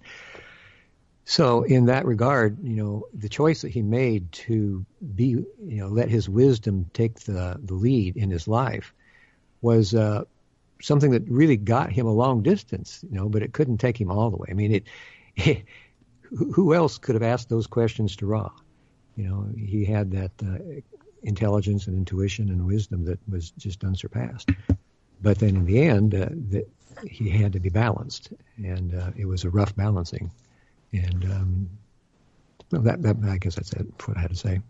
So 1.26 1.63
in 1.63 1.86
that 1.86 2.05
regard, 2.05 2.63
you 2.63 2.76
know, 2.78 3.07
the 3.13 3.30
choice 3.30 3.61
that 3.61 3.70
he 3.70 3.82
made 3.82 4.32
to 4.32 4.86
be, 5.15 5.26
you 5.26 5.45
know, 5.59 5.88
let 5.88 6.09
his 6.09 6.28
wisdom 6.28 6.89
take 6.93 7.20
the, 7.20 7.59
the 7.63 7.76
lead 7.76 8.17
in 8.17 8.32
his 8.32 8.47
life 8.47 8.93
was 9.61 9.93
uh, 9.93 10.24
something 10.82 11.11
that 11.11 11.30
really 11.30 11.57
got 11.57 11.91
him 11.91 12.07
a 12.07 12.13
long 12.13 12.41
distance, 12.41 13.03
you 13.07 13.15
know, 13.15 13.30
but 13.30 13.43
it 13.43 13.53
couldn't 13.53 13.78
take 13.78 13.99
him 13.99 14.09
all 14.09 14.32
the 14.32 14.38
way. 14.38 14.47
I 14.49 14.53
mean, 14.53 14.74
it, 14.74 14.84
it 15.36 15.65
who 16.36 16.73
else 16.73 16.97
could 16.97 17.15
have 17.15 17.23
asked 17.23 17.49
those 17.49 17.67
questions 17.67 18.15
to 18.17 18.25
Ra? 18.25 18.49
You 19.15 19.27
know, 19.27 19.47
he 19.57 19.86
had 19.86 20.11
that 20.11 20.32
uh, 20.41 20.57
intelligence 21.23 21.88
and 21.88 21.97
intuition 21.97 22.49
and 22.49 22.65
wisdom 22.65 23.05
that 23.05 23.19
was 23.30 23.51
just 23.51 23.84
unsurpassed. 23.84 24.49
But 25.21 25.39
then 25.39 25.57
in 25.57 25.65
the 25.65 25.82
end, 25.82 26.15
uh, 26.15 26.30
the, 26.32 26.65
he 27.05 27.30
had 27.30 27.53
to 27.53 27.59
be 27.59 27.69
balanced, 27.69 28.34
and 28.57 28.95
uh, 28.95 29.11
it 29.15 29.25
was 29.25 29.43
a 29.43 29.49
rough 29.49 29.75
balancing. 29.75 30.32
And 30.91 31.25
um, 31.25 31.69
well, 32.71 32.82
that, 32.82 33.01
that 33.01 33.17
I 33.25 33.38
guess 33.38 33.55
that's 33.55 33.73
it. 33.73 33.86
What 34.05 34.17
I 34.17 34.21
had 34.21 34.32
to 34.32 34.36
say. 34.36 34.61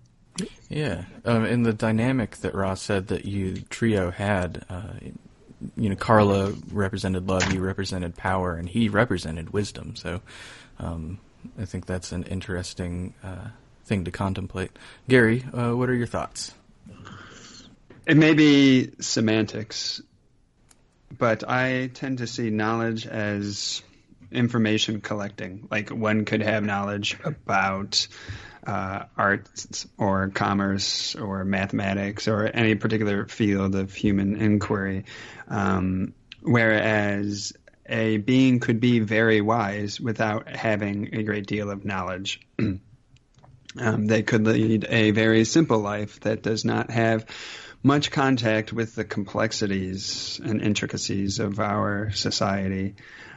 Yeah, 0.70 1.04
um, 1.26 1.64
the 1.64 1.74
dynamic 1.74 2.38
that 2.38 2.56
Ra's 2.56 2.82
said 2.82 3.08
that 3.08 3.26
you 3.26 3.62
trio 3.70 4.10
had, 4.10 4.66
uh, 4.70 4.94
you 5.76 5.90
know, 5.90 5.96
Carla 5.96 6.54
represented 6.72 7.28
love, 7.28 7.52
you 7.52 7.60
represented 7.60 8.16
power, 8.16 8.56
and 8.56 8.70
he 8.70 8.88
represented 8.88 9.52
wisdom. 9.52 9.96
So, 9.96 10.22
um, 10.80 11.20
I 11.60 11.66
think 11.66 11.86
that's 11.86 12.12
an 12.12 12.24
interesting 12.24 13.14
uh, 13.24 13.50
thing 13.86 14.06
to 14.06 14.12
contemplate. 14.12 14.72
Gary, 15.08 15.46
uh, 15.54 15.72
what 15.72 15.90
are 15.90 15.96
your 15.96 16.08
thoughts? 16.08 16.54
It 18.06 18.18
may 18.18 18.34
be 18.34 18.92
semantics, 19.00 20.02
but 21.18 21.48
I 21.48 21.88
tend 21.94 22.20
to 22.20 22.28
see 22.28 22.50
knowledge 22.50 23.06
as 23.06 23.84
information 24.32 25.02
collecting. 25.02 25.68
Like 25.70 25.90
one 25.90 26.26
could 26.26 26.42
have 26.42 26.64
knowledge 26.64 27.18
about 27.24 28.08
uh, 28.66 29.06
arts 29.18 29.88
or 29.98 30.30
commerce 30.30 31.16
or 31.16 31.44
mathematics 31.46 32.28
or 32.28 32.46
any 32.46 32.76
particular 32.76 33.28
field 33.28 33.76
of 33.76 33.94
human 33.94 34.36
inquiry, 34.36 35.06
um, 35.48 36.14
whereas 36.42 37.54
a 37.90 38.18
being 38.18 38.60
could 38.60 38.80
be 38.80 39.00
very 39.00 39.42
wise 39.42 40.00
without 40.00 40.48
having 40.48 41.14
a 41.14 41.24
great 41.24 41.48
deal 41.48 41.70
of 41.70 41.86
knowledge. 41.86 42.40
um, 42.60 42.80
they 43.78 44.24
could 44.24 44.46
lead 44.46 44.86
a 44.90 45.12
very 45.12 45.46
simple 45.46 45.80
life 45.80 46.20
that 46.22 46.42
does 46.42 46.64
not 46.64 46.92
have 46.92 47.26
much 47.82 48.12
contact 48.12 48.74
with 48.74 48.96
the 48.96 49.06
complexities 49.06 50.40
and 50.44 50.62
intricacies 50.62 51.40
of 51.40 51.60
our 51.60 52.12
society. 52.12 52.96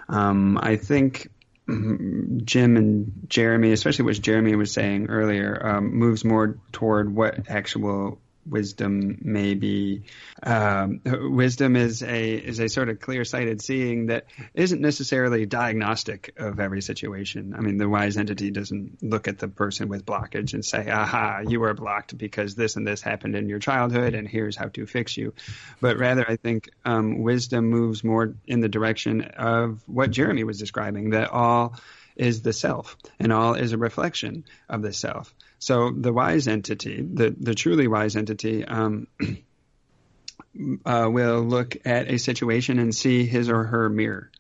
Um, 0.09 0.59
I 0.61 0.77
think 0.77 1.29
Jim 1.69 2.77
and 2.77 3.27
Jeremy, 3.29 3.73
especially 3.73 4.05
what 4.05 4.21
Jeremy 4.21 4.57
was 4.57 4.73
saying 4.73 5.07
earlier, 5.09 5.61
um, 5.65 5.95
moves 5.95 6.25
more 6.25 6.59
toward 6.73 7.15
what 7.15 7.49
actual 7.49 8.21
wisdom 8.47 9.19
may 9.23 9.55
be. 9.55 10.03
Um, 10.43 11.01
wisdom 11.05 11.77
is 11.77 12.03
a 12.03 12.35
is 12.35 12.59
a 12.61 12.69
sort 12.69 12.89
of 12.89 13.01
clear 13.01 13.25
sighted 13.25 13.63
seeing 13.63 14.07
that 14.07 14.27
isn't 14.55 14.81
necessarily 14.81 15.47
diagnostic 15.47 16.35
of 16.37 16.61
every 16.61 16.83
situation. 16.83 17.55
I 17.57 17.61
mean, 17.61 17.79
the 17.79 17.89
wise 17.89 18.17
entity 18.17 18.51
doesn't 18.51 19.03
look 19.03 19.29
at 19.29 19.39
the 19.39 19.49
person 19.49 19.89
with 19.89 20.05
blockage 20.05 20.55
and 20.55 20.65
say, 20.65 20.91
"Aha, 20.91 21.43
you 21.47 21.63
are 21.65 21.75
blocked 21.75 22.17
because 22.17 22.55
this 22.55 22.77
and 22.77 22.87
this 22.87 23.03
happened 23.03 23.37
in 23.37 23.49
your 23.49 23.59
childhood, 23.59 24.15
and 24.15 24.29
here's 24.29 24.57
how 24.57 24.69
to 24.69 24.87
fix 24.87 25.17
you." 25.17 25.35
But 25.81 25.99
rather, 25.99 26.29
I 26.29 26.37
think 26.37 26.71
um, 26.85 27.23
wisdom 27.23 27.67
moves 27.67 28.03
more 28.05 28.35
in 28.47 28.61
the 28.61 28.69
direction 28.69 29.23
of 29.23 29.81
what 29.87 30.11
Jeremy 30.11 30.45
was 30.45 30.59
describing 30.59 31.11
that 31.11 31.31
all 31.31 31.75
is 32.17 32.43
the 32.43 32.53
self, 32.53 32.97
and 33.19 33.33
all 33.33 33.55
is 33.55 33.73
a 33.73 33.79
reflection 33.79 34.45
of 34.69 34.83
the 34.83 34.93
self. 34.93 35.35
So 35.63 35.93
the 35.97 36.13
wise 36.13 36.49
entity, 36.49 37.01
the, 37.03 37.33
the 37.39 37.55
truly 37.55 37.87
wise 37.87 38.17
entity, 38.17 38.65
um, 38.65 39.07
uh, 40.85 41.07
will 41.09 41.41
look 41.41 41.77
at 41.85 42.11
a 42.11 42.19
situation 42.19 42.81
and 42.81 42.93
see 42.93 43.27
his 43.27 43.49
or 43.49 43.63
her 43.63 43.89
mirror. 43.89 44.33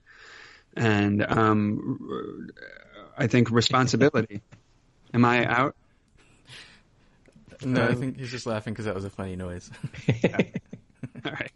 And 0.76 1.24
um, 1.24 2.50
I 3.16 3.28
think 3.28 3.52
responsibility. 3.52 4.40
Am 5.14 5.24
I 5.24 5.46
out? 5.46 5.76
No, 7.64 7.86
I 7.86 7.94
think 7.94 8.18
he's 8.18 8.32
just 8.32 8.46
laughing 8.46 8.72
because 8.72 8.86
that 8.86 8.94
was 8.96 9.04
a 9.04 9.10
funny 9.10 9.36
noise. 9.36 9.70
All 10.24 11.32
right. 11.32 11.52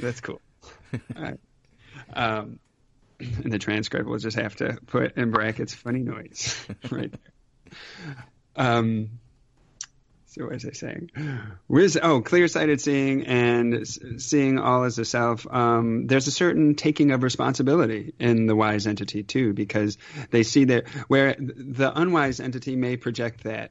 That's 0.00 0.20
cool. 0.20 0.40
All 1.16 1.22
right. 1.22 1.40
Um, 2.12 2.58
and 3.20 3.52
the 3.52 3.60
transcript 3.60 4.08
will 4.08 4.18
just 4.18 4.36
have 4.36 4.56
to 4.56 4.78
put 4.88 5.16
in 5.16 5.30
brackets 5.30 5.74
funny 5.74 6.00
noise 6.00 6.66
right 6.90 7.12
there. 7.12 8.24
Um, 8.56 9.10
so 10.26 10.44
what 10.44 10.54
was 10.54 10.64
I 10.64 10.72
saying? 10.72 11.10
Where's 11.68 11.96
oh 11.96 12.20
clear-sighted 12.20 12.80
seeing 12.80 13.26
and 13.26 13.86
seeing 14.20 14.58
all 14.58 14.82
as 14.82 14.98
a 14.98 15.04
self. 15.04 15.46
Um, 15.48 16.08
there's 16.08 16.26
a 16.26 16.32
certain 16.32 16.74
taking 16.74 17.12
of 17.12 17.22
responsibility 17.22 18.14
in 18.18 18.46
the 18.46 18.56
wise 18.56 18.88
entity 18.88 19.22
too, 19.22 19.52
because 19.52 19.96
they 20.30 20.42
see 20.42 20.64
that 20.64 20.88
where 21.06 21.36
the 21.38 21.92
unwise 21.94 22.40
entity 22.40 22.74
may 22.74 22.96
project 22.96 23.44
that 23.44 23.70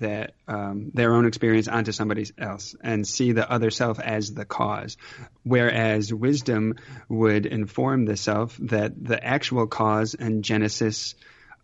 that 0.00 0.34
um, 0.48 0.90
their 0.94 1.14
own 1.14 1.26
experience 1.26 1.68
onto 1.68 1.92
somebody 1.92 2.26
else 2.38 2.74
and 2.82 3.06
see 3.06 3.32
the 3.32 3.50
other 3.50 3.70
self 3.70 4.00
as 4.00 4.32
the 4.32 4.44
cause, 4.44 4.96
whereas 5.44 6.12
wisdom 6.12 6.74
would 7.08 7.46
inform 7.46 8.04
the 8.04 8.16
self 8.16 8.56
that 8.58 8.92
the 9.02 9.22
actual 9.22 9.66
cause 9.66 10.14
and 10.14 10.44
genesis 10.44 11.14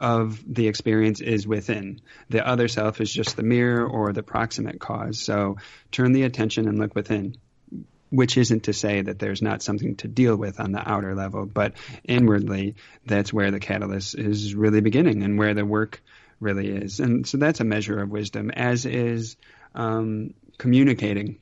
of 0.00 0.42
the 0.46 0.68
experience 0.68 1.20
is 1.20 1.46
within. 1.46 2.00
The 2.28 2.46
other 2.46 2.68
self 2.68 3.00
is 3.00 3.12
just 3.12 3.36
the 3.36 3.42
mirror 3.42 3.86
or 3.86 4.12
the 4.12 4.22
proximate 4.22 4.78
cause. 4.78 5.20
So 5.20 5.56
turn 5.90 6.12
the 6.12 6.22
attention 6.22 6.68
and 6.68 6.78
look 6.78 6.94
within. 6.94 7.36
Which 8.10 8.38
isn't 8.38 8.64
to 8.64 8.72
say 8.72 9.02
that 9.02 9.18
there's 9.18 9.42
not 9.42 9.62
something 9.62 9.96
to 9.96 10.08
deal 10.08 10.34
with 10.34 10.60
on 10.60 10.72
the 10.72 10.88
outer 10.88 11.14
level, 11.14 11.44
but 11.44 11.74
inwardly, 12.04 12.76
that's 13.04 13.34
where 13.34 13.50
the 13.50 13.60
catalyst 13.60 14.14
is 14.14 14.54
really 14.54 14.80
beginning 14.80 15.22
and 15.22 15.38
where 15.38 15.52
the 15.52 15.66
work 15.66 16.00
really 16.40 16.68
is. 16.68 17.00
And 17.00 17.26
so 17.26 17.36
that's 17.36 17.60
a 17.60 17.64
measure 17.64 18.00
of 18.00 18.08
wisdom, 18.08 18.50
as 18.50 18.86
is 18.86 19.36
um, 19.74 20.32
communicating 20.56 21.38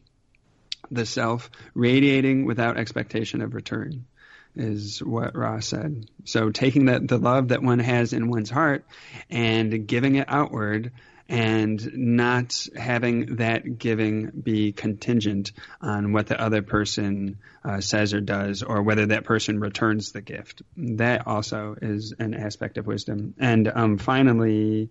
the 0.90 1.06
self, 1.06 1.50
radiating 1.74 2.44
without 2.44 2.76
expectation 2.76 3.40
of 3.40 3.54
return 3.54 4.06
is 4.54 5.02
what 5.02 5.36
Ra's 5.36 5.66
said. 5.66 6.06
So 6.24 6.50
taking 6.50 6.86
that 6.86 7.06
the 7.06 7.18
love 7.18 7.48
that 7.48 7.62
one 7.62 7.78
has 7.78 8.12
in 8.12 8.30
one's 8.30 8.50
heart 8.50 8.84
and 9.30 9.86
giving 9.86 10.16
it 10.16 10.26
outward 10.28 10.92
and 11.28 11.90
not 11.94 12.66
having 12.76 13.36
that 13.36 13.78
giving 13.78 14.30
be 14.30 14.72
contingent 14.72 15.52
on 15.80 16.12
what 16.12 16.28
the 16.28 16.40
other 16.40 16.62
person 16.62 17.38
uh, 17.64 17.80
says 17.80 18.14
or 18.14 18.20
does 18.20 18.62
or 18.62 18.82
whether 18.82 19.06
that 19.06 19.24
person 19.24 19.58
returns 19.58 20.12
the 20.12 20.20
gift. 20.20 20.62
That 20.76 21.26
also 21.26 21.76
is 21.80 22.14
an 22.18 22.34
aspect 22.34 22.78
of 22.78 22.86
wisdom. 22.86 23.34
And 23.38 23.68
um, 23.68 23.98
finally, 23.98 24.90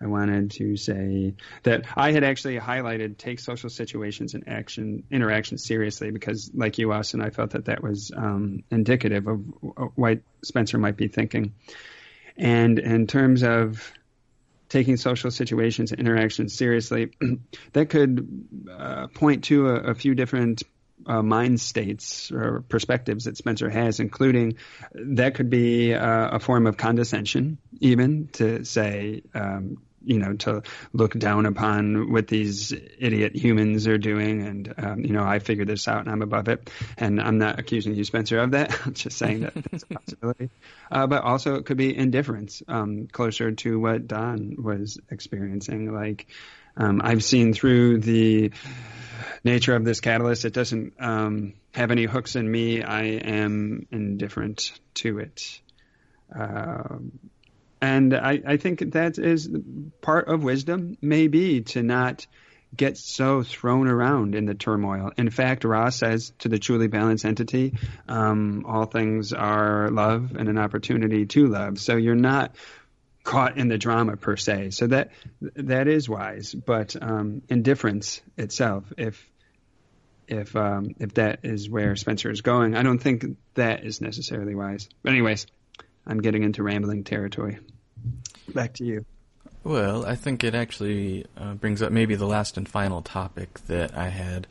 I 0.00 0.06
wanted 0.06 0.50
to 0.52 0.76
say 0.76 1.34
that 1.62 1.86
I 1.96 2.12
had 2.12 2.22
actually 2.22 2.58
highlighted 2.58 3.16
take 3.16 3.40
social 3.40 3.70
situations 3.70 4.34
and 4.34 4.46
action 4.46 5.04
interaction 5.10 5.56
seriously 5.56 6.10
because, 6.10 6.50
like 6.54 6.78
you, 6.78 6.92
Austin, 6.92 7.22
I 7.22 7.30
felt 7.30 7.50
that 7.50 7.66
that 7.66 7.82
was 7.82 8.12
um, 8.14 8.62
indicative 8.70 9.26
of 9.26 9.40
what 9.94 10.20
Spencer 10.42 10.78
might 10.78 10.96
be 10.96 11.08
thinking. 11.08 11.54
And 12.36 12.78
in 12.78 13.06
terms 13.06 13.42
of 13.42 13.90
taking 14.68 14.96
social 14.96 15.30
situations 15.30 15.92
and 15.92 16.00
interactions 16.00 16.54
seriously, 16.54 17.12
that 17.72 17.88
could 17.88 18.46
uh, 18.70 19.06
point 19.08 19.44
to 19.44 19.68
a, 19.70 19.74
a 19.90 19.94
few 19.94 20.14
different 20.14 20.62
uh, 21.06 21.22
mind 21.22 21.60
states 21.60 22.30
or 22.32 22.64
perspectives 22.68 23.24
that 23.24 23.36
Spencer 23.36 23.68
has, 23.70 24.00
including 24.00 24.56
that 24.92 25.34
could 25.34 25.50
be 25.50 25.94
uh, 25.94 26.28
a 26.36 26.40
form 26.40 26.66
of 26.66 26.76
condescension, 26.76 27.58
even 27.80 28.28
to 28.32 28.64
say, 28.64 29.22
um, 29.34 29.78
you 30.06 30.18
know, 30.18 30.34
to 30.34 30.62
look 30.92 31.12
down 31.12 31.46
upon 31.46 32.12
what 32.12 32.28
these 32.28 32.72
idiot 32.72 33.34
humans 33.34 33.86
are 33.86 33.98
doing. 33.98 34.46
And, 34.46 34.74
um, 34.78 35.00
you 35.00 35.12
know, 35.12 35.24
I 35.24 35.40
figured 35.40 35.68
this 35.68 35.88
out 35.88 36.00
and 36.00 36.08
I'm 36.08 36.22
above 36.22 36.48
it. 36.48 36.70
And 36.96 37.20
I'm 37.20 37.38
not 37.38 37.58
accusing 37.58 37.94
you, 37.94 38.04
Spencer, 38.04 38.38
of 38.38 38.52
that. 38.52 38.74
I'm 38.86 38.94
just 38.94 39.18
saying 39.18 39.40
that 39.40 39.52
it's 39.72 39.82
a 39.82 39.86
possibility. 39.86 40.50
Uh, 40.90 41.06
but 41.06 41.22
also 41.24 41.56
it 41.56 41.66
could 41.66 41.76
be 41.76 41.94
indifference, 41.94 42.62
um, 42.68 43.08
closer 43.08 43.52
to 43.52 43.80
what 43.80 44.06
Don 44.06 44.56
was 44.62 44.98
experiencing. 45.10 45.92
Like, 45.92 46.28
um, 46.76 47.00
I've 47.02 47.24
seen 47.24 47.52
through 47.52 48.00
the 48.00 48.52
nature 49.42 49.74
of 49.74 49.84
this 49.84 50.00
catalyst, 50.00 50.44
it 50.44 50.52
doesn't 50.52 50.94
um, 51.00 51.54
have 51.72 51.90
any 51.90 52.04
hooks 52.04 52.36
in 52.36 52.50
me. 52.50 52.82
I 52.82 53.02
am 53.02 53.86
indifferent 53.90 54.78
to 54.94 55.18
it. 55.18 55.60
Uh, 56.34 56.98
and 57.80 58.14
I, 58.14 58.42
I 58.46 58.56
think 58.56 58.92
that 58.92 59.18
is 59.18 59.48
part 60.00 60.28
of 60.28 60.42
wisdom, 60.42 60.96
maybe 61.00 61.62
to 61.62 61.82
not 61.82 62.26
get 62.74 62.98
so 62.98 63.42
thrown 63.42 63.88
around 63.88 64.34
in 64.34 64.44
the 64.44 64.54
turmoil. 64.54 65.12
In 65.16 65.30
fact, 65.30 65.64
Ra 65.64 65.90
says 65.90 66.32
to 66.40 66.48
the 66.48 66.58
truly 66.58 66.88
balanced 66.88 67.24
entity, 67.24 67.74
um, 68.08 68.64
all 68.66 68.86
things 68.86 69.32
are 69.32 69.88
love 69.90 70.34
and 70.36 70.48
an 70.48 70.58
opportunity 70.58 71.26
to 71.26 71.46
love. 71.46 71.78
So 71.78 71.96
you're 71.96 72.14
not 72.14 72.56
caught 73.22 73.58
in 73.58 73.68
the 73.68 73.78
drama 73.78 74.16
per 74.16 74.36
se. 74.36 74.70
So 74.70 74.86
that 74.86 75.10
that 75.40 75.88
is 75.88 76.08
wise, 76.08 76.54
but 76.54 76.96
um, 77.00 77.42
indifference 77.48 78.22
itself, 78.36 78.92
if 78.96 79.28
if 80.28 80.54
um, 80.56 80.94
if 80.98 81.14
that 81.14 81.40
is 81.44 81.68
where 81.68 81.96
Spencer 81.96 82.30
is 82.30 82.40
going, 82.40 82.76
I 82.76 82.82
don't 82.82 82.98
think 82.98 83.36
that 83.54 83.84
is 83.84 84.00
necessarily 84.00 84.54
wise. 84.54 84.88
But 85.02 85.12
anyways, 85.12 85.46
I'm 86.06 86.20
getting 86.20 86.42
into 86.42 86.62
rambling 86.62 87.04
territory. 87.04 87.58
Back 88.54 88.74
to 88.74 88.84
you. 88.84 89.04
Well, 89.64 90.06
I 90.06 90.14
think 90.14 90.44
it 90.44 90.54
actually 90.54 91.26
uh, 91.36 91.54
brings 91.54 91.82
up 91.82 91.90
maybe 91.90 92.14
the 92.14 92.26
last 92.26 92.56
and 92.56 92.68
final 92.68 93.02
topic 93.02 93.58
that 93.66 93.96
I 93.96 94.10
had. 94.10 94.46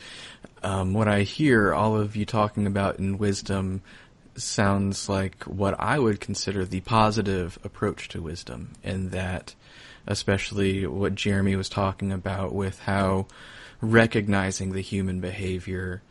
Um, 0.61 0.93
what 0.93 1.07
I 1.07 1.21
hear 1.21 1.73
all 1.73 1.95
of 1.95 2.17
you 2.17 2.25
talking 2.25 2.67
about 2.67 2.99
in 2.99 3.17
wisdom 3.17 3.81
sounds 4.35 5.07
like 5.07 5.43
what 5.45 5.79
I 5.79 5.99
would 5.99 6.19
consider 6.19 6.65
the 6.65 6.81
positive 6.81 7.57
approach 7.63 8.09
to 8.09 8.21
wisdom, 8.21 8.73
and 8.83 9.11
that, 9.11 9.55
especially 10.05 10.85
what 10.85 11.15
Jeremy 11.15 11.55
was 11.55 11.69
talking 11.69 12.11
about 12.11 12.53
with 12.53 12.79
how 12.79 13.27
recognizing 13.79 14.73
the 14.73 14.81
human 14.81 15.21
behavior 15.21 16.01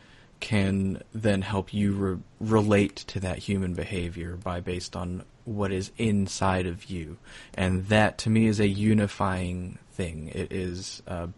can 0.44 1.02
then 1.14 1.40
help 1.40 1.72
you 1.72 1.92
re- 1.94 2.18
relate 2.38 2.96
to 2.96 3.18
that 3.18 3.38
human 3.38 3.72
behavior 3.72 4.36
by 4.36 4.60
based 4.60 4.94
on 4.94 5.24
what 5.46 5.72
is 5.72 5.90
inside 5.96 6.66
of 6.66 6.84
you, 6.84 7.16
and 7.54 7.86
that 7.86 8.18
to 8.18 8.28
me 8.28 8.44
is 8.44 8.60
a 8.60 8.68
unifying 8.68 9.78
thing. 9.92 10.30
It 10.34 10.52
is 10.52 11.02
uh, 11.08 11.28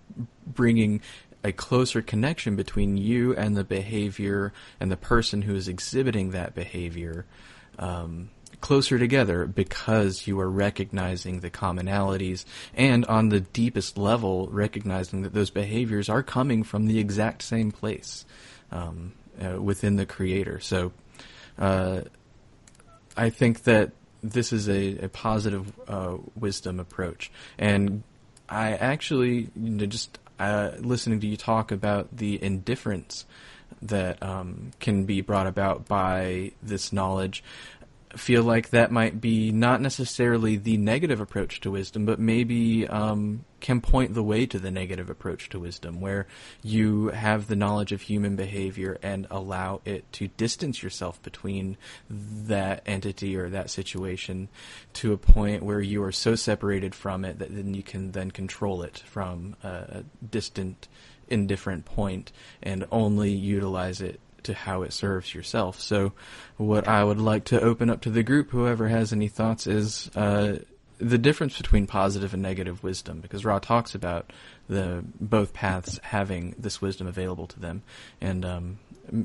bringing 0.44 1.02
a 1.44 1.52
closer 1.52 2.02
connection 2.02 2.56
between 2.56 2.96
you 2.96 3.32
and 3.36 3.56
the 3.56 3.62
behavior 3.62 4.52
and 4.80 4.90
the 4.90 4.96
person 4.96 5.42
who 5.42 5.54
is 5.54 5.68
exhibiting 5.68 6.32
that 6.32 6.56
behavior 6.56 7.26
um, 7.78 8.30
closer 8.60 8.98
together 8.98 9.46
because 9.46 10.26
you 10.26 10.40
are 10.40 10.50
recognizing 10.50 11.38
the 11.38 11.50
commonalities 11.50 12.44
and 12.74 13.04
on 13.06 13.28
the 13.28 13.38
deepest 13.38 13.96
level 13.96 14.48
recognizing 14.48 15.22
that 15.22 15.32
those 15.32 15.50
behaviors 15.50 16.08
are 16.08 16.24
coming 16.24 16.64
from 16.64 16.86
the 16.86 16.98
exact 16.98 17.42
same 17.42 17.70
place 17.70 18.24
um, 18.70 19.12
uh, 19.42 19.60
within 19.60 19.96
the 19.96 20.06
creator. 20.06 20.60
So 20.60 20.92
uh, 21.58 22.02
I 23.16 23.30
think 23.30 23.64
that 23.64 23.92
this 24.22 24.52
is 24.52 24.68
a, 24.68 25.04
a 25.04 25.08
positive 25.08 25.72
uh, 25.88 26.16
wisdom 26.34 26.80
approach 26.80 27.30
and 27.58 28.02
I 28.48 28.72
actually 28.72 29.50
you 29.54 29.70
know, 29.70 29.86
just 29.86 30.18
uh, 30.38 30.72
listening 30.78 31.20
to 31.20 31.26
you 31.26 31.36
talk 31.36 31.72
about 31.72 32.16
the 32.16 32.42
indifference 32.42 33.24
that 33.82 34.22
um, 34.22 34.72
can 34.80 35.04
be 35.04 35.20
brought 35.20 35.46
about 35.46 35.86
by 35.86 36.52
this 36.62 36.92
knowledge 36.92 37.42
feel 38.16 38.42
like 38.42 38.70
that 38.70 38.90
might 38.90 39.20
be 39.20 39.52
not 39.52 39.80
necessarily 39.80 40.56
the 40.56 40.76
negative 40.76 41.20
approach 41.20 41.60
to 41.60 41.70
wisdom, 41.70 42.04
but 42.04 42.18
maybe 42.18 42.86
um, 42.88 43.44
can 43.60 43.80
point 43.80 44.14
the 44.14 44.22
way 44.22 44.46
to 44.46 44.58
the 44.58 44.70
negative 44.70 45.10
approach 45.10 45.48
to 45.50 45.58
wisdom, 45.58 46.00
where 46.00 46.26
you 46.62 47.08
have 47.08 47.46
the 47.46 47.56
knowledge 47.56 47.92
of 47.92 48.02
human 48.02 48.36
behavior 48.36 48.98
and 49.02 49.26
allow 49.30 49.80
it 49.84 50.10
to 50.12 50.28
distance 50.28 50.82
yourself 50.82 51.22
between 51.22 51.76
that 52.08 52.82
entity 52.86 53.36
or 53.36 53.48
that 53.48 53.70
situation 53.70 54.48
to 54.92 55.12
a 55.12 55.18
point 55.18 55.62
where 55.62 55.80
you 55.80 56.02
are 56.02 56.12
so 56.12 56.34
separated 56.34 56.94
from 56.94 57.24
it 57.24 57.38
that 57.38 57.54
then 57.54 57.74
you 57.74 57.82
can 57.82 58.12
then 58.12 58.30
control 58.30 58.82
it 58.82 58.98
from 59.06 59.56
a 59.62 60.04
distant, 60.30 60.88
indifferent 61.28 61.84
point 61.84 62.32
and 62.62 62.84
only 62.90 63.30
utilize 63.30 64.00
it 64.00 64.20
to 64.46 64.54
how 64.54 64.82
it 64.82 64.92
serves 64.92 65.34
yourself. 65.34 65.80
So, 65.80 66.12
what 66.56 66.88
I 66.88 67.04
would 67.04 67.20
like 67.20 67.44
to 67.46 67.60
open 67.60 67.90
up 67.90 68.00
to 68.02 68.10
the 68.10 68.22
group, 68.22 68.50
whoever 68.50 68.88
has 68.88 69.12
any 69.12 69.28
thoughts, 69.28 69.66
is 69.66 70.10
uh, 70.16 70.58
the 70.98 71.18
difference 71.18 71.56
between 71.56 71.86
positive 71.86 72.32
and 72.32 72.42
negative 72.42 72.82
wisdom, 72.82 73.20
because 73.20 73.44
Ra 73.44 73.58
talks 73.58 73.94
about 73.94 74.32
the 74.68 75.04
both 75.20 75.52
paths 75.52 76.00
having 76.02 76.54
this 76.58 76.80
wisdom 76.80 77.06
available 77.06 77.46
to 77.48 77.60
them, 77.60 77.82
and 78.20 78.44
um, 78.44 78.78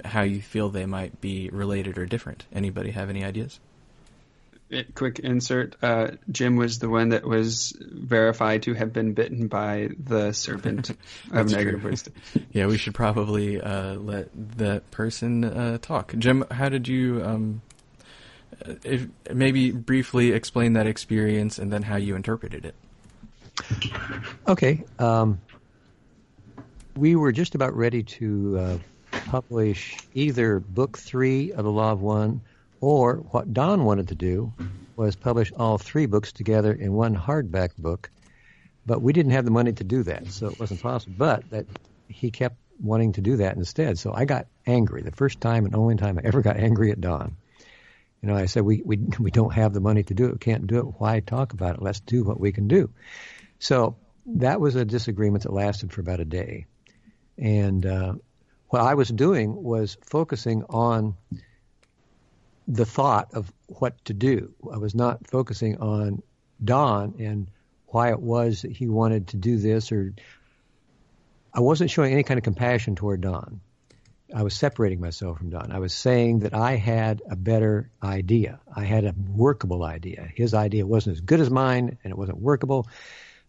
how 0.05 0.21
you 0.21 0.41
feel 0.41 0.69
they 0.69 0.85
might 0.85 1.21
be 1.21 1.49
related 1.49 1.97
or 1.97 2.05
different. 2.05 2.45
Anybody 2.53 2.91
have 2.91 3.09
any 3.09 3.23
ideas? 3.23 3.59
Quick 4.95 5.19
insert. 5.19 5.75
Uh, 5.81 6.11
Jim 6.31 6.55
was 6.55 6.79
the 6.79 6.89
one 6.89 7.09
that 7.09 7.25
was 7.25 7.75
verified 7.79 8.63
to 8.63 8.73
have 8.73 8.93
been 8.93 9.13
bitten 9.13 9.47
by 9.47 9.89
the 9.99 10.31
serpent 10.33 10.89
of 11.31 11.49
negative 11.51 11.81
true. 11.81 11.89
wisdom. 11.91 12.13
Yeah, 12.51 12.67
we 12.67 12.77
should 12.77 12.93
probably 12.93 13.61
uh, 13.61 13.95
let 13.95 14.29
that 14.57 14.89
person 14.91 15.43
uh, 15.43 15.77
talk. 15.81 16.13
Jim, 16.17 16.45
how 16.51 16.69
did 16.69 16.87
you? 16.87 17.23
Um, 17.23 17.61
uh, 18.65 18.73
if, 18.83 19.07
maybe 19.33 19.71
briefly 19.71 20.31
explain 20.31 20.73
that 20.73 20.87
experience 20.87 21.59
and 21.59 21.71
then 21.71 21.83
how 21.83 21.95
you 21.95 22.15
interpreted 22.15 22.65
it. 22.65 22.75
Okay. 24.47 24.83
Um, 24.99 25.39
we 26.95 27.15
were 27.15 27.31
just 27.31 27.55
about 27.55 27.75
ready 27.75 28.03
to 28.03 28.59
uh, 28.59 28.77
publish 29.11 29.97
either 30.13 30.59
book 30.59 30.97
three 30.97 31.53
of 31.53 31.63
the 31.63 31.71
Law 31.71 31.91
of 31.91 32.01
One 32.01 32.41
or 32.81 33.17
what 33.29 33.53
Don 33.53 33.85
wanted 33.85 34.09
to 34.09 34.15
do 34.15 34.51
was 34.95 35.15
publish 35.15 35.53
all 35.55 35.77
three 35.77 36.07
books 36.07 36.33
together 36.33 36.73
in 36.73 36.91
one 36.91 37.15
hardback 37.15 37.69
book, 37.77 38.09
but 38.85 39.01
we 39.01 39.13
didn't 39.13 39.31
have 39.31 39.45
the 39.45 39.51
money 39.51 39.71
to 39.71 39.83
do 39.83 40.03
that, 40.03 40.27
so 40.27 40.47
it 40.47 40.59
wasn't 40.59 40.81
possible. 40.81 41.15
But 41.17 41.49
that 41.51 41.67
he 42.09 42.31
kept 42.31 42.57
wanting 42.81 43.13
to 43.13 43.21
do 43.21 43.37
that 43.37 43.55
instead, 43.55 43.99
so 43.99 44.11
I 44.13 44.25
got 44.25 44.47
angry. 44.65 45.03
The 45.03 45.11
first 45.11 45.39
time 45.39 45.65
and 45.65 45.75
only 45.75 45.95
time 45.95 46.17
I 46.17 46.21
ever 46.25 46.41
got 46.41 46.57
angry 46.57 46.91
at 46.91 46.99
Don. 46.99 47.37
You 48.21 48.29
know, 48.29 48.35
I 48.35 48.47
said 48.47 48.63
we 48.63 48.81
we 48.83 48.97
we 49.19 49.31
don't 49.31 49.53
have 49.53 49.73
the 49.73 49.79
money 49.79 50.03
to 50.03 50.13
do 50.13 50.25
it. 50.25 50.33
We 50.33 50.37
can't 50.39 50.67
do 50.67 50.79
it. 50.79 50.85
Why 50.99 51.19
talk 51.19 51.53
about 51.53 51.75
it? 51.75 51.81
Let's 51.81 51.99
do 51.99 52.23
what 52.23 52.39
we 52.39 52.51
can 52.51 52.67
do. 52.67 52.89
So 53.59 53.97
that 54.25 54.59
was 54.59 54.75
a 54.75 54.85
disagreement 54.85 55.43
that 55.43 55.53
lasted 55.53 55.93
for 55.93 56.01
about 56.01 56.19
a 56.19 56.25
day, 56.25 56.65
and 57.37 57.85
uh, 57.85 58.13
what 58.69 58.81
I 58.81 58.95
was 58.95 59.09
doing 59.09 59.61
was 59.61 59.97
focusing 60.03 60.63
on 60.69 61.15
the 62.67 62.85
thought 62.85 63.33
of 63.33 63.51
what 63.67 64.03
to 64.05 64.13
do. 64.13 64.53
I 64.71 64.77
was 64.77 64.95
not 64.95 65.27
focusing 65.27 65.77
on 65.77 66.21
Don 66.63 67.15
and 67.19 67.47
why 67.87 68.11
it 68.11 68.19
was 68.19 68.61
that 68.61 68.71
he 68.71 68.87
wanted 68.87 69.29
to 69.29 69.37
do 69.37 69.57
this, 69.57 69.91
or 69.91 70.13
I 71.53 71.59
wasn't 71.59 71.91
showing 71.91 72.13
any 72.13 72.23
kind 72.23 72.37
of 72.37 72.43
compassion 72.43 72.95
toward 72.95 73.21
Don. 73.21 73.61
I 74.33 74.43
was 74.43 74.53
separating 74.53 75.01
myself 75.01 75.39
from 75.39 75.49
Don. 75.49 75.71
I 75.71 75.79
was 75.79 75.93
saying 75.93 76.39
that 76.39 76.53
I 76.53 76.77
had 76.77 77.21
a 77.29 77.35
better 77.35 77.89
idea. 78.01 78.61
I 78.73 78.85
had 78.85 79.03
a 79.03 79.13
workable 79.35 79.83
idea. 79.83 80.29
His 80.33 80.53
idea 80.53 80.85
wasn't 80.85 81.17
as 81.17 81.21
good 81.21 81.41
as 81.41 81.49
mine, 81.49 81.97
and 82.03 82.11
it 82.11 82.17
wasn't 82.17 82.39
workable. 82.39 82.87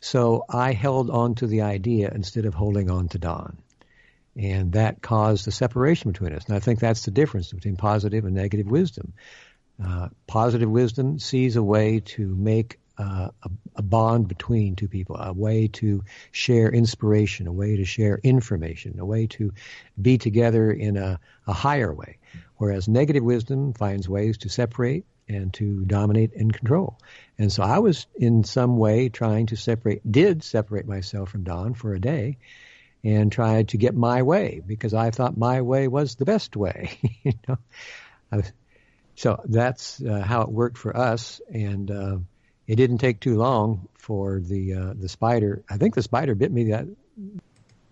So 0.01 0.45
I 0.49 0.73
held 0.73 1.11
on 1.11 1.37
to 1.37 1.47
the 1.47 1.61
idea 1.61 2.11
instead 2.13 2.47
of 2.47 2.55
holding 2.55 2.91
on 2.91 3.09
to 3.11 3.19
Don. 3.19 3.59
And 4.37 4.73
that 4.73 5.03
caused 5.03 5.47
the 5.47 5.53
separation 5.53 6.11
between 6.11 6.33
us. 6.33 6.47
And 6.47 6.57
I 6.57 6.61
think 6.61 6.81
that's 6.81 7.05
the 7.05 7.11
difference 7.11 7.53
between 7.53 7.77
positive 7.77 8.25
and 8.25 8.35
negative 8.35 8.67
wisdom. 8.67 9.13
Uh, 9.83 10.09
positive 10.27 10.71
wisdom 10.71 11.19
sees 11.19 11.57
a 11.57 11.63
way 11.63 12.01
to 12.01 12.35
make 12.35 12.79
uh, 12.99 13.29
a, 13.43 13.51
a, 13.77 13.83
bond 13.83 14.29
between 14.29 14.77
two 14.77 14.89
people, 14.89 15.17
a 15.17 15.33
way 15.33 15.67
to 15.67 16.05
share 16.31 16.71
inspiration, 16.71 17.47
a 17.47 17.53
way 17.53 17.77
to 17.77 17.85
share 17.85 18.21
information, 18.23 18.99
a 19.01 19.05
way 19.05 19.27
to 19.27 19.53
be 20.01 20.19
together 20.19 20.71
in 20.71 20.97
a, 20.97 21.19
a 21.47 21.53
higher 21.53 21.93
way. 21.93 22.19
Whereas 22.57 22.89
negative 22.89 23.25
wisdom 23.25 23.73
finds 23.73 24.09
ways 24.09 24.39
to 24.39 24.49
separate 24.49 25.05
and 25.29 25.53
to 25.55 25.85
dominate 25.85 26.35
and 26.35 26.53
control. 26.53 26.99
And 27.39 27.51
so 27.51 27.63
I 27.63 27.79
was 27.79 28.07
in 28.15 28.45
some 28.45 28.77
way 28.77 29.09
trying 29.09 29.47
to 29.47 29.57
separate, 29.57 30.11
did 30.11 30.45
separate 30.45 30.87
myself 30.87 31.31
from 31.31 31.45
Don 31.45 31.75
for 31.75 31.95
a 31.95 32.01
day 32.01 32.39
and 33.05 33.33
tried 33.33 33.69
to 33.69 33.77
get 33.77 33.95
my 33.95 34.23
way 34.23 34.63
because 34.65 34.95
I 34.95 35.11
thought 35.11 35.37
my 35.37 35.63
way 35.63 35.89
was 35.89 36.15
the 36.15 36.25
best 36.25 36.57
way. 36.57 36.99
you 37.23 37.33
know, 37.49 38.43
so 39.17 39.41
that's 39.45 40.01
uh, 40.03 40.21
how 40.21 40.43
it 40.43 40.49
worked 40.49 40.79
for 40.79 40.97
us. 40.97 41.41
And 41.53 41.91
uh, 41.91 42.19
it 42.67 42.77
didn't 42.77 42.99
take 42.99 43.21
too 43.21 43.37
long 43.37 43.89
for 43.95 44.41
the 44.41 44.75
uh, 44.75 44.95
the 44.97 45.09
spider. 45.09 45.63
I 45.69 45.77
think 45.77 45.95
the 45.95 46.03
spider 46.03 46.35
bit 46.35 46.53
me 46.53 46.71
that 46.71 46.87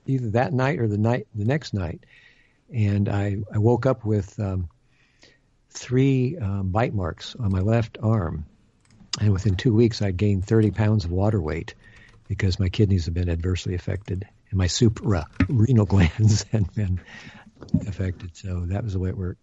either 0.06 0.30
that 0.30 0.52
night 0.52 0.78
or 0.78 0.88
the 0.88 0.98
night 0.98 1.26
the 1.34 1.44
next 1.44 1.74
night, 1.74 2.04
and 2.72 3.08
I 3.08 3.38
I 3.52 3.58
woke 3.58 3.86
up 3.86 4.04
with 4.04 4.38
um, 4.38 4.68
three 5.70 6.38
um, 6.38 6.68
bite 6.70 6.94
marks 6.94 7.34
on 7.36 7.50
my 7.50 7.60
left 7.60 7.98
arm, 8.02 8.46
and 9.20 9.32
within 9.32 9.56
two 9.56 9.74
weeks 9.74 10.02
I'd 10.02 10.16
gained 10.16 10.46
30 10.46 10.70
pounds 10.70 11.04
of 11.04 11.10
water 11.10 11.40
weight 11.40 11.74
because 12.28 12.60
my 12.60 12.68
kidneys 12.68 13.06
have 13.06 13.14
been 13.14 13.28
adversely 13.28 13.74
affected 13.74 14.26
and 14.50 14.58
my 14.58 14.66
supra 14.66 15.26
renal 15.48 15.86
glands 15.86 16.44
had 16.44 16.72
been 16.74 17.00
affected. 17.86 18.36
So 18.36 18.60
that 18.66 18.84
was 18.84 18.92
the 18.92 18.98
way 18.98 19.10
it 19.10 19.16
worked. 19.16 19.40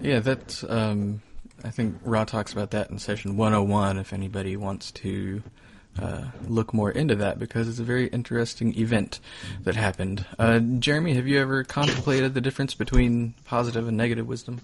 Yeah, 0.00 0.20
that's. 0.20 0.64
Um, 0.64 1.22
I 1.64 1.70
think 1.70 1.96
Ra 2.02 2.24
talks 2.24 2.52
about 2.52 2.72
that 2.72 2.90
in 2.90 2.98
session 2.98 3.36
101. 3.36 3.98
If 3.98 4.12
anybody 4.12 4.56
wants 4.56 4.90
to 4.92 5.42
uh, 6.00 6.24
look 6.48 6.74
more 6.74 6.90
into 6.90 7.14
that, 7.16 7.38
because 7.38 7.68
it's 7.68 7.78
a 7.78 7.84
very 7.84 8.08
interesting 8.08 8.76
event 8.76 9.20
that 9.62 9.76
happened. 9.76 10.26
Uh, 10.38 10.58
Jeremy, 10.58 11.14
have 11.14 11.28
you 11.28 11.38
ever 11.40 11.62
contemplated 11.62 12.34
the 12.34 12.40
difference 12.40 12.74
between 12.74 13.34
positive 13.44 13.86
and 13.86 13.96
negative 13.96 14.26
wisdom? 14.26 14.60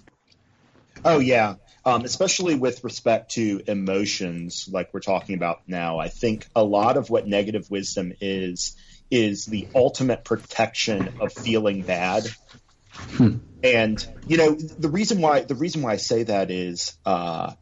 Oh 1.05 1.19
yeah, 1.19 1.55
um, 1.89 2.05
especially 2.05 2.53
with 2.53 2.83
respect 2.83 3.31
to 3.31 3.61
emotions, 3.65 4.69
like 4.71 4.93
we're 4.93 4.99
talking 4.99 5.33
about 5.33 5.61
now. 5.67 5.97
I 5.97 6.07
think 6.07 6.47
a 6.55 6.63
lot 6.63 6.97
of 6.97 7.09
what 7.09 7.27
negative 7.27 7.69
wisdom 7.71 8.13
is 8.21 8.77
is 9.09 9.47
the 9.47 9.67
ultimate 9.73 10.23
protection 10.23 11.15
of 11.19 11.33
feeling 11.33 11.81
bad. 11.81 12.27
Hmm. 12.91 13.37
And 13.63 14.05
you 14.27 14.37
know 14.37 14.51
the 14.53 14.89
reason 14.89 15.19
why 15.19 15.41
the 15.41 15.55
reason 15.55 15.81
why 15.81 15.93
I 15.93 15.97
say 15.97 16.23
that 16.23 16.51
is 16.51 16.95
uh, 17.05 17.53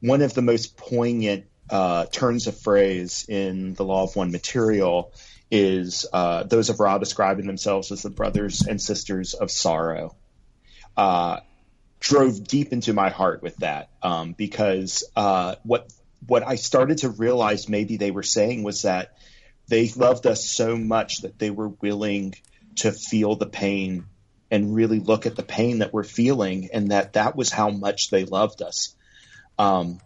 one 0.00 0.22
of 0.22 0.34
the 0.34 0.42
most 0.42 0.76
poignant 0.76 1.46
uh, 1.70 2.06
turns 2.06 2.48
of 2.48 2.58
phrase 2.58 3.24
in 3.28 3.74
the 3.74 3.84
Law 3.84 4.02
of 4.02 4.16
One 4.16 4.32
material 4.32 5.12
is 5.48 6.06
uh, 6.12 6.42
those 6.42 6.70
of 6.70 6.80
Ra 6.80 6.98
describing 6.98 7.46
themselves 7.46 7.92
as 7.92 8.02
the 8.02 8.10
brothers 8.10 8.66
and 8.66 8.82
sisters 8.82 9.34
of 9.34 9.52
sorrow. 9.52 10.16
Drove 12.00 12.44
deep 12.44 12.72
into 12.72 12.92
my 12.92 13.10
heart 13.10 13.42
with 13.42 13.56
that 13.58 13.90
um, 14.02 14.32
because 14.32 15.04
uh, 15.16 15.56
what 15.62 15.90
what 16.26 16.46
I 16.46 16.56
started 16.56 16.98
to 16.98 17.08
realize 17.10 17.68
maybe 17.68 17.96
they 17.96 18.10
were 18.10 18.22
saying 18.22 18.62
was 18.62 18.82
that 18.82 19.16
they 19.68 19.88
loved 19.88 20.26
us 20.26 20.48
so 20.48 20.76
much 20.76 21.22
that 21.22 21.38
they 21.38 21.50
were 21.50 21.68
willing 21.68 22.34
to 22.76 22.92
feel 22.92 23.36
the 23.36 23.46
pain 23.46 24.06
and 24.50 24.74
really 24.74 25.00
look 25.00 25.26
at 25.26 25.36
the 25.36 25.42
pain 25.42 25.78
that 25.78 25.92
we're 25.92 26.04
feeling 26.04 26.68
and 26.72 26.90
that 26.90 27.14
that 27.14 27.36
was 27.36 27.50
how 27.50 27.70
much 27.70 28.10
they 28.10 28.24
loved 28.24 28.62
us. 28.62 28.94
Um, 29.58 29.98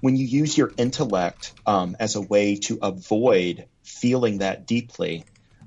when 0.00 0.16
you 0.16 0.26
use 0.26 0.56
your 0.56 0.72
intellect 0.76 1.52
um, 1.66 1.96
as 1.98 2.14
a 2.14 2.20
way 2.20 2.56
to 2.56 2.78
avoid 2.80 3.66
feeling 3.82 4.38
that 4.38 4.66
deeply, 4.66 5.24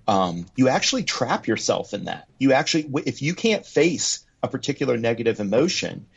um, 0.07 0.45
you 0.55 0.69
actually 0.69 1.03
trap 1.03 1.47
yourself 1.47 1.93
in 1.93 2.05
that. 2.05 2.27
You 2.39 2.53
actually, 2.53 2.89
if 3.05 3.21
you 3.21 3.36
can't 3.36 3.65
face 3.65 4.25
a 4.44 4.48
particular 4.48 4.98
negative 4.98 5.39
emotion, 5.39 6.08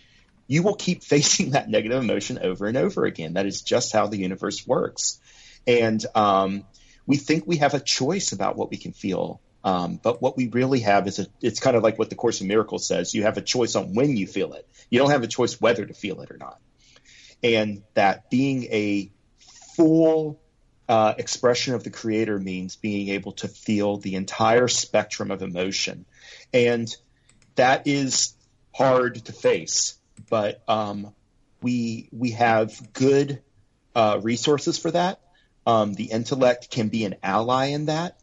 you 0.47 0.63
will 0.63 0.75
keep 0.75 1.03
facing 1.15 1.51
that 1.51 1.69
negative 1.69 2.03
emotion 2.03 2.39
over 2.43 2.67
and 2.67 2.77
over 2.77 3.05
again. 3.05 3.35
That 3.35 3.47
is 3.47 3.63
just 3.63 3.93
how 3.93 4.07
the 4.07 4.19
universe 4.19 4.67
works. 4.67 5.21
And 5.67 6.05
um, 6.15 6.65
we 7.07 7.17
think 7.17 7.45
we 7.47 7.59
have 7.59 7.75
a 7.75 7.81
choice 7.81 8.33
about 8.33 8.57
what 8.57 8.71
we 8.71 8.77
can 8.77 8.93
feel. 8.93 9.41
Um, 9.63 9.99
but 10.03 10.21
what 10.21 10.37
we 10.37 10.49
really 10.49 10.81
have 10.81 11.07
is 11.07 11.19
a, 11.19 11.27
it's 11.41 11.59
kind 11.59 11.75
of 11.75 11.83
like 11.83 11.99
what 11.99 12.11
the 12.11 12.17
Course 12.17 12.43
in 12.43 12.49
Miracles 12.49 12.87
says. 12.87 13.15
You 13.15 13.23
have 13.23 13.39
a 13.39 13.43
choice 13.43 13.77
on 13.77 13.95
when 13.95 14.17
you 14.17 14.27
feel 14.27 14.53
it. 14.53 14.69
You 14.91 14.99
don't 14.99 15.11
have 15.11 15.23
a 15.23 15.27
choice 15.27 15.59
whether 15.59 15.85
to 15.87 15.95
feel 15.95 16.21
it 16.21 16.31
or 16.31 16.37
not. 16.37 16.61
And 17.43 17.83
that 17.95 18.31
being 18.31 18.65
a 18.65 19.11
full 19.77 20.41
uh, 20.89 21.15
expression 21.17 21.75
of 21.75 21.83
the 21.83 21.91
creator 21.91 22.39
means 22.39 22.77
being 22.77 23.09
able 23.11 23.33
to 23.33 23.49
feel 23.49 23.97
the 23.97 24.17
entire 24.17 24.69
spectrum 24.69 25.31
of 25.31 25.43
emotion. 25.43 26.05
And 26.53 26.95
that 27.57 27.87
is 27.87 28.35
hard 28.75 29.25
to 29.27 29.33
face, 29.33 29.99
but 30.31 30.63
um, 30.69 31.15
we 31.63 32.09
we 32.13 32.33
have 32.33 32.93
good 32.93 33.43
uh, 33.95 34.21
resources 34.23 34.79
for 34.79 34.91
that. 34.91 35.21
Um, 35.67 35.95
the 35.95 36.05
intellect 36.05 36.71
can 36.71 36.89
be 36.89 37.05
an 37.05 37.17
ally 37.23 37.67
in 37.67 37.87
that, 37.87 38.19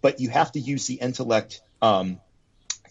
but 0.00 0.20
you 0.20 0.28
have 0.30 0.52
to 0.52 0.60
use 0.60 0.86
the 0.86 0.94
intellect 0.94 1.60
um, 1.82 2.20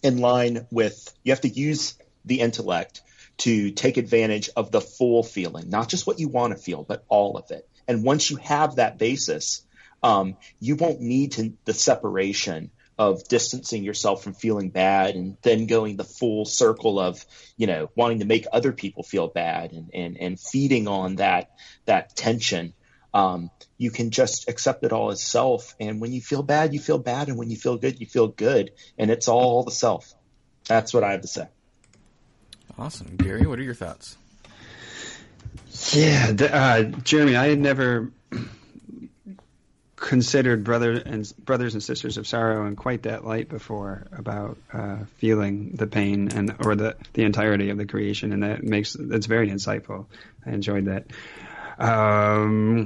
in 0.01 0.17
line 0.17 0.67
with. 0.71 1.13
You 1.23 1.31
have 1.31 1.41
to 1.41 1.49
use 1.49 1.95
the 2.25 2.41
intellect 2.41 3.01
to 3.37 3.71
take 3.71 3.97
advantage 3.97 4.49
of 4.55 4.71
the 4.71 4.81
full 4.81 5.23
feeling, 5.23 5.69
not 5.69 5.89
just 5.89 6.05
what 6.05 6.19
you 6.19 6.27
want 6.27 6.55
to 6.55 6.61
feel, 6.61 6.83
but 6.83 7.03
all 7.07 7.37
of 7.37 7.51
it. 7.51 7.67
And 7.87 8.03
once 8.03 8.29
you 8.29 8.37
have 8.37 8.75
that 8.75 8.97
basis, 8.97 9.65
um, 10.01 10.37
you 10.59 10.75
won't 10.75 11.01
need 11.01 11.33
to, 11.33 11.53
the 11.65 11.73
separation 11.73 12.71
of 12.97 13.27
distancing 13.27 13.83
yourself 13.83 14.23
from 14.23 14.33
feeling 14.33 14.69
bad 14.69 15.15
and 15.15 15.37
then 15.41 15.65
going 15.65 15.97
the 15.97 16.03
full 16.03 16.45
circle 16.45 16.99
of 16.99 17.25
you 17.57 17.65
know 17.65 17.89
wanting 17.95 18.19
to 18.19 18.25
make 18.25 18.45
other 18.51 18.71
people 18.71 19.03
feel 19.03 19.27
bad 19.27 19.71
and 19.71 19.89
and, 19.93 20.17
and 20.17 20.39
feeding 20.39 20.87
on 20.87 21.15
that 21.15 21.49
that 21.85 22.15
tension 22.15 22.73
um, 23.13 23.51
you 23.77 23.91
can 23.91 24.09
just 24.09 24.49
accept 24.49 24.83
it 24.83 24.91
all 24.91 25.11
as 25.11 25.21
self. 25.21 25.75
And 25.79 26.01
when 26.01 26.11
you 26.11 26.21
feel 26.21 26.43
bad 26.43 26.73
you 26.73 26.79
feel 26.79 26.97
bad. 26.97 27.27
And 27.27 27.37
when 27.37 27.49
you 27.49 27.57
feel 27.57 27.77
good 27.77 27.99
you 27.99 28.07
feel 28.07 28.27
good. 28.27 28.71
And 28.97 29.11
it's 29.11 29.27
all 29.27 29.63
the 29.63 29.71
self. 29.71 30.13
That's 30.65 30.93
what 30.93 31.03
i 31.03 31.11
have 31.11 31.21
to 31.21 31.27
say. 31.27 31.47
Awesome. 32.77 33.15
Gary 33.17 33.45
what 33.45 33.59
are 33.59 33.63
your 33.63 33.75
thoughts? 33.75 34.17
Yeah 35.91 36.31
the, 36.31 36.53
uh, 36.53 36.83
jeremy 37.03 37.35
i 37.35 37.47
had 37.49 37.59
never 37.59 38.11
considered 40.03 40.65
brother 40.65 40.91
and 40.91 41.33
brothers 41.37 41.75
and 41.75 41.81
sisters 41.81 42.17
of 42.17 42.27
sorrow 42.27 42.67
in 42.67 42.75
quite 42.75 43.03
that 43.03 43.23
light 43.23 43.47
before 43.47 44.05
about 44.11 44.57
uh, 44.73 44.97
feeling 45.15 45.71
the 45.75 45.87
pain 45.87 46.29
and 46.33 46.53
or 46.59 46.75
the 46.75 46.97
the 47.13 47.23
entirety 47.23 47.69
of 47.69 47.77
the 47.77 47.85
creation, 47.85 48.33
and 48.33 48.43
that 48.43 48.63
makes 48.63 48.97
that's 48.99 49.27
very 49.27 49.49
insightful. 49.49 50.05
I 50.45 50.51
enjoyed 50.51 50.85
that. 50.85 51.05
Um, 51.79 52.85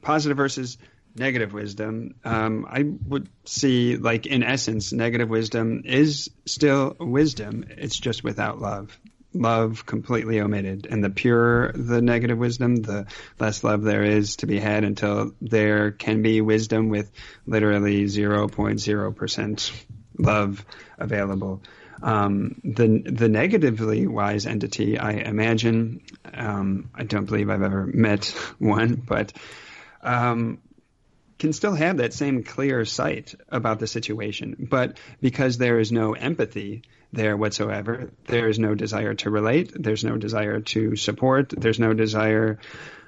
positive 0.00 0.38
versus 0.38 0.78
negative 1.14 1.52
wisdom. 1.52 2.14
Um, 2.24 2.66
I 2.68 2.84
would 3.06 3.28
see, 3.44 3.96
like 3.96 4.24
in 4.24 4.42
essence, 4.42 4.94
negative 4.94 5.28
wisdom 5.28 5.82
is 5.84 6.30
still 6.46 6.96
wisdom. 6.98 7.66
It's 7.68 7.98
just 7.98 8.24
without 8.24 8.58
love 8.58 8.98
love 9.32 9.86
completely 9.86 10.40
omitted. 10.40 10.86
And 10.90 11.02
the 11.02 11.10
pure 11.10 11.72
the 11.72 12.02
negative 12.02 12.38
wisdom, 12.38 12.76
the 12.76 13.06
less 13.38 13.62
love 13.62 13.82
there 13.82 14.02
is 14.02 14.36
to 14.36 14.46
be 14.46 14.58
had 14.58 14.84
until 14.84 15.32
there 15.40 15.90
can 15.92 16.22
be 16.22 16.40
wisdom 16.40 16.88
with 16.88 17.10
literally 17.46 18.04
0.0% 18.04 19.72
love 20.18 20.64
available. 20.98 21.62
Um, 22.02 22.60
the 22.64 23.02
the 23.04 23.28
negatively 23.28 24.06
wise 24.06 24.46
entity, 24.46 24.98
I 24.98 25.12
imagine, 25.12 26.00
um, 26.32 26.90
I 26.94 27.04
don't 27.04 27.26
believe 27.26 27.50
I've 27.50 27.62
ever 27.62 27.86
met 27.86 28.26
one, 28.58 28.94
but 28.94 29.32
um, 30.02 30.60
can 31.40 31.52
still 31.52 31.74
have 31.74 31.96
that 31.96 32.12
same 32.12 32.44
clear 32.44 32.84
sight 32.84 33.34
about 33.48 33.80
the 33.80 33.86
situation. 33.86 34.68
But 34.70 34.98
because 35.20 35.58
there 35.58 35.80
is 35.80 35.90
no 35.90 36.12
empathy, 36.12 36.82
there 37.12 37.36
whatsoever. 37.36 38.10
There 38.26 38.48
is 38.48 38.58
no 38.58 38.74
desire 38.74 39.14
to 39.14 39.30
relate. 39.30 39.72
There's 39.74 40.04
no 40.04 40.16
desire 40.16 40.60
to 40.60 40.94
support. 40.94 41.48
There's 41.48 41.80
no 41.80 41.92
desire 41.92 42.58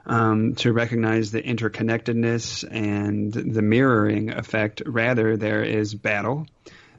um, 0.06 0.56
to 0.56 0.72
recognize 0.72 1.30
the 1.30 1.42
interconnectedness 1.42 2.64
and 2.68 3.32
the 3.32 3.62
mirroring 3.62 4.30
effect. 4.30 4.82
Rather, 4.84 5.36
there 5.36 5.62
is 5.62 5.94
battle. 5.94 6.46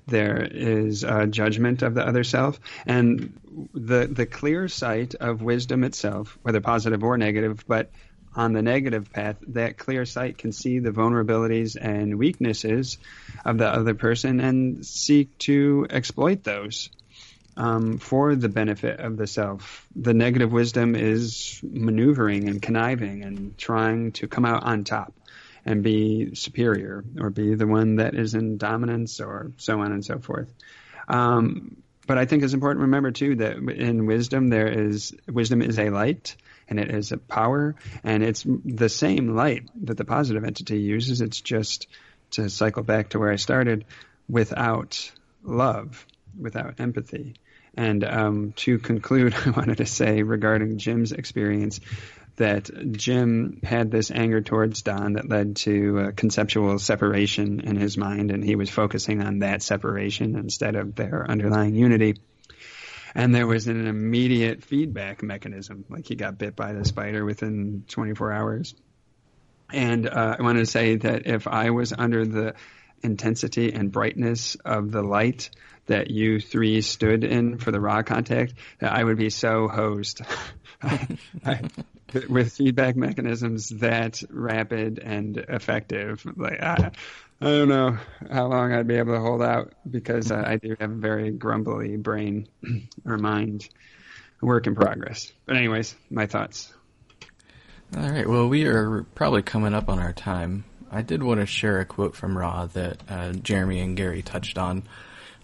There 0.06 0.44
is 0.44 1.04
uh, 1.04 1.26
judgment 1.26 1.82
of 1.82 1.94
the 1.94 2.06
other 2.06 2.24
self, 2.24 2.60
and 2.86 3.40
the 3.74 4.08
the 4.08 4.26
clear 4.26 4.68
sight 4.68 5.16
of 5.16 5.42
wisdom 5.42 5.86
itself, 5.86 6.38
whether 6.42 6.60
positive 6.60 7.04
or 7.04 7.18
negative, 7.18 7.64
but 7.68 7.92
on 8.36 8.54
the 8.54 8.62
negative 8.62 9.12
path, 9.12 9.38
that 9.50 9.78
clear 9.78 10.06
sight 10.06 10.38
can 10.38 10.52
see 10.52 10.80
the 10.80 10.92
vulnerabilities 10.92 11.78
and 11.80 12.18
weaknesses 12.18 12.98
of 13.46 13.58
the 13.58 13.68
other 13.68 13.94
person 13.96 14.40
and 14.40 14.86
seek 14.86 15.38
to 15.40 15.88
exploit 15.90 16.44
those. 16.44 16.90
um, 17.56 18.00
for 18.00 18.36
the 18.36 18.50
benefit 18.50 19.00
of 19.00 19.18
the 19.18 19.28
self. 19.28 19.88
The 19.96 20.14
negative 20.14 20.52
wisdom 20.52 20.96
is 20.96 21.60
maneuvering 21.64 22.50
and 22.50 22.62
conniving 22.62 23.24
and 23.24 23.58
trying 23.58 24.14
to 24.14 24.28
come 24.28 24.46
out 24.46 24.64
on 24.64 24.84
top 24.84 25.14
and 25.66 25.84
be 25.84 26.36
superior 26.36 27.04
or 27.20 27.30
be 27.30 27.56
the 27.56 27.68
one 27.68 27.98
that 27.98 28.16
is 28.16 28.34
in 28.34 28.58
dominance 28.58 29.20
or 29.22 29.52
so 29.58 29.80
on 29.80 29.92
and 29.92 30.04
so 30.04 30.20
forth. 30.20 30.52
Um, 31.08 31.78
but 32.06 32.18
I 32.18 32.26
think 32.26 32.44
it's 32.44 32.54
important 32.54 32.80
to 32.82 32.86
remember 32.86 33.12
too 33.12 33.36
that 33.36 33.58
in 33.58 34.06
wisdom 34.08 34.50
there 34.50 34.68
is 34.68 35.16
wisdom 35.28 35.62
is 35.62 35.80
a 35.80 35.90
light 35.90 36.36
and 36.70 36.80
it 36.80 36.92
is 36.92 37.12
a 37.12 37.18
power 37.18 37.76
and 38.04 38.24
it's 38.24 38.46
the 38.66 38.90
same 38.90 39.36
light 39.36 39.70
that 39.84 39.98
the 39.98 40.06
positive 40.06 40.44
entity 40.44 40.80
uses. 40.80 41.22
It's 41.22 41.42
just 41.42 41.88
to 42.32 42.50
cycle 42.50 42.84
back 42.84 43.10
to 43.10 43.20
where 43.20 43.32
I 43.32 43.38
started 43.38 43.86
without 44.30 45.12
love, 45.44 46.06
without 46.40 46.80
empathy. 46.80 47.36
And 47.76 48.04
um, 48.04 48.54
to 48.58 48.80
conclude, 48.80 49.34
I 49.46 49.50
wanted 49.52 49.78
to 49.78 49.86
say 49.86 50.24
regarding 50.24 50.78
Jim's 50.78 51.12
experience 51.12 51.80
that 52.36 52.70
Jim 52.94 53.60
had 53.64 53.92
this 53.92 54.10
anger 54.10 54.42
towards 54.42 54.82
Don 54.82 55.14
that 55.14 55.30
led 55.30 55.56
to 55.58 56.14
conceptual 56.16 56.80
separation 56.80 57.60
in 57.60 57.76
his 57.76 57.96
mind, 57.96 58.32
and 58.32 58.44
he 58.44 58.56
was 58.56 58.70
focusing 58.70 59.22
on 59.22 59.40
that 59.40 59.62
separation 59.62 60.36
instead 60.36 60.76
of 60.76 60.96
their 60.96 61.30
underlying 61.30 61.76
unity. 61.76 62.16
And 63.16 63.34
there 63.34 63.48
was 63.48 63.68
an 63.68 63.88
immediate 63.88 64.64
feedback 64.64 65.22
mechanism, 65.22 65.86
like 65.90 66.08
he 66.08 66.16
got 66.16 66.38
bit 66.38 66.56
by 66.56 66.74
the 66.74 66.86
spider 66.86 67.24
within 67.24 67.86
24 67.88 68.32
hours. 68.32 68.76
And 69.72 70.08
uh, 70.08 70.38
I 70.40 70.42
wanted 70.42 70.60
to 70.60 70.66
say 70.66 70.96
that 70.98 71.28
if 71.28 71.48
I 71.48 71.70
was 71.72 71.94
under 71.94 72.26
the 72.26 72.56
intensity 73.02 73.74
and 73.74 73.92
brightness 73.92 74.56
of 74.64 74.92
the 74.92 75.02
light 75.02 75.50
that 75.88 76.10
you 76.10 76.40
three 76.40 76.82
stood 76.82 77.24
in 77.24 77.58
for 77.58 77.72
the 77.72 77.80
Ra 77.80 78.02
contact, 78.04 78.54
that 78.80 78.94
I 78.94 79.04
would 79.04 79.18
be 79.18 79.30
so 79.30 79.68
hosed. 79.68 80.22
I, 80.82 81.60
with 82.30 82.54
feedback 82.54 82.96
mechanisms 82.96 83.70
that 83.70 84.22
rapid 84.30 85.00
and 85.00 85.38
effective. 85.38 86.26
Like 86.36 86.62
I, 86.62 86.92
I 87.42 87.46
don't 87.46 87.70
know 87.70 87.98
how 88.32 88.48
long 88.48 88.72
I'd 88.72 88.88
be 88.88 88.96
able 88.96 89.14
to 89.14 89.20
hold 89.20 89.42
out 89.42 89.74
because 89.90 90.32
uh, 90.32 90.44
I 90.46 90.58
do 90.58 90.76
have 90.80 90.92
a 90.92 90.96
very 90.96 91.32
grumbly 91.32 91.98
brain 91.98 92.48
or 93.06 93.18
mind. 93.18 93.68
Work 94.42 94.68
in 94.68 94.76
progress. 94.76 95.32
But 95.46 95.56
anyways, 95.56 95.96
my 96.10 96.26
thoughts. 96.26 96.74
All 97.96 98.10
right. 98.10 98.28
Well, 98.28 98.50
we 98.50 98.66
are 98.66 99.04
probably 99.16 99.42
coming 99.42 99.74
up 99.74 99.88
on 99.88 100.00
our 100.00 100.12
time. 100.12 100.66
I 100.92 101.02
did 101.02 101.24
want 101.24 101.40
to 101.40 101.46
share 101.46 101.80
a 101.80 101.86
quote 101.86 102.16
from 102.16 102.38
Ra 102.38 102.66
that 102.68 102.98
uh, 103.10 103.32
Jeremy 103.34 103.80
and 103.80 103.96
Gary 103.96 104.22
touched 104.22 104.58
on 104.58 104.84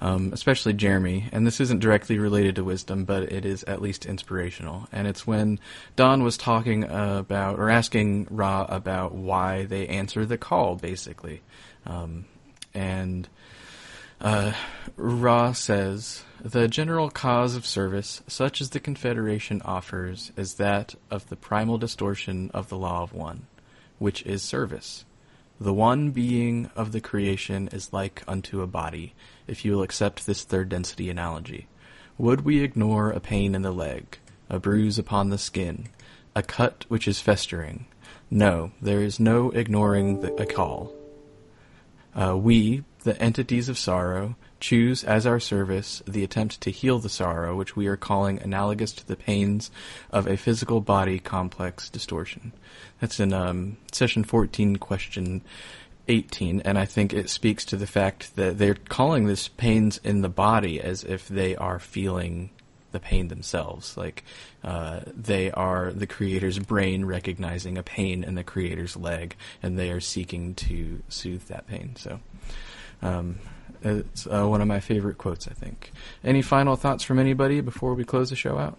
um, 0.01 0.31
especially 0.33 0.73
Jeremy. 0.73 1.29
And 1.31 1.45
this 1.45 1.59
isn't 1.59 1.79
directly 1.79 2.19
related 2.19 2.55
to 2.55 2.63
wisdom, 2.63 3.05
but 3.05 3.31
it 3.31 3.45
is 3.45 3.63
at 3.63 3.81
least 3.81 4.05
inspirational. 4.05 4.87
And 4.91 5.07
it's 5.07 5.27
when 5.27 5.59
Don 5.95 6.23
was 6.23 6.37
talking 6.37 6.83
about, 6.83 7.59
or 7.59 7.69
asking 7.69 8.27
Ra 8.29 8.65
about 8.69 9.13
why 9.13 9.65
they 9.65 9.87
answer 9.87 10.25
the 10.25 10.37
call, 10.37 10.75
basically. 10.75 11.41
Um, 11.85 12.25
and 12.73 13.27
uh, 14.21 14.53
Ra 14.97 15.53
says, 15.53 16.23
The 16.43 16.67
general 16.67 17.09
cause 17.09 17.55
of 17.55 17.65
service, 17.65 18.21
such 18.27 18.61
as 18.61 18.71
the 18.71 18.79
Confederation 18.79 19.61
offers, 19.63 20.31
is 20.35 20.55
that 20.55 20.95
of 21.09 21.29
the 21.29 21.35
primal 21.35 21.77
distortion 21.77 22.51
of 22.53 22.69
the 22.69 22.77
law 22.77 23.03
of 23.03 23.13
one, 23.13 23.47
which 23.97 24.23
is 24.23 24.43
service. 24.43 25.05
The 25.61 25.73
one 25.73 26.11
being 26.11 26.69
of 26.75 26.91
the 26.91 27.01
creation 27.01 27.67
is 27.69 27.91
like 27.91 28.23
unto 28.27 28.61
a 28.61 28.67
body, 28.67 29.13
if 29.47 29.65
you 29.65 29.73
will 29.73 29.83
accept 29.83 30.25
this 30.25 30.43
third 30.43 30.69
density 30.69 31.09
analogy. 31.09 31.67
Would 32.17 32.41
we 32.41 32.61
ignore 32.61 33.11
a 33.11 33.19
pain 33.19 33.55
in 33.55 33.61
the 33.61 33.71
leg, 33.71 34.19
a 34.49 34.59
bruise 34.59 34.97
upon 34.97 35.29
the 35.29 35.37
skin, 35.37 35.87
a 36.35 36.43
cut 36.43 36.85
which 36.87 37.07
is 37.07 37.21
festering? 37.21 37.85
No, 38.29 38.71
there 38.81 39.01
is 39.01 39.19
no 39.19 39.51
ignoring 39.51 40.21
the, 40.21 40.33
a 40.35 40.45
call. 40.45 40.93
Uh, 42.15 42.35
we, 42.37 42.83
the 43.03 43.19
entities 43.21 43.69
of 43.69 43.77
sorrow, 43.77 44.35
choose 44.59 45.03
as 45.03 45.25
our 45.25 45.39
service 45.39 46.03
the 46.05 46.23
attempt 46.23 46.59
to 46.61 46.71
heal 46.71 46.99
the 46.99 47.09
sorrow 47.09 47.55
which 47.55 47.75
we 47.75 47.87
are 47.87 47.95
calling 47.95 48.41
analogous 48.41 48.91
to 48.91 49.07
the 49.07 49.15
pains 49.15 49.71
of 50.11 50.27
a 50.27 50.35
physical 50.35 50.81
body 50.81 51.19
complex 51.19 51.89
distortion. 51.89 52.51
That's 52.99 53.19
in 53.19 53.33
um, 53.33 53.77
session 53.91 54.23
14, 54.23 54.77
question 54.77 55.41
18, 56.07 56.61
and 56.61 56.77
I 56.77 56.85
think 56.85 57.13
it 57.13 57.29
speaks 57.29 57.63
to 57.65 57.77
the 57.77 57.87
fact 57.87 58.35
that 58.35 58.57
they're 58.57 58.75
calling 58.75 59.27
this 59.27 59.47
pains 59.47 59.99
in 60.03 60.21
the 60.21 60.29
body 60.29 60.81
as 60.81 61.03
if 61.03 61.27
they 61.27 61.55
are 61.55 61.79
feeling 61.79 62.49
the 62.91 62.99
pain 62.99 63.27
themselves. 63.27 63.97
Like 63.97 64.23
uh, 64.63 65.01
they 65.15 65.51
are 65.51 65.91
the 65.91 66.07
creator's 66.07 66.59
brain 66.59 67.05
recognizing 67.05 67.77
a 67.77 67.83
pain 67.83 68.23
in 68.23 68.35
the 68.35 68.43
creator's 68.43 68.95
leg, 68.95 69.35
and 69.61 69.77
they 69.77 69.91
are 69.91 69.99
seeking 69.99 70.55
to 70.55 71.01
soothe 71.09 71.43
that 71.47 71.67
pain. 71.67 71.95
So. 71.95 72.19
Um, 73.01 73.39
it's 73.81 74.27
uh, 74.27 74.45
one 74.45 74.59
of 74.59 74.67
my 74.67 74.81
favorite 74.81 75.17
quotes, 75.17 75.47
I 75.47 75.53
think. 75.53 75.93
Any 76.21 76.41
final 76.41 76.75
thoughts 76.75 77.01
from 77.03 77.17
anybody 77.17 77.61
before 77.61 77.93
we 77.93 78.03
close 78.03 78.29
the 78.29 78.35
show 78.35 78.57
out? 78.57 78.77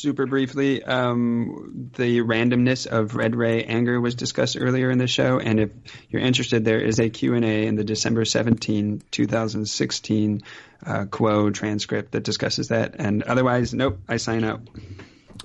Super 0.00 0.24
briefly, 0.24 0.82
um, 0.82 1.90
the 1.94 2.20
randomness 2.20 2.86
of 2.86 3.16
red 3.16 3.36
ray 3.36 3.64
anger 3.64 4.00
was 4.00 4.14
discussed 4.14 4.56
earlier 4.58 4.90
in 4.90 4.96
the 4.96 5.06
show, 5.06 5.38
and 5.38 5.60
if 5.60 5.70
you're 6.08 6.22
interested, 6.22 6.64
there 6.64 6.80
is 6.80 6.98
a 6.98 7.10
Q&A 7.10 7.66
in 7.66 7.74
the 7.74 7.84
December 7.84 8.24
17, 8.24 9.02
2016 9.10 10.42
uh, 10.86 11.04
Q'uo 11.04 11.52
transcript 11.52 12.12
that 12.12 12.22
discusses 12.22 12.68
that. 12.68 12.94
And 12.98 13.22
otherwise, 13.24 13.74
nope, 13.74 13.98
I 14.08 14.16
sign 14.16 14.42
out. 14.42 14.62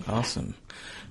Awesome. 0.08 0.56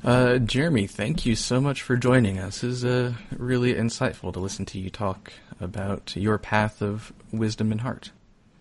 Uh, 0.02 0.38
Jeremy, 0.38 0.86
thank 0.86 1.26
you 1.26 1.36
so 1.36 1.60
much 1.60 1.82
for 1.82 1.98
joining 1.98 2.38
us. 2.38 2.64
It 2.64 2.70
is 2.70 2.82
uh, 2.82 3.12
really 3.36 3.74
insightful 3.74 4.32
to 4.32 4.40
listen 4.40 4.64
to 4.66 4.78
you 4.78 4.88
talk 4.88 5.34
about 5.60 6.16
your 6.16 6.38
path 6.38 6.80
of 6.80 7.12
wisdom 7.30 7.72
and 7.72 7.82
heart. 7.82 8.10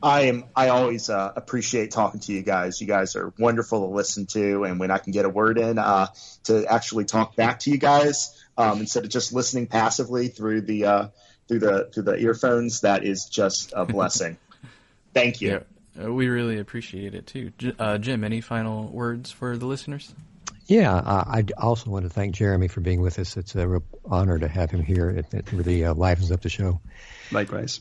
I 0.03 0.23
am. 0.23 0.43
I 0.53 0.67
always 0.67 1.09
uh, 1.09 1.31
appreciate 1.33 1.91
talking 1.91 2.19
to 2.19 2.33
you 2.33 2.41
guys. 2.41 2.81
You 2.81 2.87
guys 2.87 3.15
are 3.15 3.33
wonderful 3.39 3.87
to 3.87 3.95
listen 3.95 4.25
to, 4.27 4.65
and 4.65 4.77
when 4.77 4.91
I 4.91 4.97
can 4.97 5.13
get 5.13 5.23
a 5.23 5.29
word 5.29 5.57
in, 5.57 5.79
uh, 5.79 6.07
to 6.43 6.65
actually 6.65 7.05
talk 7.05 7.37
back 7.37 7.59
to 7.59 7.71
you 7.71 7.77
guys 7.77 8.37
um, 8.57 8.81
instead 8.81 9.05
of 9.05 9.09
just 9.09 9.31
listening 9.31 9.67
passively 9.67 10.27
through 10.27 10.61
the 10.61 10.85
uh, 10.85 11.07
through 11.47 11.59
the 11.59 11.89
through 11.93 12.03
the 12.03 12.17
earphones, 12.17 12.81
that 12.81 13.05
is 13.05 13.25
just 13.25 13.71
a 13.73 13.85
blessing. 13.93 14.37
Thank 15.13 15.39
you. 15.39 15.61
Yeah, 15.95 16.05
uh, 16.05 16.11
we 16.11 16.27
really 16.27 16.59
appreciate 16.59 17.15
it 17.15 17.25
too. 17.25 17.53
Uh, 17.79 17.97
Jim, 17.97 18.25
any 18.25 18.41
final 18.41 18.89
words 18.89 19.31
for 19.31 19.57
the 19.57 19.67
listeners? 19.67 20.13
Yeah, 20.67 20.95
uh, 20.95 21.23
I 21.27 21.45
also 21.57 21.89
want 21.89 22.03
to 22.03 22.09
thank 22.09 22.35
Jeremy 22.35 22.67
for 22.67 22.81
being 22.81 22.99
with 22.99 23.19
us. 23.19 23.37
It's 23.37 23.55
a 23.55 23.65
real 23.65 23.83
honor 24.03 24.37
to 24.37 24.49
have 24.49 24.69
him 24.69 24.83
here. 24.83 25.09
It, 25.09 25.33
it 25.33 25.51
really 25.53 25.85
livens 25.85 26.29
up 26.29 26.41
the 26.41 26.49
show. 26.49 26.81
Likewise. 27.31 27.79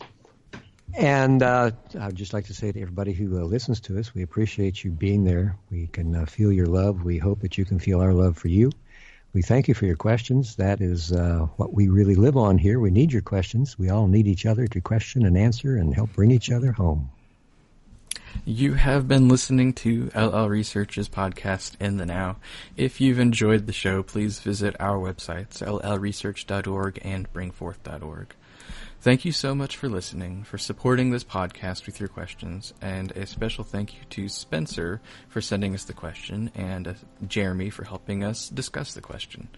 And 0.94 1.42
uh, 1.42 1.70
I'd 1.98 2.14
just 2.14 2.32
like 2.32 2.46
to 2.46 2.54
say 2.54 2.70
to 2.70 2.80
everybody 2.80 3.12
who 3.12 3.38
uh, 3.38 3.44
listens 3.44 3.80
to 3.82 3.98
us, 3.98 4.14
we 4.14 4.22
appreciate 4.22 4.84
you 4.84 4.90
being 4.90 5.24
there. 5.24 5.56
We 5.70 5.86
can 5.86 6.14
uh, 6.14 6.26
feel 6.26 6.52
your 6.52 6.66
love. 6.66 7.02
We 7.02 7.18
hope 7.18 7.40
that 7.40 7.56
you 7.56 7.64
can 7.64 7.78
feel 7.78 8.00
our 8.00 8.12
love 8.12 8.36
for 8.36 8.48
you. 8.48 8.70
We 9.32 9.40
thank 9.40 9.66
you 9.66 9.74
for 9.74 9.86
your 9.86 9.96
questions. 9.96 10.56
That 10.56 10.82
is 10.82 11.10
uh, 11.10 11.46
what 11.56 11.72
we 11.72 11.88
really 11.88 12.14
live 12.14 12.36
on 12.36 12.58
here. 12.58 12.78
We 12.78 12.90
need 12.90 13.12
your 13.12 13.22
questions. 13.22 13.78
We 13.78 13.88
all 13.88 14.06
need 14.06 14.26
each 14.26 14.44
other 14.44 14.66
to 14.66 14.80
question 14.82 15.24
and 15.24 15.38
answer 15.38 15.76
and 15.76 15.94
help 15.94 16.12
bring 16.12 16.30
each 16.30 16.50
other 16.50 16.72
home. 16.72 17.10
You 18.44 18.74
have 18.74 19.08
been 19.08 19.28
listening 19.28 19.72
to 19.74 20.10
LL 20.14 20.48
Research's 20.48 21.08
podcast 21.08 21.80
in 21.80 21.96
the 21.96 22.06
Now. 22.06 22.36
If 22.76 23.00
you've 23.00 23.18
enjoyed 23.18 23.66
the 23.66 23.72
show, 23.72 24.02
please 24.02 24.40
visit 24.40 24.74
our 24.80 24.96
websites, 24.96 25.62
llresearch.org 25.62 26.98
and 27.02 27.32
bringforth.org. 27.32 28.34
Thank 29.02 29.24
you 29.24 29.32
so 29.32 29.52
much 29.52 29.76
for 29.76 29.88
listening, 29.88 30.44
for 30.44 30.58
supporting 30.58 31.10
this 31.10 31.24
podcast 31.24 31.86
with 31.86 31.98
your 31.98 32.08
questions, 32.08 32.72
and 32.80 33.10
a 33.16 33.26
special 33.26 33.64
thank 33.64 33.94
you 33.94 34.00
to 34.10 34.28
Spencer 34.28 35.00
for 35.28 35.40
sending 35.40 35.74
us 35.74 35.82
the 35.82 35.92
question, 35.92 36.52
and 36.54 36.86
uh, 36.86 36.94
Jeremy 37.26 37.68
for 37.68 37.82
helping 37.82 38.22
us 38.22 38.48
discuss 38.48 38.94
the 38.94 39.00
question. 39.00 39.48